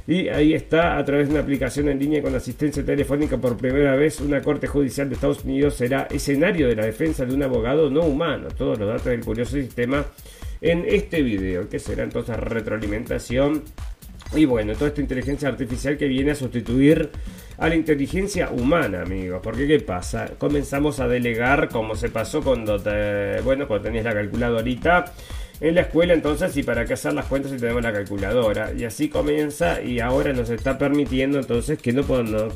y 0.06 0.28
ahí 0.28 0.54
está, 0.54 0.98
a 0.98 1.04
través 1.04 1.28
de 1.28 1.34
una 1.34 1.42
aplicación 1.42 1.88
en 1.88 1.98
línea 1.98 2.22
con 2.22 2.34
asistencia 2.34 2.84
telefónica 2.84 3.36
por 3.38 3.56
primera 3.56 3.94
vez, 3.94 4.20
una 4.20 4.40
corte 4.40 4.66
judicial 4.66 5.08
de 5.08 5.14
Estados 5.14 5.44
Unidos 5.44 5.74
será 5.74 6.08
escenario 6.10 6.68
de 6.68 6.74
la 6.74 6.86
defensa 6.86 7.24
de 7.24 7.34
un 7.34 7.42
abogado 7.42 7.88
no 7.88 8.02
humano. 8.02 8.48
Todos 8.56 8.78
los 8.78 8.88
datos 8.88 9.04
del 9.04 9.24
curioso 9.24 9.52
sistema 9.52 10.04
en 10.60 10.84
este 10.88 11.22
video, 11.22 11.68
que 11.68 11.78
será 11.78 12.02
entonces 12.02 12.36
retroalimentación. 12.36 13.62
Y 14.34 14.44
bueno, 14.44 14.72
toda 14.72 14.88
esta 14.88 15.00
inteligencia 15.00 15.48
artificial 15.48 15.96
que 15.96 16.08
viene 16.08 16.32
a 16.32 16.34
sustituir 16.34 17.10
a 17.58 17.68
la 17.68 17.74
inteligencia 17.76 18.50
humana, 18.50 19.02
amigos. 19.02 19.40
Porque 19.42 19.66
¿qué 19.68 19.78
pasa? 19.80 20.30
Comenzamos 20.38 20.98
a 21.00 21.06
delegar 21.06 21.68
como 21.68 21.94
se 21.94 22.08
pasó 22.08 22.42
cuando 22.42 22.80
te, 22.80 23.40
bueno, 23.42 23.68
cuando 23.68 23.84
tenías 23.84 24.04
la 24.04 24.14
calculadorita 24.14 25.12
en 25.62 25.76
la 25.76 25.82
escuela 25.82 26.12
entonces 26.12 26.56
y 26.56 26.64
para 26.64 26.84
qué 26.84 26.94
hacer 26.94 27.14
las 27.14 27.26
cuentas 27.26 27.52
si 27.52 27.56
tenemos 27.56 27.82
la 27.82 27.92
calculadora. 27.92 28.72
Y 28.76 28.84
así 28.84 29.08
comienza 29.08 29.80
y 29.80 30.00
ahora 30.00 30.32
nos 30.32 30.50
está 30.50 30.76
permitiendo 30.76 31.38
entonces 31.38 31.78
que 31.78 31.92
no, 31.92 32.04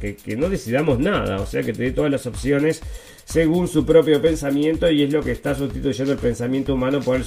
que, 0.01 0.17
que 0.17 0.37
no 0.37 0.49
decidamos 0.49 0.99
nada. 0.99 1.41
O 1.41 1.47
sea 1.47 1.63
que 1.63 1.73
te 1.73 1.85
dé 1.85 1.93
todas 1.93 2.11
las 2.11 2.27
opciones 2.27 2.83
según 3.27 3.66
su 3.66 3.85
propio 3.85 4.22
pensamiento 4.22 4.89
y 4.89 5.03
es 5.03 5.12
lo 5.12 5.20
que 5.20 5.33
está 5.33 5.53
sustituyendo 5.53 6.12
el 6.12 6.18
pensamiento 6.18 6.74
humano 6.74 7.01
por 7.01 7.16
el 7.16 7.24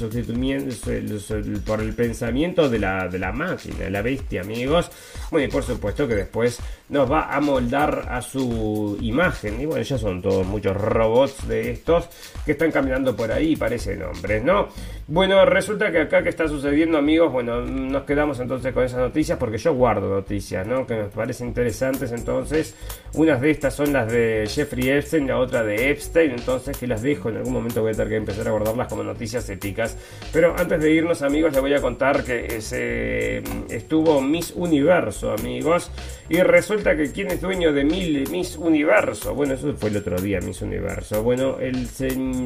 por 1.66 1.82
el 1.82 1.94
pensamiento 1.94 2.70
de 2.70 2.80
la, 2.80 3.10
de 3.10 3.20
la 3.20 3.34
máquina, 3.34 3.80
de 3.80 3.90
la 3.90 4.02
bestia, 4.02 4.40
amigos. 4.40 4.90
Bueno, 5.30 5.48
y 5.48 5.52
por 5.52 5.62
supuesto 5.62 6.08
que 6.08 6.16
después 6.16 6.58
nos 6.88 7.12
va 7.12 7.36
a 7.36 7.42
moldar 7.42 8.08
a 8.10 8.22
su 8.22 8.98
imagen. 9.02 9.60
Y 9.60 9.66
bueno, 9.66 9.82
ya 9.82 9.98
son 9.98 10.22
todos 10.22 10.48
muchos 10.48 10.76
robots 10.78 11.46
de 11.50 11.72
estos 11.72 12.08
que 12.46 12.54
están 12.54 12.72
caminando 12.72 13.14
por 13.14 13.30
ahí 13.30 13.58
parecen 13.58 14.02
hombres, 14.02 14.42
¿no? 14.42 14.70
Bueno, 15.08 15.46
resulta 15.46 15.92
que 15.92 16.02
acá 16.02 16.24
que 16.24 16.30
está 16.30 16.48
sucediendo, 16.48 16.98
amigos, 16.98 17.32
bueno, 17.32 17.62
nos 17.62 18.04
quedamos 18.04 18.40
entonces 18.40 18.74
con 18.74 18.86
esas 18.86 19.00
noticias 19.00 19.38
porque 19.38 19.58
yo 19.58 19.74
guardo 19.74 20.08
noticias, 20.08 20.66
¿no? 20.66 20.88
Que 20.88 20.96
me 20.96 21.04
parecen 21.06 21.50
interesantes 21.50 22.12
entonces. 22.14 22.74
Unas 23.16 23.42
de 23.42 23.52
estas 23.52 23.76
son 23.76 23.92
las 23.92 24.10
de 24.10 24.48
Jeffrey 24.48 24.90
Epstein, 24.90 25.28
la 25.28 25.38
otra 25.38 25.64
de 25.64 25.89
Epstein, 25.90 26.32
entonces 26.32 26.78
que 26.78 26.88
las 26.88 27.02
dejo, 27.02 27.30
en 27.30 27.38
algún 27.38 27.54
momento 27.54 27.82
voy 27.82 27.92
a 27.92 27.94
tener 27.94 28.10
que 28.10 28.16
empezar 28.16 28.48
a 28.48 28.52
guardarlas 28.52 28.88
como 28.88 29.04
noticias 29.04 29.50
épicas. 29.50 29.98
Pero 30.32 30.56
antes 30.58 30.82
de 30.82 30.92
irnos 30.92 31.22
amigos, 31.22 31.52
les 31.54 31.62
voy 31.62 31.74
a 31.74 31.82
contar 31.82 32.24
que 32.24 33.42
mm, 33.42 33.72
estuvo 33.72 34.22
Miss 34.22 34.54
Universo, 34.56 35.32
amigos, 35.32 35.92
y 36.30 36.38
resulta 36.42 36.96
que 36.96 37.12
quién 37.12 37.32
es 37.32 37.42
dueño 37.42 37.74
de 37.74 37.84
Miss 37.84 38.56
Universo, 38.58 39.34
bueno, 39.34 39.56
eso 39.56 39.74
fue 39.76 39.90
el 39.90 39.98
otro 39.98 40.20
día, 40.20 40.40
Miss 40.42 40.62
Universo, 40.62 41.24
bueno, 41.24 41.58
el, 41.60 41.88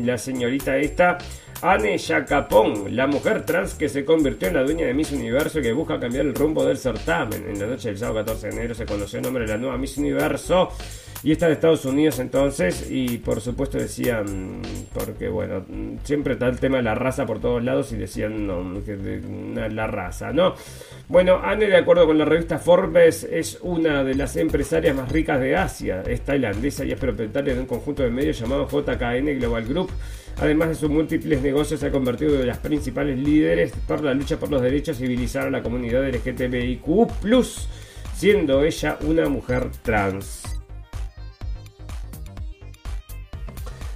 la 0.06 0.18
señorita 0.18 0.78
esta, 0.78 1.18
Anne 1.62 1.98
Jacapón, 1.98 2.96
la 2.96 3.08
mujer 3.08 3.46
trans 3.46 3.74
que 3.76 3.90
se 3.90 4.04
convirtió 4.04 4.48
en 4.48 4.56
la 4.56 4.64
dueña 4.64 4.86
de 4.86 4.94
Miss 4.94 5.12
Universo 5.12 5.60
y 5.60 5.64
que 5.64 5.74
busca 5.74 6.00
cambiar 6.00 6.26
el 6.26 6.36
rumbo 6.36 6.66
del 6.66 6.78
certamen. 6.78 7.46
En 7.50 7.60
la 7.60 7.68
noche 7.68 7.90
del 7.90 7.98
sábado 7.98 8.26
14 8.26 8.48
de 8.48 8.54
enero 8.54 8.76
se 8.76 8.86
conoció 8.86 9.20
el 9.20 9.24
nombre 9.24 9.46
de 9.46 9.52
la 9.52 9.58
nueva 9.58 9.78
Miss 9.78 9.98
Universo 9.98 10.70
y 11.24 11.32
está 11.32 11.48
de 11.48 11.54
Estados 11.54 11.86
Unidos 11.86 12.20
entonces, 12.20 12.88
y 12.90 13.18
por 13.18 13.40
supuesto 13.40 13.78
decían, 13.78 14.62
porque 14.94 15.30
bueno, 15.30 15.66
siempre 16.04 16.34
está 16.34 16.48
el 16.48 16.60
tema 16.60 16.78
de 16.78 16.84
la 16.84 16.96
raza 16.96 17.26
por 17.26 17.40
todos 17.40 17.64
lados 17.64 17.94
y 17.94 17.96
decían, 17.96 18.46
no, 18.46 18.62
la 19.70 19.88
raza, 19.88 20.34
¿no? 20.34 20.54
Bueno, 21.08 21.40
Anne, 21.42 21.68
de 21.68 21.78
acuerdo 21.78 22.06
con 22.06 22.18
la 22.18 22.26
revista 22.26 22.60
Forbes, 22.60 23.24
es 23.24 23.58
una 23.62 24.04
de 24.04 24.16
las 24.16 24.36
empresarias 24.36 24.94
más 24.94 25.10
ricas 25.10 25.40
de 25.40 25.56
Asia, 25.56 26.04
es 26.06 26.22
tailandesa 26.22 26.84
y 26.84 26.92
es 26.92 27.00
propietaria 27.00 27.54
de 27.54 27.62
un 27.62 27.68
conjunto 27.68 28.04
de 28.04 28.10
medios 28.10 28.38
llamado 28.38 28.68
JKN 28.68 29.40
Global 29.40 29.64
Group. 29.64 29.92
Además 30.38 30.70
de 30.70 30.76
sus 30.76 30.90
múltiples 30.90 31.42
negocios, 31.42 31.80
se 31.80 31.88
ha 31.88 31.92
convertido 31.92 32.40
en 32.40 32.48
las 32.48 32.58
principales 32.58 33.18
líderes 33.20 33.72
por 33.88 34.04
la 34.04 34.14
lucha 34.14 34.38
por 34.38 34.50
los 34.50 34.62
derechos 34.62 34.98
civilizar 34.98 35.48
a 35.48 35.52
la 35.52 35.64
comunidad 35.64 36.08
LGTBIQ, 36.08 36.84
siendo 38.16 38.64
ella 38.64 38.98
una 39.02 39.30
mujer 39.30 39.70
trans. 39.84 40.44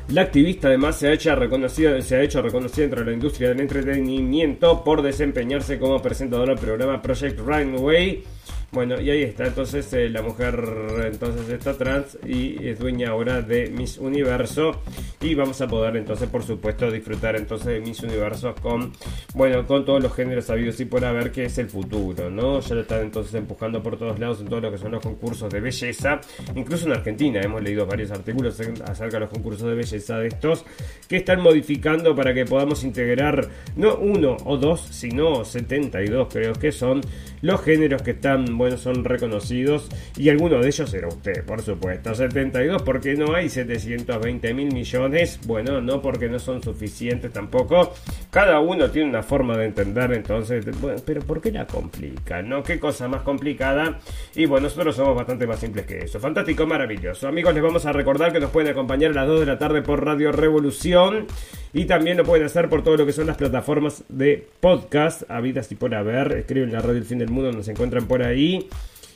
La 0.10 0.22
activista 0.22 0.70
además 0.70 0.98
se 0.98 1.10
ha 1.10 1.12
hecho 1.12 1.36
reconocida, 1.36 2.02
se 2.02 2.16
ha 2.16 2.22
hecho 2.22 2.42
reconocida 2.42 2.84
dentro 2.84 3.02
de 3.02 3.08
la 3.08 3.14
industria 3.14 3.50
del 3.50 3.60
entretenimiento 3.60 4.82
por 4.84 5.02
desempeñarse 5.02 5.78
como 5.80 6.02
presentadora 6.02 6.54
del 6.54 6.64
programa 6.64 7.02
Project 7.02 7.40
Runway 7.40 8.24
bueno, 8.72 9.00
y 9.00 9.10
ahí 9.10 9.24
está, 9.24 9.48
entonces 9.48 9.92
eh, 9.94 10.10
la 10.10 10.22
mujer 10.22 10.62
entonces 11.06 11.48
está 11.50 11.78
trans 11.78 12.18
y 12.28 12.68
es 12.68 12.78
dueña 12.80 13.12
ahora 13.12 13.42
de 13.42 13.70
Miss 13.70 13.98
Universo 13.98 14.82
y 15.22 15.36
vamos 15.36 15.62
a 15.62 15.68
poder 15.68 15.96
entonces 15.96 16.28
por 16.28 16.44
supuesto 16.44 16.92
disfrutar 16.92 17.38
entonces 17.38 17.68
de 17.68 17.80
Miss 17.80 18.04
Universo 18.04 18.54
con, 18.62 18.92
bueno, 19.34 19.66
con 19.66 19.86
todos 19.86 20.04
los 20.04 20.14
géneros 20.14 20.46
sabidos 20.46 20.80
y 20.82 20.86
por 20.86 21.06
haber 21.06 21.32
que 21.32 21.46
es 21.46 21.58
el 21.60 21.70
futuro, 21.70 22.30
¿no? 22.30 22.60
Ya 22.60 22.76
lo 22.76 22.82
están 22.82 23.04
entonces 23.04 23.34
empujando 23.36 23.82
por 23.82 23.98
todos 23.98 24.20
lados 24.20 24.42
en 24.42 24.50
todo 24.50 24.60
lo 24.60 24.70
que 24.70 24.78
son 24.78 24.92
los 24.92 25.02
concursos 25.02 25.50
de 25.50 25.62
belleza, 25.62 26.20
incluso 26.54 26.88
en 26.88 26.92
Argentina 26.92 27.40
hemos 27.42 27.64
leído 27.64 27.86
varios 27.86 28.12
artículos 28.12 28.60
acerca 28.60 29.16
de 29.16 29.20
los 29.22 29.30
concursos 29.30 29.70
de 29.70 29.76
belleza 29.76 30.20
de 30.20 30.28
estos 30.28 30.66
que 31.08 31.16
están 31.16 31.42
modificando 31.42 32.14
para 32.16 32.34
que 32.34 32.44
podamos 32.44 32.84
integrar 32.84 33.48
no 33.78 33.96
uno 33.96 34.36
o 34.44 34.58
dos, 34.58 34.82
sino 34.82 35.46
72 35.46 36.28
creo 36.30 36.52
que 36.54 36.74
son 36.74 37.00
los 37.42 37.62
géneros 37.62 38.02
que 38.02 38.12
están 38.12 38.57
bueno, 38.58 38.78
son 38.78 39.04
reconocidos 39.04 39.90
y 40.16 40.30
alguno 40.30 40.60
de 40.60 40.68
ellos 40.68 40.94
era 40.94 41.08
usted, 41.08 41.46
por 41.46 41.62
supuesto. 41.62 42.14
72 42.14 42.82
porque 42.82 43.16
no 43.16 43.36
hay 43.36 43.50
720 43.50 44.54
mil 44.54 44.74
millones, 44.74 45.40
bueno, 45.46 45.82
no 45.82 46.02
porque 46.02 46.30
no 46.30 46.40
son 46.40 46.62
suficientes 46.62 47.32
tampoco. 47.32 47.94
Cada 48.30 48.60
uno 48.60 48.90
tiene 48.90 49.10
una 49.10 49.24
forma 49.24 49.58
de 49.58 49.66
entender, 49.66 50.14
entonces, 50.14 50.66
bueno, 50.80 51.02
pero 51.06 51.22
¿por 51.22 51.42
qué 51.42 51.52
la 51.52 51.66
complica? 51.66 52.42
¿No? 52.42 52.64
¿Qué 52.64 52.80
cosa 52.80 53.08
más 53.08 53.22
complicada? 53.22 54.00
Y 54.36 54.46
bueno, 54.46 54.66
nosotros 54.66 54.96
somos 54.96 55.16
bastante 55.16 55.48
más 55.48 55.60
simples 55.60 55.86
que 55.86 56.00
eso. 56.00 56.20
Fantástico, 56.20 56.66
maravilloso. 56.66 57.28
Amigos, 57.28 57.54
les 57.54 57.64
vamos 57.64 57.86
a 57.86 57.94
recordar 57.94 58.32
que 58.34 58.40
nos 58.40 58.52
pueden 58.52 58.72
acompañar 58.72 59.12
a 59.12 59.16
las 59.16 59.28
2 59.28 59.40
de 59.42 59.46
la 59.46 59.58
tarde 59.58 59.82
por 59.82 60.04
Radio 60.04 60.32
Revolución. 60.32 61.28
Y 61.74 61.86
también 61.86 62.18
lo 62.18 62.24
pueden 62.24 62.46
hacer 62.46 62.70
por 62.70 62.84
todo 62.84 62.98
lo 62.98 63.06
que 63.06 63.14
son 63.14 63.28
las 63.28 63.38
plataformas 63.38 64.04
de 64.10 64.48
podcast, 64.60 65.30
habidas 65.30 65.72
y 65.72 65.76
por 65.76 65.94
haber. 65.94 66.32
Escriben 66.34 66.72
la 66.72 66.80
radio 66.80 66.98
El 66.98 67.06
Fin 67.06 67.20
del 67.20 67.30
Mundo, 67.30 67.52
nos 67.52 67.68
encuentran 67.68 68.08
por 68.08 68.24
ahí. 68.24 68.68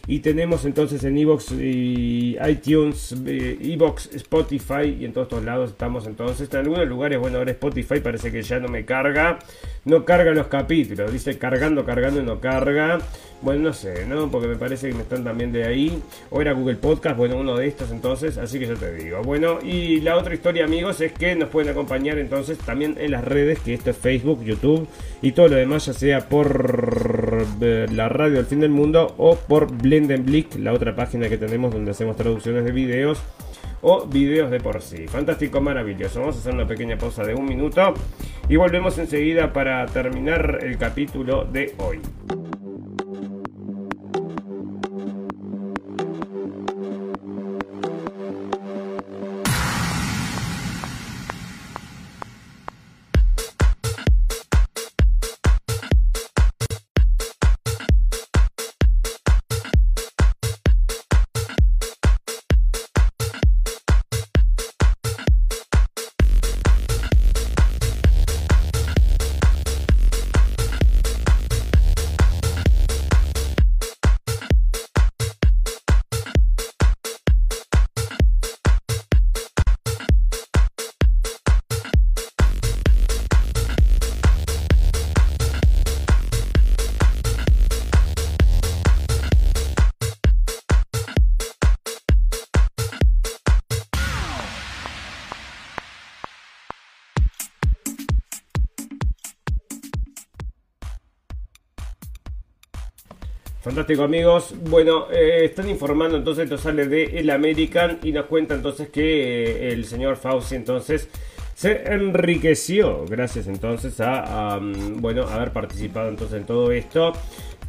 Y 0.07 0.19
tenemos 0.19 0.65
entonces 0.65 1.03
en 1.03 1.17
Evox 1.17 1.51
iTunes, 1.51 3.15
eh, 3.25 3.57
Evox, 3.61 4.09
Spotify 4.15 4.97
y 4.99 5.05
en 5.05 5.13
todos 5.13 5.27
estos 5.27 5.43
lados 5.43 5.71
estamos 5.71 6.07
entonces. 6.07 6.49
En 6.51 6.59
algunos 6.59 6.87
lugares, 6.87 7.19
bueno, 7.19 7.37
ahora 7.37 7.51
Spotify 7.51 7.99
parece 7.99 8.31
que 8.31 8.41
ya 8.41 8.59
no 8.59 8.67
me 8.67 8.83
carga. 8.83 9.37
No 9.85 10.03
carga 10.03 10.33
los 10.33 10.47
capítulos. 10.47 11.11
Dice 11.11 11.37
cargando, 11.37 11.85
cargando 11.85 12.19
y 12.19 12.23
no 12.23 12.39
carga. 12.39 12.97
Bueno, 13.41 13.63
no 13.63 13.73
sé, 13.73 14.05
¿no? 14.05 14.29
Porque 14.29 14.47
me 14.47 14.55
parece 14.55 14.89
que 14.89 14.93
me 14.93 15.01
están 15.01 15.23
también 15.23 15.51
de 15.51 15.63
ahí. 15.63 16.01
O 16.29 16.41
era 16.41 16.53
Google 16.53 16.75
Podcast, 16.75 17.17
bueno, 17.17 17.37
uno 17.37 17.57
de 17.57 17.67
estos 17.67 17.91
entonces. 17.91 18.37
Así 18.37 18.59
que 18.59 18.67
yo 18.67 18.75
te 18.75 18.93
digo. 18.93 19.21
Bueno, 19.23 19.59
y 19.63 20.01
la 20.01 20.17
otra 20.17 20.33
historia, 20.33 20.65
amigos, 20.65 21.01
es 21.01 21.11
que 21.11 21.35
nos 21.35 21.49
pueden 21.49 21.71
acompañar 21.71 22.17
entonces 22.19 22.57
también 22.59 22.95
en 22.99 23.11
las 23.11 23.23
redes, 23.23 23.59
que 23.59 23.73
esto 23.73 23.89
es 23.89 23.97
Facebook, 23.97 24.43
YouTube 24.43 24.87
y 25.21 25.31
todo 25.31 25.47
lo 25.47 25.55
demás, 25.55 25.85
ya 25.85 25.93
sea 25.93 26.29
por 26.29 27.45
eh, 27.61 27.87
la 27.91 28.09
radio 28.09 28.35
del 28.35 28.45
fin 28.45 28.59
del 28.59 28.71
mundo 28.71 29.13
o 29.17 29.35
por 29.35 29.71
Blendenblick, 29.71 30.55
la 30.59 30.73
otra 30.73 30.95
página 30.95 31.29
que 31.29 31.37
tenemos 31.37 31.73
donde 31.73 31.91
hacemos 31.91 32.15
traducciones 32.15 32.63
de 32.63 32.71
videos 32.71 33.21
o 33.81 34.05
videos 34.05 34.51
de 34.51 34.59
por 34.59 34.81
sí. 34.81 35.07
Fantástico, 35.07 35.61
maravilloso. 35.61 36.19
Vamos 36.19 36.35
a 36.35 36.39
hacer 36.39 36.53
una 36.53 36.67
pequeña 36.67 36.97
pausa 36.97 37.23
de 37.23 37.33
un 37.33 37.45
minuto 37.45 37.93
y 38.47 38.55
volvemos 38.55 38.97
enseguida 38.97 39.51
para 39.53 39.85
terminar 39.87 40.59
el 40.61 40.77
capítulo 40.77 41.45
de 41.45 41.73
hoy. 41.77 41.99
Fantástico 103.62 104.01
amigos, 104.01 104.55
bueno, 104.72 105.05
eh, 105.12 105.45
están 105.45 105.70
informando 105.70 106.18
entonces, 106.18 106.45
esto 106.45 106.57
sale 106.57 106.88
de 106.88 107.20
El 107.20 107.30
American 107.30 107.99
y 108.01 108.12
nos 108.12 108.26
cuenta 108.26 108.55
entonces 108.55 108.89
que 108.89 109.03
eh, 109.03 109.72
el 109.72 109.86
señor 109.86 110.16
Fauci 110.18 110.55
entonces 110.55 111.07
se 111.53 111.93
enriqueció 111.93 113.05
gracias 113.05 113.45
entonces 113.45 113.99
a, 113.99 114.59
bueno, 114.95 115.28
haber 115.28 115.51
participado 115.51 116.09
entonces 116.09 116.39
en 116.39 116.45
todo 116.47 116.72
esto. 116.72 117.14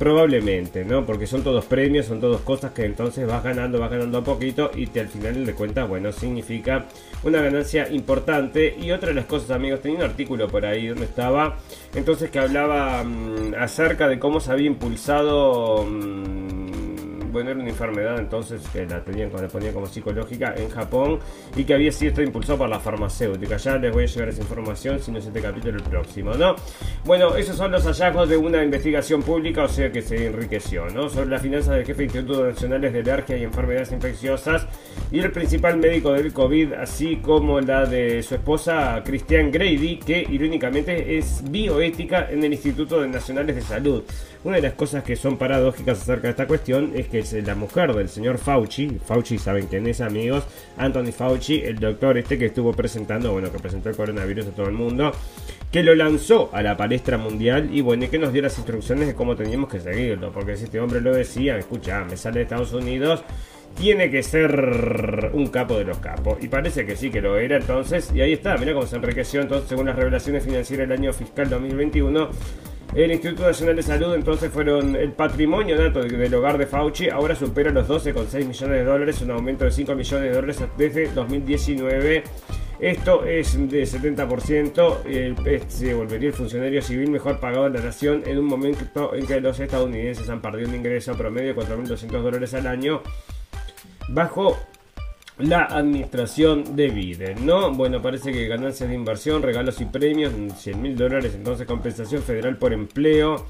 Probablemente, 0.02 0.84
¿no? 0.84 1.06
Porque 1.06 1.28
son 1.28 1.44
todos 1.44 1.64
premios, 1.64 2.06
son 2.06 2.20
todas 2.20 2.40
cosas 2.40 2.72
que 2.72 2.84
entonces 2.84 3.24
vas 3.24 3.44
ganando, 3.44 3.78
vas 3.78 3.88
ganando 3.88 4.18
a 4.18 4.24
poquito 4.24 4.72
y 4.74 4.88
te, 4.88 4.98
al 4.98 5.06
final 5.06 5.46
de 5.46 5.54
cuentas, 5.54 5.88
bueno, 5.88 6.10
significa 6.10 6.86
una 7.22 7.40
ganancia 7.40 7.88
importante. 7.88 8.76
Y 8.80 8.90
otra 8.90 9.10
de 9.10 9.14
las 9.14 9.26
cosas, 9.26 9.52
amigos, 9.52 9.80
tenía 9.80 9.98
un 9.98 10.02
artículo 10.02 10.48
por 10.48 10.66
ahí 10.66 10.88
donde 10.88 11.04
estaba, 11.04 11.56
entonces 11.94 12.30
que 12.30 12.40
hablaba 12.40 13.04
mm, 13.04 13.54
acerca 13.56 14.08
de 14.08 14.18
cómo 14.18 14.40
se 14.40 14.50
había 14.50 14.66
impulsado... 14.66 15.84
Mm, 15.84 16.51
bueno, 17.32 17.50
era 17.50 17.60
una 17.60 17.70
enfermedad 17.70 18.18
entonces 18.18 18.62
que 18.72 18.86
la 18.86 19.02
tenían, 19.02 19.30
le 19.32 19.48
ponían 19.48 19.72
como 19.72 19.86
psicológica 19.86 20.54
en 20.56 20.68
Japón 20.68 21.18
y 21.56 21.64
que 21.64 21.74
había 21.74 21.90
sido 21.90 22.22
impulsado 22.22 22.58
por 22.58 22.68
la 22.68 22.78
farmacéutica. 22.78 23.56
Ya 23.56 23.78
les 23.78 23.92
voy 23.92 24.04
a 24.04 24.06
llevar 24.06 24.28
esa 24.28 24.42
información, 24.42 25.00
si 25.00 25.10
no 25.10 25.18
es 25.18 25.26
este 25.26 25.40
capítulo 25.40 25.78
el 25.78 25.82
próximo, 25.82 26.34
¿no? 26.34 26.54
Bueno, 27.04 27.34
esos 27.36 27.56
son 27.56 27.72
los 27.72 27.84
hallazgos 27.84 28.28
de 28.28 28.36
una 28.36 28.62
investigación 28.62 29.22
pública, 29.22 29.64
o 29.64 29.68
sea 29.68 29.90
que 29.90 30.02
se 30.02 30.26
enriqueció, 30.26 30.86
¿no? 30.90 31.08
Sobre 31.08 31.30
las 31.30 31.42
finanzas 31.42 31.76
del 31.76 31.86
jefe 31.86 31.98
de 31.98 32.04
Institutos 32.04 32.54
Nacionales 32.54 32.92
de 32.92 33.00
Alergia 33.00 33.36
y 33.36 33.44
Enfermedades 33.44 33.92
Infecciosas 33.92 34.66
y 35.10 35.20
el 35.20 35.32
principal 35.32 35.78
médico 35.78 36.12
del 36.12 36.32
COVID, 36.32 36.74
así 36.74 37.16
como 37.16 37.60
la 37.60 37.86
de 37.86 38.22
su 38.22 38.34
esposa 38.34 39.02
Christian 39.04 39.50
Grady, 39.50 39.98
que 39.98 40.26
irónicamente 40.30 41.16
es 41.16 41.42
bioética 41.50 42.28
en 42.30 42.44
el 42.44 42.52
Instituto 42.52 43.06
Nacionales 43.06 43.56
de 43.56 43.62
Salud. 43.62 44.02
Una 44.44 44.56
de 44.56 44.62
las 44.62 44.74
cosas 44.74 45.04
que 45.04 45.14
son 45.14 45.38
paradójicas 45.38 46.02
acerca 46.02 46.22
de 46.22 46.30
esta 46.30 46.48
cuestión 46.48 46.92
es 46.96 47.06
que 47.06 47.22
la 47.42 47.54
mujer 47.54 47.94
del 47.94 48.08
señor 48.08 48.38
Fauci, 48.38 48.98
Fauci 49.04 49.38
saben 49.38 49.68
quién 49.68 49.86
es 49.86 50.00
amigos, 50.00 50.44
Anthony 50.76 51.12
Fauci, 51.12 51.62
el 51.62 51.78
doctor 51.78 52.18
este 52.18 52.36
que 52.36 52.46
estuvo 52.46 52.72
presentando, 52.72 53.30
bueno, 53.30 53.52
que 53.52 53.60
presentó 53.60 53.90
el 53.90 53.96
coronavirus 53.96 54.48
a 54.48 54.50
todo 54.50 54.66
el 54.66 54.72
mundo, 54.72 55.12
que 55.70 55.84
lo 55.84 55.94
lanzó 55.94 56.50
a 56.52 56.60
la 56.60 56.76
palestra 56.76 57.18
mundial 57.18 57.70
y 57.72 57.82
bueno, 57.82 58.04
y 58.04 58.08
que 58.08 58.18
nos 58.18 58.32
dio 58.32 58.42
las 58.42 58.58
instrucciones 58.58 59.06
de 59.06 59.14
cómo 59.14 59.36
teníamos 59.36 59.70
que 59.70 59.78
seguirlo, 59.78 60.32
porque 60.32 60.56
si 60.56 60.64
este 60.64 60.80
hombre 60.80 61.00
lo 61.00 61.14
decía, 61.14 61.56
escucha, 61.56 62.04
me 62.04 62.16
sale 62.16 62.38
de 62.38 62.42
Estados 62.42 62.72
Unidos, 62.72 63.22
tiene 63.78 64.10
que 64.10 64.24
ser 64.24 65.30
un 65.34 65.46
capo 65.46 65.78
de 65.78 65.84
los 65.84 65.98
capos. 65.98 66.42
Y 66.42 66.48
parece 66.48 66.84
que 66.84 66.96
sí 66.96 67.10
que 67.10 67.22
lo 67.22 67.38
era 67.38 67.56
entonces. 67.56 68.12
Y 68.14 68.20
ahí 68.20 68.34
está, 68.34 68.56
mira 68.58 68.74
cómo 68.74 68.86
se 68.86 68.96
enriqueció 68.96 69.40
entonces 69.40 69.68
según 69.68 69.86
las 69.86 69.96
revelaciones 69.96 70.44
financieras 70.44 70.88
del 70.88 70.98
año 70.98 71.12
fiscal 71.12 71.48
2021 71.48 72.28
el 72.94 73.10
Instituto 73.10 73.46
Nacional 73.46 73.76
de 73.76 73.82
Salud 73.82 74.14
entonces 74.14 74.50
fueron 74.50 74.94
el 74.96 75.12
patrimonio 75.12 75.76
nato 75.76 76.02
del 76.02 76.34
hogar 76.34 76.58
de 76.58 76.66
Fauci, 76.66 77.08
ahora 77.08 77.34
supera 77.34 77.70
los 77.70 77.88
12,6 77.88 78.44
millones 78.44 78.78
de 78.78 78.84
dólares, 78.84 79.22
un 79.22 79.30
aumento 79.30 79.64
de 79.64 79.70
5 79.70 79.94
millones 79.94 80.28
de 80.28 80.34
dólares 80.34 80.58
desde 80.76 81.08
2019. 81.12 82.24
Esto 82.80 83.24
es 83.24 83.56
de 83.70 83.84
70%, 83.84 85.68
se 85.68 85.94
volvería 85.94 86.28
el 86.28 86.34
funcionario 86.34 86.82
civil 86.82 87.10
mejor 87.10 87.38
pagado 87.38 87.70
de 87.70 87.78
la 87.78 87.84
nación 87.84 88.24
en 88.26 88.38
un 88.38 88.44
momento 88.44 89.14
en 89.14 89.24
que 89.24 89.40
los 89.40 89.58
estadounidenses 89.60 90.28
han 90.28 90.42
perdido 90.42 90.68
un 90.68 90.74
ingreso 90.74 91.14
promedio 91.14 91.54
de 91.54 91.60
4.200 91.60 92.08
dólares 92.20 92.52
al 92.54 92.66
año 92.66 93.02
bajo 94.08 94.58
la 95.42 95.64
administración 95.64 96.76
de 96.76 96.88
Biden, 96.88 97.44
¿no? 97.44 97.72
Bueno, 97.72 98.00
parece 98.00 98.32
que 98.32 98.46
ganancias 98.46 98.88
de 98.88 98.94
inversión, 98.94 99.42
regalos 99.42 99.80
y 99.80 99.86
premios, 99.86 100.32
100 100.56 100.82
mil 100.82 100.96
dólares, 100.96 101.34
entonces 101.34 101.66
compensación 101.66 102.22
federal 102.22 102.56
por 102.56 102.72
empleo. 102.72 103.46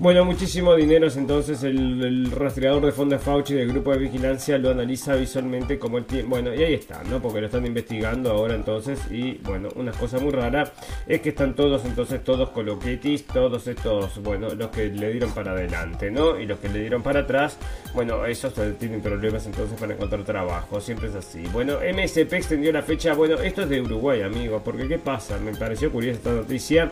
Bueno, 0.00 0.24
muchísimo 0.24 0.74
dinero. 0.76 1.08
Entonces, 1.14 1.62
el, 1.62 2.30
rastreador 2.30 2.86
de 2.86 2.90
fondos 2.90 3.20
Fauci 3.20 3.52
del 3.52 3.68
grupo 3.68 3.92
de 3.92 3.98
vigilancia 3.98 4.56
lo 4.56 4.70
analiza 4.70 5.14
visualmente 5.14 5.78
como 5.78 5.98
el 5.98 6.06
tiempo. 6.06 6.30
Bueno, 6.30 6.54
y 6.54 6.64
ahí 6.64 6.72
está, 6.72 7.04
¿no? 7.04 7.20
Porque 7.20 7.42
lo 7.42 7.46
están 7.48 7.66
investigando 7.66 8.30
ahora 8.30 8.54
entonces. 8.54 8.98
Y 9.10 9.34
bueno, 9.44 9.68
una 9.74 9.92
cosa 9.92 10.18
muy 10.18 10.30
rara 10.30 10.72
es 11.06 11.20
que 11.20 11.28
están 11.28 11.54
todos, 11.54 11.84
entonces, 11.84 12.24
todos 12.24 12.48
coloquetis, 12.48 13.26
todos 13.26 13.66
estos, 13.66 14.22
bueno, 14.22 14.48
los 14.54 14.70
que 14.70 14.86
le 14.86 15.12
dieron 15.12 15.32
para 15.32 15.52
adelante, 15.52 16.10
¿no? 16.10 16.40
Y 16.40 16.46
los 16.46 16.58
que 16.60 16.70
le 16.70 16.80
dieron 16.80 17.02
para 17.02 17.20
atrás, 17.20 17.58
bueno, 17.92 18.24
esos 18.24 18.54
tienen 18.78 19.02
problemas 19.02 19.44
entonces 19.44 19.78
para 19.78 19.92
encontrar 19.92 20.24
trabajo. 20.24 20.80
Siempre 20.80 21.08
es 21.08 21.14
así. 21.14 21.42
Bueno, 21.52 21.74
MSP 21.74 22.32
extendió 22.32 22.72
la 22.72 22.80
fecha. 22.80 23.12
Bueno, 23.12 23.34
esto 23.34 23.62
es 23.64 23.68
de 23.68 23.82
Uruguay, 23.82 24.22
amigos. 24.22 24.62
Porque, 24.64 24.88
¿qué 24.88 24.98
pasa? 24.98 25.36
Me 25.36 25.52
pareció 25.54 25.92
curiosa 25.92 26.16
esta 26.16 26.32
noticia. 26.32 26.90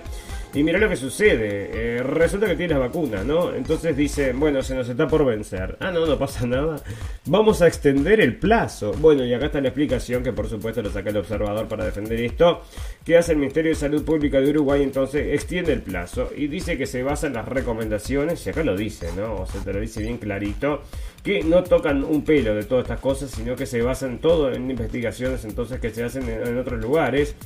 Y 0.58 0.64
mira 0.64 0.80
lo 0.80 0.88
que 0.88 0.96
sucede. 0.96 1.70
Eh, 1.72 2.02
resulta 2.02 2.48
que 2.48 2.56
tiene 2.56 2.74
la 2.74 2.80
vacuna, 2.80 3.22
¿no? 3.22 3.54
Entonces 3.54 3.96
dice, 3.96 4.32
bueno, 4.32 4.60
se 4.60 4.74
nos 4.74 4.88
está 4.88 5.06
por 5.06 5.24
vencer. 5.24 5.76
Ah, 5.78 5.92
no, 5.92 6.04
no 6.04 6.18
pasa 6.18 6.48
nada. 6.48 6.82
Vamos 7.26 7.62
a 7.62 7.68
extender 7.68 8.20
el 8.20 8.38
plazo. 8.38 8.92
Bueno, 8.98 9.24
y 9.24 9.32
acá 9.32 9.46
está 9.46 9.60
la 9.60 9.68
explicación, 9.68 10.24
que 10.24 10.32
por 10.32 10.48
supuesto 10.48 10.82
lo 10.82 10.90
saca 10.90 11.10
el 11.10 11.16
observador 11.18 11.68
para 11.68 11.84
defender 11.84 12.18
esto. 12.18 12.62
Que 13.04 13.16
hace 13.16 13.34
el 13.34 13.38
Ministerio 13.38 13.70
de 13.70 13.76
Salud 13.76 14.04
Pública 14.04 14.40
de 14.40 14.50
Uruguay, 14.50 14.82
entonces 14.82 15.32
extiende 15.32 15.72
el 15.72 15.82
plazo. 15.82 16.30
Y 16.36 16.48
dice 16.48 16.76
que 16.76 16.86
se 16.86 17.04
basa 17.04 17.28
en 17.28 17.34
las 17.34 17.46
recomendaciones, 17.46 18.44
y 18.44 18.50
acá 18.50 18.64
lo 18.64 18.76
dice, 18.76 19.10
¿no? 19.16 19.36
O 19.36 19.46
sea, 19.46 19.60
te 19.60 19.72
lo 19.72 19.78
dice 19.78 20.02
bien 20.02 20.18
clarito. 20.18 20.82
Que 21.22 21.44
no 21.44 21.62
tocan 21.62 22.02
un 22.02 22.24
pelo 22.24 22.56
de 22.56 22.64
todas 22.64 22.82
estas 22.82 22.98
cosas, 22.98 23.30
sino 23.30 23.54
que 23.54 23.66
se 23.66 23.80
basan 23.80 24.18
todo 24.18 24.52
en 24.52 24.68
investigaciones 24.68 25.44
entonces 25.44 25.78
que 25.78 25.90
se 25.90 26.02
hacen 26.02 26.28
en 26.28 26.58
otros 26.58 26.80
lugares. 26.80 27.36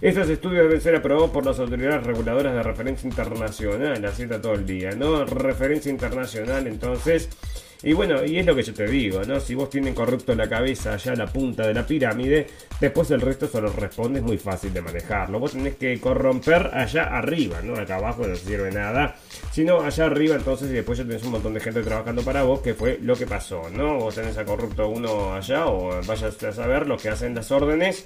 Estos 0.00 0.30
estudios 0.30 0.62
deben 0.64 0.80
ser 0.80 0.94
aprobados 0.94 1.30
por 1.30 1.44
las 1.44 1.58
autoridades 1.58 2.06
reguladoras 2.06 2.54
de 2.54 2.62
referencia 2.62 3.08
internacional, 3.08 4.04
así 4.04 4.22
está 4.22 4.40
todo 4.40 4.54
el 4.54 4.64
día, 4.64 4.92
¿no? 4.92 5.24
Referencia 5.24 5.90
internacional, 5.90 6.68
entonces. 6.68 7.28
Y 7.82 7.92
bueno, 7.92 8.24
y 8.24 8.38
es 8.38 8.46
lo 8.46 8.54
que 8.54 8.62
yo 8.62 8.74
te 8.74 8.86
digo, 8.86 9.22
¿no? 9.24 9.40
Si 9.40 9.56
vos 9.56 9.70
tienen 9.70 9.94
corrupto 9.94 10.34
la 10.36 10.48
cabeza 10.48 10.94
allá 10.94 11.14
la 11.14 11.26
punta 11.26 11.66
de 11.66 11.74
la 11.74 11.84
pirámide, 11.84 12.46
después 12.80 13.10
el 13.10 13.20
resto 13.20 13.48
solo 13.48 13.72
responde, 13.72 14.20
es 14.20 14.24
muy 14.24 14.38
fácil 14.38 14.72
de 14.72 14.82
manejarlo. 14.82 15.40
Vos 15.40 15.52
tenés 15.52 15.76
que 15.76 15.98
corromper 16.00 16.70
allá 16.74 17.04
arriba, 17.04 17.60
¿no? 17.62 17.74
Acá 17.74 17.96
abajo 17.96 18.24
no 18.24 18.36
sirve 18.36 18.70
nada. 18.70 19.16
Sino 19.52 19.80
allá 19.80 20.06
arriba, 20.06 20.36
entonces, 20.36 20.70
y 20.70 20.74
después 20.74 20.98
ya 20.98 21.04
tenés 21.04 21.24
un 21.24 21.32
montón 21.32 21.54
de 21.54 21.60
gente 21.60 21.82
trabajando 21.82 22.22
para 22.22 22.44
vos, 22.44 22.60
que 22.60 22.74
fue 22.74 22.98
lo 23.02 23.16
que 23.16 23.26
pasó, 23.26 23.68
¿no? 23.70 23.98
Vos 23.98 24.14
tenés 24.14 24.38
a 24.38 24.44
corrupto 24.44 24.88
uno 24.88 25.34
allá, 25.34 25.66
o 25.66 26.00
vayas 26.06 26.42
a 26.42 26.52
saber 26.52 26.86
lo 26.86 26.96
que 26.96 27.08
hacen 27.08 27.34
las 27.34 27.50
órdenes 27.50 28.04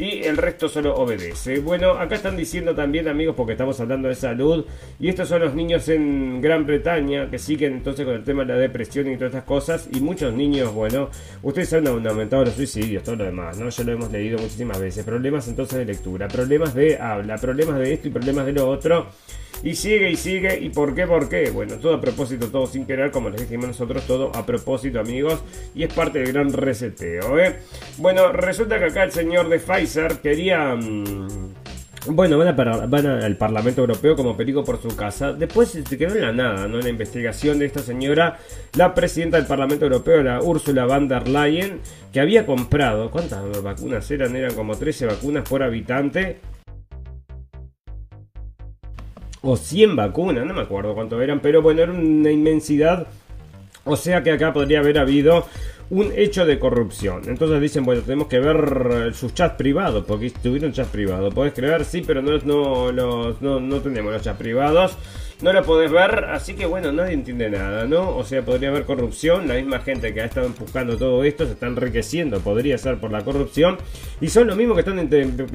y 0.00 0.22
el 0.24 0.38
resto 0.38 0.66
solo 0.66 0.94
obedece. 0.94 1.60
Bueno, 1.60 1.90
acá 1.90 2.14
están 2.14 2.34
diciendo 2.34 2.74
también, 2.74 3.06
amigos, 3.06 3.34
porque 3.36 3.52
estamos 3.52 3.78
hablando 3.80 4.08
de 4.08 4.14
salud, 4.14 4.64
y 4.98 5.10
estos 5.10 5.28
son 5.28 5.42
los 5.42 5.54
niños 5.54 5.86
en 5.90 6.40
Gran 6.40 6.64
Bretaña 6.64 7.28
que 7.30 7.38
siguen 7.38 7.74
entonces 7.74 8.06
con 8.06 8.14
el 8.14 8.24
tema 8.24 8.46
de 8.46 8.54
la 8.54 8.58
depresión 8.58 9.08
y 9.08 9.16
todas 9.16 9.34
estas 9.34 9.44
cosas, 9.44 9.90
y 9.92 10.00
muchos 10.00 10.32
niños, 10.32 10.72
bueno, 10.72 11.10
ustedes 11.42 11.74
han 11.74 11.86
aumentado 11.86 12.46
los 12.46 12.54
suicidios, 12.54 13.02
todo 13.02 13.16
lo 13.16 13.24
demás, 13.24 13.58
¿no? 13.58 13.68
Ya 13.68 13.84
lo 13.84 13.92
hemos 13.92 14.10
leído 14.10 14.38
muchísimas 14.38 14.80
veces. 14.80 15.04
Problemas 15.04 15.46
entonces 15.48 15.78
de 15.78 15.84
lectura, 15.84 16.28
problemas 16.28 16.74
de 16.74 16.96
habla, 16.96 17.36
problemas 17.36 17.78
de 17.78 17.92
esto 17.92 18.08
y 18.08 18.10
problemas 18.10 18.46
de 18.46 18.52
lo 18.52 18.68
otro. 18.70 19.06
Y 19.62 19.74
sigue 19.74 20.10
y 20.10 20.16
sigue. 20.16 20.58
¿Y 20.58 20.70
por 20.70 20.94
qué? 20.94 21.06
¿Por 21.06 21.28
qué? 21.28 21.50
Bueno, 21.50 21.76
todo 21.76 21.94
a 21.94 22.00
propósito, 22.00 22.48
todo 22.48 22.66
sin 22.66 22.86
querer, 22.86 23.10
como 23.10 23.30
les 23.30 23.42
dijimos 23.42 23.68
nosotros, 23.68 24.06
todo 24.06 24.34
a 24.34 24.46
propósito, 24.46 25.00
amigos. 25.00 25.42
Y 25.74 25.84
es 25.84 25.92
parte 25.92 26.20
del 26.20 26.32
gran 26.32 26.52
reseteo, 26.52 27.38
¿eh? 27.38 27.56
Bueno, 27.98 28.32
resulta 28.32 28.78
que 28.78 28.86
acá 28.86 29.04
el 29.04 29.12
señor 29.12 29.48
de 29.48 29.58
Pfizer 29.58 30.18
quería... 30.18 30.74
Mm, 30.74 31.50
bueno, 32.06 32.38
van, 32.38 33.06
al 33.06 33.36
Parlamento 33.36 33.82
Europeo 33.82 34.16
como 34.16 34.34
perigo 34.34 34.64
por 34.64 34.80
su 34.80 34.96
casa. 34.96 35.34
Después 35.34 35.68
se 35.68 35.98
quedó 35.98 36.14
en 36.14 36.22
la 36.22 36.32
nada, 36.32 36.66
¿no? 36.66 36.78
En 36.78 36.84
la 36.84 36.88
investigación 36.88 37.58
de 37.58 37.66
esta 37.66 37.80
señora, 37.80 38.38
la 38.74 38.94
presidenta 38.94 39.36
del 39.36 39.46
Parlamento 39.46 39.84
Europeo, 39.84 40.22
la 40.22 40.40
Ursula 40.40 40.86
von 40.86 41.08
der 41.08 41.28
Leyen, 41.28 41.80
que 42.10 42.20
había 42.20 42.46
comprado, 42.46 43.10
¿cuántas 43.10 43.62
vacunas 43.62 44.10
eran? 44.10 44.34
Eran 44.34 44.54
como 44.54 44.76
13 44.76 45.06
vacunas 45.06 45.46
por 45.46 45.62
habitante. 45.62 46.40
O 49.42 49.56
100 49.56 49.96
vacunas, 49.96 50.46
no 50.46 50.54
me 50.54 50.62
acuerdo 50.62 50.94
cuánto 50.94 51.20
eran, 51.20 51.40
pero 51.40 51.62
bueno, 51.62 51.82
era 51.82 51.92
una 51.92 52.30
inmensidad. 52.30 53.06
O 53.84 53.96
sea 53.96 54.22
que 54.22 54.32
acá 54.32 54.52
podría 54.52 54.80
haber 54.80 54.98
habido 54.98 55.46
un 55.90 56.12
hecho 56.14 56.46
de 56.46 56.58
corrupción. 56.58 57.22
Entonces 57.26 57.60
dicen, 57.60 57.84
bueno, 57.84 58.02
tenemos 58.02 58.28
que 58.28 58.38
ver 58.38 59.12
sus 59.14 59.34
chats 59.34 59.56
privados, 59.56 60.04
porque 60.06 60.30
tuvieron 60.30 60.72
chats 60.72 60.90
privados. 60.90 61.34
Puedes 61.34 61.52
creer, 61.52 61.84
sí, 61.84 62.02
pero 62.06 62.22
no, 62.22 62.38
no, 62.38 62.92
los, 62.92 63.42
no, 63.42 63.58
no 63.60 63.80
tenemos 63.80 64.12
los 64.12 64.22
chats 64.22 64.38
privados. 64.38 64.96
No 65.42 65.54
lo 65.54 65.64
podés 65.64 65.90
ver, 65.90 66.26
así 66.26 66.52
que 66.52 66.66
bueno, 66.66 66.92
nadie 66.92 67.14
entiende 67.14 67.48
nada, 67.48 67.86
¿no? 67.86 68.14
O 68.14 68.24
sea, 68.24 68.42
podría 68.42 68.68
haber 68.68 68.84
corrupción, 68.84 69.48
la 69.48 69.54
misma 69.54 69.78
gente 69.80 70.12
que 70.12 70.20
ha 70.20 70.26
estado 70.26 70.46
empujando 70.46 70.98
todo 70.98 71.24
esto 71.24 71.46
se 71.46 71.52
está 71.52 71.66
enriqueciendo, 71.66 72.40
podría 72.40 72.76
ser 72.76 72.98
por 72.98 73.10
la 73.10 73.24
corrupción, 73.24 73.78
y 74.20 74.28
son 74.28 74.48
los 74.48 74.56
mismos 74.58 74.76
que 74.76 74.80
están 74.80 74.98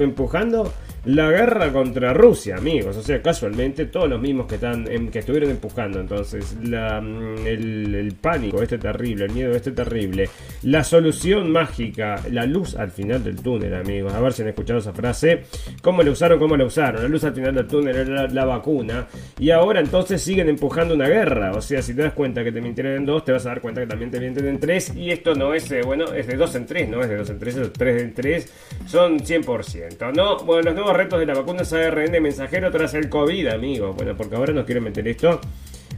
empujando 0.00 0.72
la 1.06 1.30
guerra 1.30 1.72
contra 1.72 2.12
Rusia, 2.12 2.56
amigos. 2.56 2.96
O 2.96 3.02
sea, 3.02 3.22
casualmente 3.22 3.86
todos 3.86 4.08
los 4.08 4.20
mismos 4.20 4.46
que 4.46 4.56
están 4.56 4.84
que 5.10 5.20
estuvieron 5.20 5.50
empujando. 5.50 6.00
Entonces, 6.00 6.56
mm, 6.60 7.46
el, 7.46 8.14
pánico 8.20 8.62
este 8.62 8.78
terrible, 8.78 9.26
el 9.26 9.32
miedo 9.32 9.52
este 9.52 9.70
terrible, 9.70 10.28
la 10.62 10.82
solución 10.82 11.50
mágica, 11.50 12.20
la 12.30 12.44
luz 12.44 12.74
al 12.74 12.90
final 12.90 13.22
del 13.22 13.36
túnel, 13.36 13.74
amigos. 13.74 14.12
A 14.12 14.20
ver 14.20 14.32
si 14.32 14.42
han 14.42 14.48
escuchado 14.48 14.80
esa 14.80 14.92
frase. 14.92 15.44
¿Cómo 15.80 16.02
la 16.02 16.10
usaron? 16.10 16.38
¿Cómo 16.38 16.56
la 16.56 16.64
usaron? 16.64 17.02
La 17.02 17.08
luz 17.08 17.22
al 17.24 17.34
final 17.34 17.54
del 17.54 17.66
túnel 17.66 17.96
era 17.96 18.26
la, 18.26 18.44
vacuna. 18.44 19.06
Y 19.38 19.50
ahora 19.50 19.80
entonces 19.80 20.22
siguen 20.22 20.48
empujando 20.48 20.94
una 20.94 21.08
guerra. 21.08 21.52
O 21.52 21.60
sea, 21.60 21.82
si 21.82 21.94
te 21.94 22.02
das 22.02 22.14
cuenta 22.14 22.42
que 22.42 22.50
te 22.50 22.60
mintieron 22.60 22.94
en 22.94 23.06
dos, 23.06 23.24
te 23.24 23.32
vas 23.32 23.46
a 23.46 23.50
dar 23.50 23.60
cuenta 23.60 23.80
que 23.80 23.86
también 23.86 24.10
te 24.10 24.18
mienten 24.18 24.46
en 24.46 24.58
tres. 24.58 24.92
Y 24.96 25.10
esto 25.10 25.34
no 25.34 25.54
es, 25.54 25.72
bueno, 25.84 26.12
es 26.12 26.26
de 26.26 26.36
dos 26.36 26.54
en 26.56 26.66
tres, 26.66 26.88
no 26.88 27.00
es 27.02 27.08
de 27.08 27.16
dos 27.16 27.30
en 27.30 27.38
tres, 27.38 27.56
es 27.56 27.62
de 27.62 27.68
tres 27.70 28.02
en 28.02 28.14
tres. 28.14 28.52
Son 28.86 29.18
100%, 29.18 30.12
¿no? 30.14 30.38
Bueno, 30.38 30.62
los 30.66 30.74
nuevos 30.74 30.95
retos 30.96 31.20
de 31.20 31.26
la 31.26 31.34
vacuna 31.34 31.62
ARN 31.70 32.22
mensajero 32.22 32.70
tras 32.70 32.94
el 32.94 33.08
COVID, 33.08 33.48
amigo. 33.48 33.92
Bueno, 33.92 34.16
porque 34.16 34.36
ahora 34.36 34.52
nos 34.52 34.64
quieren 34.64 34.84
meter 34.84 35.06
esto. 35.06 35.40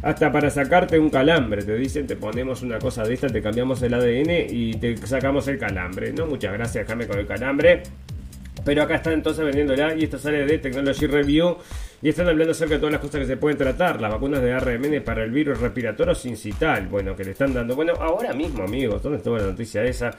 Hasta 0.03 0.31
para 0.31 0.51
sacarte 0.51 0.99
un 0.99 1.11
calambre, 1.11 1.65
te 1.65 1.75
dicen, 1.75 2.07
te 2.07 2.15
ponemos 2.15 2.63
una 2.63 2.79
cosa 2.79 3.03
de 3.03 3.15
esta, 3.15 3.27
te 3.27 3.43
cambiamos 3.43 3.83
el 3.83 3.95
ADN 3.95 4.47
y 4.49 4.75
te 4.75 4.97
sacamos 4.99 5.49
el 5.49 5.59
calambre. 5.59 6.13
No, 6.13 6.27
muchas 6.27 6.53
gracias, 6.53 6.87
déjame 6.87 7.07
con 7.07 7.19
el 7.19 7.27
calambre. 7.27 7.83
Pero 8.65 8.83
acá 8.83 8.97
están 8.97 9.15
entonces 9.15 9.45
vendiéndola 9.45 9.95
y 9.95 10.05
esto 10.05 10.19
sale 10.19 10.45
de 10.45 10.59
Technology 10.59 11.07
Review 11.07 11.57
y 12.01 12.09
están 12.09 12.29
hablando 12.29 12.53
acerca 12.53 12.75
de 12.75 12.81
todas 12.81 12.93
las 12.93 13.01
cosas 13.01 13.21
que 13.21 13.27
se 13.27 13.37
pueden 13.37 13.59
tratar, 13.59 14.01
las 14.01 14.13
vacunas 14.13 14.41
de 14.41 14.53
ARN 14.53 15.03
para 15.05 15.25
el 15.25 15.31
virus 15.31 15.61
respiratorio 15.61 16.15
sincital, 16.15 16.87
bueno, 16.87 17.17
que 17.17 17.25
le 17.25 17.33
están 17.33 17.53
dando. 17.53 17.75
Bueno, 17.75 17.95
ahora 17.99 18.33
mismo, 18.33 18.63
amigos, 18.63 19.03
¿dónde 19.03 19.19
estuvo 19.19 19.37
la 19.37 19.45
noticia 19.45 19.83
esa? 19.85 20.11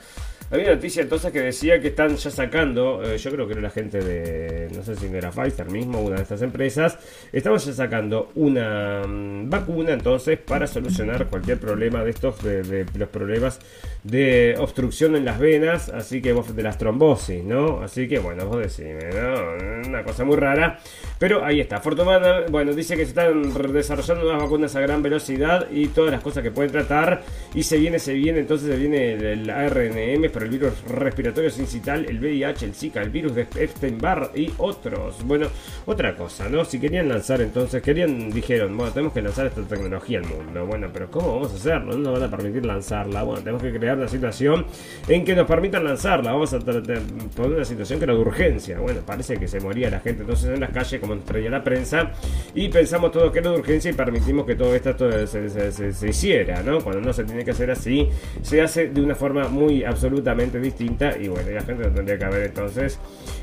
Había 0.52 0.64
una 0.64 0.74
noticia 0.74 1.02
entonces 1.02 1.30
que 1.30 1.40
decía 1.40 1.80
que 1.80 1.88
están 1.88 2.16
ya 2.16 2.28
sacando, 2.28 3.04
eh, 3.04 3.16
yo 3.18 3.30
creo 3.30 3.46
que 3.46 3.52
era 3.52 3.62
la 3.62 3.70
gente 3.70 4.00
de, 4.00 4.68
no 4.74 4.82
sé 4.82 4.96
si 4.96 5.06
era 5.06 5.30
Pfizer 5.30 5.70
mismo, 5.70 6.00
una 6.00 6.16
de 6.16 6.22
estas 6.22 6.42
empresas, 6.42 6.98
estamos 7.32 7.64
ya 7.64 7.72
sacando 7.72 8.32
una 8.34 9.04
mm, 9.06 9.48
vacuna 9.48 9.92
entonces 9.92 10.40
para 10.40 10.66
solucionar 10.66 11.28
cualquier 11.28 11.60
problema 11.60 12.02
de 12.02 12.10
estos, 12.10 12.42
de, 12.42 12.84
los 12.96 13.08
problemas 13.10 13.60
de 14.02 14.56
obstrucción 14.58 15.14
en 15.14 15.24
las 15.24 15.38
venas, 15.38 15.88
así 15.88 16.20
que 16.20 16.32
vos 16.32 16.54
de 16.56 16.62
las 16.64 16.78
trombosis, 16.78 17.44
¿no? 17.44 17.82
Así 17.82 18.08
que 18.08 18.18
bueno, 18.18 18.44
vos 18.46 18.58
decime, 18.58 19.08
¿no? 19.14 19.88
Una 19.88 20.02
cosa 20.02 20.24
muy 20.24 20.34
rara, 20.36 20.80
pero 21.20 21.44
ahí 21.44 21.60
está. 21.60 21.69
Afortunadamente, 21.70 22.50
bueno, 22.50 22.72
dice 22.72 22.96
que 22.96 23.04
se 23.04 23.10
están 23.10 23.52
desarrollando 23.72 24.28
unas 24.28 24.42
vacunas 24.42 24.74
a 24.74 24.80
gran 24.80 25.02
velocidad 25.02 25.70
y 25.70 25.86
todas 25.88 26.10
las 26.10 26.22
cosas 26.22 26.42
que 26.42 26.50
pueden 26.50 26.72
tratar, 26.72 27.22
y 27.54 27.62
se 27.62 27.78
viene, 27.78 27.98
se 27.98 28.12
viene, 28.14 28.40
entonces 28.40 28.68
se 28.68 28.76
viene 28.76 29.12
el 29.12 29.48
ARNM, 29.48 30.24
el 30.24 30.48
virus 30.48 30.82
respiratorio 30.88 31.50
sincital, 31.50 32.06
el 32.08 32.18
VIH, 32.18 32.66
el 32.66 32.74
Zika, 32.74 33.02
el 33.02 33.10
virus 33.10 33.34
de 33.34 33.42
Epstein-Barr 33.42 34.32
y 34.34 34.52
otros. 34.58 35.24
Bueno, 35.24 35.46
otra 35.86 36.16
cosa, 36.16 36.48
¿no? 36.48 36.64
Si 36.64 36.80
querían 36.80 37.08
lanzar 37.08 37.40
entonces, 37.40 37.82
querían, 37.82 38.30
dijeron, 38.30 38.76
bueno, 38.76 38.92
tenemos 38.92 39.12
que 39.12 39.22
lanzar 39.22 39.46
esta 39.46 39.62
tecnología 39.62 40.18
al 40.18 40.26
mundo. 40.26 40.66
Bueno, 40.66 40.88
pero 40.92 41.10
¿cómo 41.10 41.34
vamos 41.34 41.52
a 41.52 41.56
hacerlo? 41.56 41.92
No 41.92 41.98
nos 41.98 42.20
van 42.20 42.28
a 42.28 42.36
permitir 42.36 42.66
lanzarla. 42.66 43.22
Bueno, 43.22 43.42
tenemos 43.42 43.62
que 43.62 43.72
crear 43.72 43.96
una 43.96 44.08
situación 44.08 44.66
en 45.06 45.24
que 45.24 45.34
nos 45.34 45.46
permitan 45.46 45.84
lanzarla. 45.84 46.32
Vamos 46.32 46.52
a 46.52 46.58
poner 46.58 47.02
una 47.36 47.64
situación 47.64 47.98
que 47.98 48.04
era 48.04 48.14
de 48.14 48.20
urgencia. 48.20 48.78
Bueno, 48.78 49.00
parece 49.06 49.36
que 49.36 49.46
se 49.46 49.60
moría 49.60 49.90
la 49.90 50.00
gente 50.00 50.22
entonces 50.22 50.50
en 50.50 50.60
las 50.60 50.70
calles, 50.70 51.00
como 51.00 51.16
traía 51.18 51.59
prensa, 51.62 52.12
y 52.54 52.68
pensamos 52.68 53.12
todo 53.12 53.30
que 53.30 53.38
era 53.38 53.50
de 53.50 53.58
urgencia 53.58 53.90
y 53.90 53.94
permitimos 53.94 54.46
que 54.46 54.54
todo 54.54 54.74
esto 54.74 54.94
se, 55.26 56.08
hiciera, 56.08 56.62
¿no? 56.62 56.80
Cuando 56.80 57.00
no 57.00 57.12
se 57.12 57.24
tiene 57.24 57.44
que 57.44 57.52
hacer 57.52 57.70
así, 57.70 58.08
se 58.42 58.60
hace 58.60 58.88
de 58.88 59.00
una 59.00 59.14
forma 59.14 59.48
muy 59.48 59.84
absoluta 59.84 60.34
distinta 60.34 61.16
y 61.18 61.28
bueno, 61.28 61.50
la 61.50 61.62
gente 61.62 61.84
no 61.84 61.94
tendría 61.94 62.18
que 62.18 62.24
haber 62.24 62.46
entonces 62.46 62.98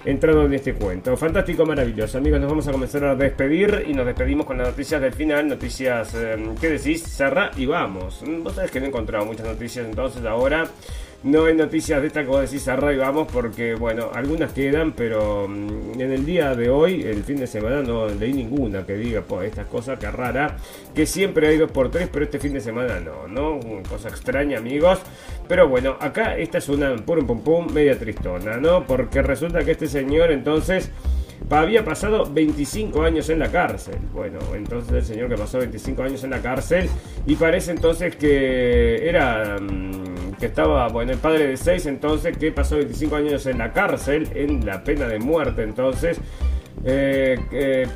entrado 0.06 0.46
en 0.46 0.54
este 0.54 0.74
cuento. 0.74 1.16
Fantástico, 1.16 1.66
maravilloso. 1.66 2.18
Amigos, 2.18 2.40
nos 2.40 2.50
vamos 2.50 2.68
a 2.68 2.72
comenzar 2.72 3.04
a 3.06 3.16
despedir 3.16 3.86
y 3.88 3.94
nos 3.94 4.06
despedimos 4.06 4.46
con 4.46 4.58
las 4.58 4.70
noticias 4.70 5.02
del 5.02 5.14
final, 5.14 5.48
noticias, 5.48 6.14
eh, 6.16 6.36
¿qué 6.60 6.70
decís? 6.70 7.04
Cerra 7.04 7.52
y 7.56 7.66
vamos. 7.66 8.24
Vos 8.44 8.56
sabés 8.56 8.72
que 8.72 8.80
no 8.80 8.86
he 8.86 8.90
encontrado 8.90 9.26
muchas 9.26 9.48
noticias 9.48 9.86
entonces 9.86 10.26
ahora. 10.26 10.68
No 11.28 11.44
hay 11.44 11.56
noticias 11.56 12.00
de 12.00 12.08
esta 12.08 12.24
vos 12.24 12.40
decís 12.40 12.70
arra 12.70 12.94
y 12.94 12.96
vamos 12.96 13.28
porque, 13.30 13.76
bueno, 13.76 14.12
algunas 14.14 14.54
quedan, 14.54 14.94
pero 14.94 15.46
mm, 15.50 16.00
en 16.00 16.12
el 16.14 16.26
día 16.26 16.56
de 16.56 16.70
hoy, 16.70 17.02
el 17.02 17.22
fin 17.26 17.36
de 17.36 17.48
semana, 17.48 17.82
no 17.82 18.08
leí 18.08 18.32
ninguna 18.32 18.86
que 18.86 18.94
diga, 18.94 19.20
pues, 19.20 19.50
estas 19.50 19.66
cosas 19.66 20.00
que 20.00 20.10
rara, 20.10 20.56
que 20.96 21.06
siempre 21.06 21.50
hay 21.50 21.58
dos 21.58 21.70
por 21.70 21.92
tres, 21.92 22.08
pero 22.10 22.24
este 22.24 22.40
fin 22.40 22.54
de 22.54 22.62
semana 22.62 23.02
no, 23.02 23.28
¿no? 23.28 23.60
Cosa 23.90 24.08
extraña, 24.08 24.60
amigos. 24.60 25.00
Pero 25.50 25.68
bueno, 25.68 25.98
acá 26.00 26.38
esta 26.38 26.60
es 26.60 26.70
una 26.70 26.96
pum 26.96 27.28
pum 27.28 27.42
pum 27.42 27.74
media 27.74 28.00
tristona, 28.00 28.56
¿no? 28.56 28.88
Porque 28.88 29.22
resulta 29.22 29.66
que 29.66 29.72
este 29.72 29.88
señor 29.88 30.32
entonces 30.32 30.92
había 31.50 31.84
pasado 31.84 32.26
25 32.26 33.02
años 33.04 33.30
en 33.30 33.40
la 33.40 33.52
cárcel. 33.52 33.96
Bueno, 34.14 34.40
entonces 34.56 34.94
el 34.94 35.06
señor 35.06 35.30
que 35.30 35.36
pasó 35.36 35.60
25 35.60 36.04
años 36.04 36.24
en 36.24 36.32
la 36.32 36.42
cárcel 36.42 36.90
y 37.26 37.36
parece 37.36 37.72
entonces 37.72 38.16
que 38.16 39.08
era 39.08 39.58
mm, 39.60 40.36
que 40.40 40.46
estaba, 40.46 40.88
bueno, 40.90 41.14
el 41.14 41.20
padre 41.20 41.48
de 41.48 41.58
6 41.58 41.86
entonces 41.88 42.38
que 42.38 42.52
pasó 42.52 42.76
25 42.76 43.16
años 43.16 43.46
en 43.46 43.58
la 43.58 43.74
cárcel 43.74 44.30
en 44.36 44.66
la 44.66 44.84
pena 44.84 45.08
de 45.08 45.20
muerte 45.20 45.64
entonces 45.64 46.20
eh, 46.86 47.38
eh, 47.52 47.88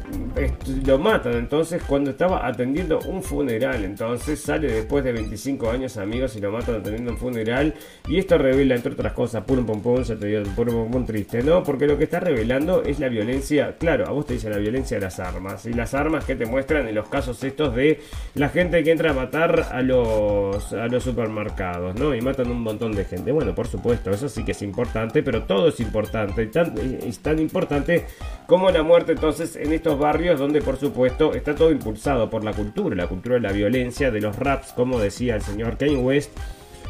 lo 0.85 0.97
matan 0.97 1.33
entonces 1.33 1.83
cuando 1.83 2.11
estaba 2.11 2.45
atendiendo 2.45 2.99
un 3.07 3.21
funeral. 3.21 3.83
Entonces 3.83 4.41
sale 4.41 4.67
después 4.67 5.03
de 5.03 5.11
25 5.13 5.69
años, 5.69 5.97
amigos, 5.97 6.35
y 6.35 6.41
lo 6.41 6.51
matan 6.51 6.75
atendiendo 6.75 7.11
un 7.11 7.17
funeral. 7.17 7.73
Y 8.07 8.17
esto 8.17 8.37
revela, 8.37 8.75
entre 8.75 8.93
otras 8.93 9.13
cosas, 9.13 9.43
puro 9.43 9.65
pompón, 9.65 10.05
se 10.05 10.15
te 10.15 10.27
dio 10.27 10.43
puro 10.55 10.71
pompón 10.73 11.05
triste, 11.05 11.43
¿no? 11.43 11.63
Porque 11.63 11.87
lo 11.87 11.97
que 11.97 12.05
está 12.05 12.19
revelando 12.19 12.83
es 12.83 12.99
la 12.99 13.09
violencia. 13.09 13.75
Claro, 13.77 14.07
a 14.07 14.11
vos 14.11 14.25
te 14.25 14.33
dice 14.33 14.49
la 14.49 14.57
violencia 14.57 14.97
de 14.97 15.01
las 15.01 15.19
armas. 15.19 15.65
Y 15.65 15.73
las 15.73 15.93
armas 15.93 16.25
que 16.25 16.35
te 16.35 16.45
muestran 16.45 16.87
en 16.87 16.95
los 16.95 17.07
casos 17.07 17.43
estos 17.43 17.75
de 17.75 17.99
la 18.35 18.49
gente 18.49 18.83
que 18.83 18.91
entra 18.91 19.11
a 19.11 19.13
matar 19.13 19.67
a 19.71 19.81
los, 19.81 20.73
a 20.73 20.87
los 20.87 21.03
supermercados, 21.03 21.95
¿no? 21.95 22.15
Y 22.15 22.21
matan 22.21 22.49
un 22.49 22.61
montón 22.61 22.93
de 22.93 23.05
gente. 23.05 23.31
Bueno, 23.31 23.53
por 23.53 23.67
supuesto, 23.67 24.11
eso 24.11 24.27
sí 24.27 24.43
que 24.43 24.51
es 24.51 24.61
importante, 24.61 25.23
pero 25.23 25.43
todo 25.43 25.69
es 25.69 25.79
importante. 25.79 26.45
Tan, 26.47 26.73
es 26.77 27.19
tan 27.19 27.39
importante 27.39 28.05
como 28.47 28.70
la 28.71 28.83
muerte 28.83 29.13
entonces 29.13 29.55
en 29.55 29.73
estos 29.73 29.99
barrios 29.99 30.39
donde 30.39 30.61
por 30.61 30.77
supuesto 30.77 31.33
está 31.33 31.55
todo 31.55 31.71
impulsado 31.71 32.29
por 32.29 32.43
la 32.43 32.53
cultura, 32.53 32.95
la 32.95 33.07
cultura 33.07 33.35
de 33.35 33.41
la 33.41 33.51
violencia, 33.51 34.11
de 34.11 34.21
los 34.21 34.37
raps, 34.37 34.73
como 34.73 34.99
decía 34.99 35.35
el 35.35 35.41
señor 35.41 35.77
Kanye 35.77 35.97
West. 35.97 36.31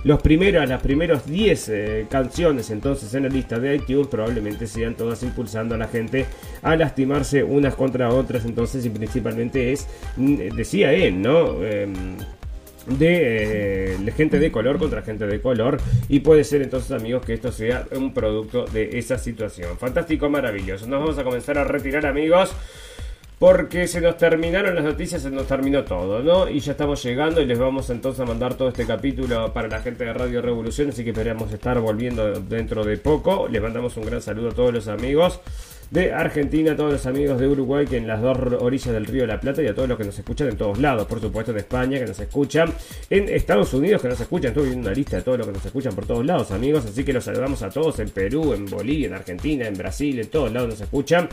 Los 0.03 0.19
primeros, 0.21 0.67
las 0.67 0.81
primeros 0.81 1.27
10 1.27 1.69
eh, 1.69 2.07
canciones 2.09 2.71
entonces 2.71 3.13
en 3.13 3.23
la 3.23 3.29
lista 3.29 3.59
de 3.59 3.75
iTunes 3.75 4.07
probablemente 4.07 4.65
sean 4.65 4.95
todas 4.95 5.21
impulsando 5.21 5.75
a 5.75 5.77
la 5.77 5.87
gente 5.87 6.25
a 6.63 6.75
lastimarse 6.75 7.43
unas 7.43 7.75
contra 7.75 8.09
otras 8.09 8.45
entonces 8.45 8.83
y 8.85 8.89
principalmente 8.89 9.71
es, 9.71 9.87
decía 10.17 10.91
él, 10.91 11.21
¿no? 11.21 11.63
Em, 11.63 12.17
de 12.87 13.93
eh, 13.93 14.11
gente 14.15 14.39
de 14.39 14.51
color 14.51 14.77
contra 14.77 15.01
gente 15.01 15.27
de 15.27 15.41
color. 15.41 15.79
Y 16.09 16.21
puede 16.21 16.43
ser 16.43 16.61
entonces 16.61 16.91
amigos 16.91 17.25
que 17.25 17.33
esto 17.33 17.51
sea 17.51 17.85
un 17.95 18.13
producto 18.13 18.65
de 18.65 18.97
esa 18.97 19.17
situación. 19.17 19.77
Fantástico 19.77 20.29
maravilloso. 20.29 20.87
Nos 20.87 20.99
vamos 20.99 21.17
a 21.17 21.23
comenzar 21.23 21.57
a 21.57 21.63
retirar 21.63 22.05
amigos 22.05 22.53
porque 23.41 23.87
se 23.87 24.01
nos 24.01 24.17
terminaron 24.17 24.75
las 24.75 24.83
noticias, 24.83 25.23
se 25.23 25.31
nos 25.31 25.47
terminó 25.47 25.83
todo, 25.83 26.21
¿no? 26.21 26.47
Y 26.47 26.59
ya 26.59 26.73
estamos 26.73 27.01
llegando 27.01 27.41
y 27.41 27.47
les 27.47 27.57
vamos 27.57 27.89
entonces 27.89 28.19
a 28.19 28.25
mandar 28.25 28.53
todo 28.53 28.69
este 28.69 28.85
capítulo 28.85 29.51
para 29.51 29.67
la 29.67 29.81
gente 29.81 30.03
de 30.03 30.13
Radio 30.13 30.43
Revolución, 30.43 30.89
así 30.89 31.03
que 31.03 31.09
esperamos 31.09 31.51
estar 31.51 31.79
volviendo 31.79 32.39
dentro 32.39 32.83
de 32.83 32.97
poco. 32.97 33.47
Les 33.47 33.59
mandamos 33.59 33.97
un 33.97 34.05
gran 34.05 34.21
saludo 34.21 34.49
a 34.49 34.53
todos 34.53 34.71
los 34.71 34.87
amigos 34.87 35.41
de 35.91 36.13
Argentina, 36.13 36.71
a 36.71 36.75
todos 36.77 36.93
los 36.93 37.05
amigos 37.05 37.37
de 37.37 37.49
Uruguay 37.49 37.85
que 37.85 37.97
en 37.97 38.07
las 38.07 38.21
dos 38.21 38.37
orillas 38.59 38.93
del 38.93 39.05
Río 39.05 39.23
de 39.23 39.27
la 39.27 39.41
Plata 39.41 39.61
y 39.61 39.67
a 39.67 39.75
todos 39.75 39.89
los 39.89 39.97
que 39.97 40.05
nos 40.05 40.17
escuchan 40.17 40.47
en 40.47 40.57
todos 40.57 40.79
lados, 40.79 41.05
por 41.05 41.19
supuesto 41.19 41.51
en 41.51 41.57
España 41.57 41.99
que 41.99 42.05
nos 42.05 42.19
escuchan, 42.19 42.73
en 43.09 43.27
Estados 43.27 43.73
Unidos 43.73 44.01
que 44.01 44.07
nos 44.07 44.19
escuchan, 44.19 44.51
estoy 44.51 44.67
viendo 44.67 44.87
una 44.87 44.95
lista 44.95 45.17
de 45.17 45.21
todos 45.21 45.37
los 45.39 45.47
que 45.47 45.53
nos 45.53 45.65
escuchan 45.65 45.93
por 45.93 46.05
todos 46.05 46.25
lados, 46.25 46.51
amigos, 46.51 46.85
así 46.85 47.03
que 47.03 47.11
los 47.11 47.25
saludamos 47.25 47.61
a 47.61 47.69
todos 47.69 47.99
en 47.99 48.09
Perú, 48.09 48.53
en 48.53 48.65
Bolivia, 48.67 49.07
en 49.07 49.13
Argentina, 49.15 49.67
en 49.67 49.73
Brasil, 49.73 50.17
en 50.17 50.29
todos 50.29 50.51
lados 50.51 50.69
nos 50.69 50.81
escuchan. 50.81 51.27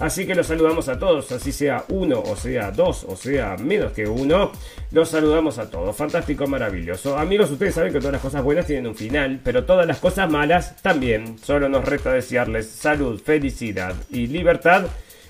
Así 0.00 0.26
que 0.26 0.34
los 0.34 0.46
saludamos 0.46 0.88
a 0.88 0.98
todos, 0.98 1.30
así 1.30 1.52
sea 1.52 1.84
uno, 1.90 2.22
o 2.22 2.34
sea 2.34 2.70
dos, 2.70 3.04
o 3.04 3.16
sea 3.16 3.56
menos 3.58 3.92
que 3.92 4.06
uno. 4.06 4.50
Los 4.92 5.10
saludamos 5.10 5.58
a 5.58 5.68
todos. 5.68 5.94
Fantástico, 5.94 6.46
maravilloso. 6.46 7.18
Amigos, 7.18 7.50
ustedes 7.50 7.74
saben 7.74 7.92
que 7.92 7.98
todas 7.98 8.14
las 8.14 8.22
cosas 8.22 8.42
buenas 8.42 8.64
tienen 8.64 8.86
un 8.86 8.94
final, 8.94 9.40
pero 9.44 9.64
todas 9.64 9.86
las 9.86 9.98
cosas 9.98 10.30
malas 10.30 10.80
también. 10.80 11.38
Solo 11.38 11.68
nos 11.68 11.84
resta 11.84 12.12
desearles 12.12 12.66
salud, 12.66 13.20
felicidad 13.20 13.94
y 14.10 14.26
libertad. 14.26 14.86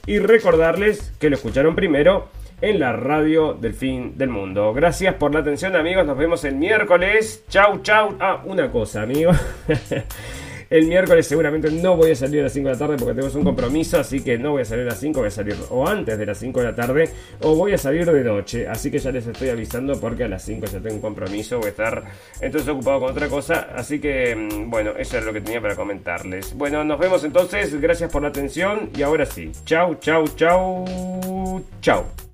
Y 0.07 0.19
recordarles 0.19 1.13
que 1.19 1.31
lo 1.31 1.37
escucharon 1.37 1.75
primero 1.75 2.29
en 2.61 2.81
la 2.81 2.93
radio 2.93 3.55
del 3.55 3.75
fin 3.75 4.17
del 4.17 4.29
mundo. 4.29 4.73
Gracias 4.73 5.15
por 5.15 5.33
la 5.33 5.41
atención, 5.41 5.77
amigos. 5.77 6.07
Nos 6.07 6.17
vemos 6.17 6.45
el 6.45 6.57
miércoles. 6.57 7.45
Chau, 7.49 7.81
chau. 7.83 8.17
Ah, 8.21 8.43
una 8.45 8.71
cosa, 8.71 9.03
amigos. 9.03 9.37
El 10.71 10.87
miércoles 10.87 11.27
seguramente 11.27 11.69
no 11.69 11.97
voy 11.97 12.13
a 12.13 12.15
salir 12.15 12.39
a 12.39 12.43
las 12.45 12.53
5 12.53 12.69
de 12.69 12.73
la 12.75 12.79
tarde 12.79 12.97
porque 12.97 13.15
tenemos 13.15 13.35
un 13.35 13.43
compromiso, 13.43 13.99
así 13.99 14.23
que 14.23 14.39
no 14.39 14.53
voy 14.53 14.63
a 14.63 14.65
salir 14.65 14.85
a 14.85 14.91
las 14.91 15.01
5, 15.01 15.19
voy 15.19 15.27
a 15.27 15.31
salir 15.33 15.57
o 15.69 15.85
antes 15.85 16.17
de 16.17 16.25
las 16.25 16.39
5 16.39 16.61
de 16.61 16.65
la 16.65 16.75
tarde 16.77 17.11
o 17.41 17.57
voy 17.57 17.73
a 17.73 17.79
salir 17.79 18.07
de 18.07 18.23
noche. 18.23 18.69
Así 18.69 18.89
que 18.89 19.01
ya 19.01 19.11
les 19.11 19.27
estoy 19.27 19.49
avisando 19.49 19.99
porque 19.99 20.23
a 20.23 20.29
las 20.29 20.45
5 20.45 20.67
ya 20.67 20.79
tengo 20.79 20.95
un 20.95 21.01
compromiso, 21.01 21.59
voy 21.59 21.67
a 21.67 21.71
estar 21.71 22.05
entonces 22.41 22.69
ocupado 22.69 23.01
con 23.01 23.11
otra 23.11 23.29
cosa. 23.29 23.71
Así 23.75 23.99
que 23.99 24.37
mm, 24.37 24.71
bueno, 24.71 24.93
eso 24.97 25.19
es 25.19 25.25
lo 25.25 25.33
que 25.33 25.41
tenía 25.41 25.61
para 25.61 25.75
comentarles. 25.75 26.55
Bueno, 26.55 26.85
nos 26.85 27.01
vemos 27.01 27.25
entonces, 27.25 27.81
gracias 27.81 28.13
por 28.13 28.23
la 28.23 28.29
atención 28.29 28.91
y 28.97 29.03
ahora 29.03 29.27
sí, 29.27 29.51
chau, 29.65 29.97
chau, 29.97 30.25
chau, 30.37 31.65
chau. 31.81 32.30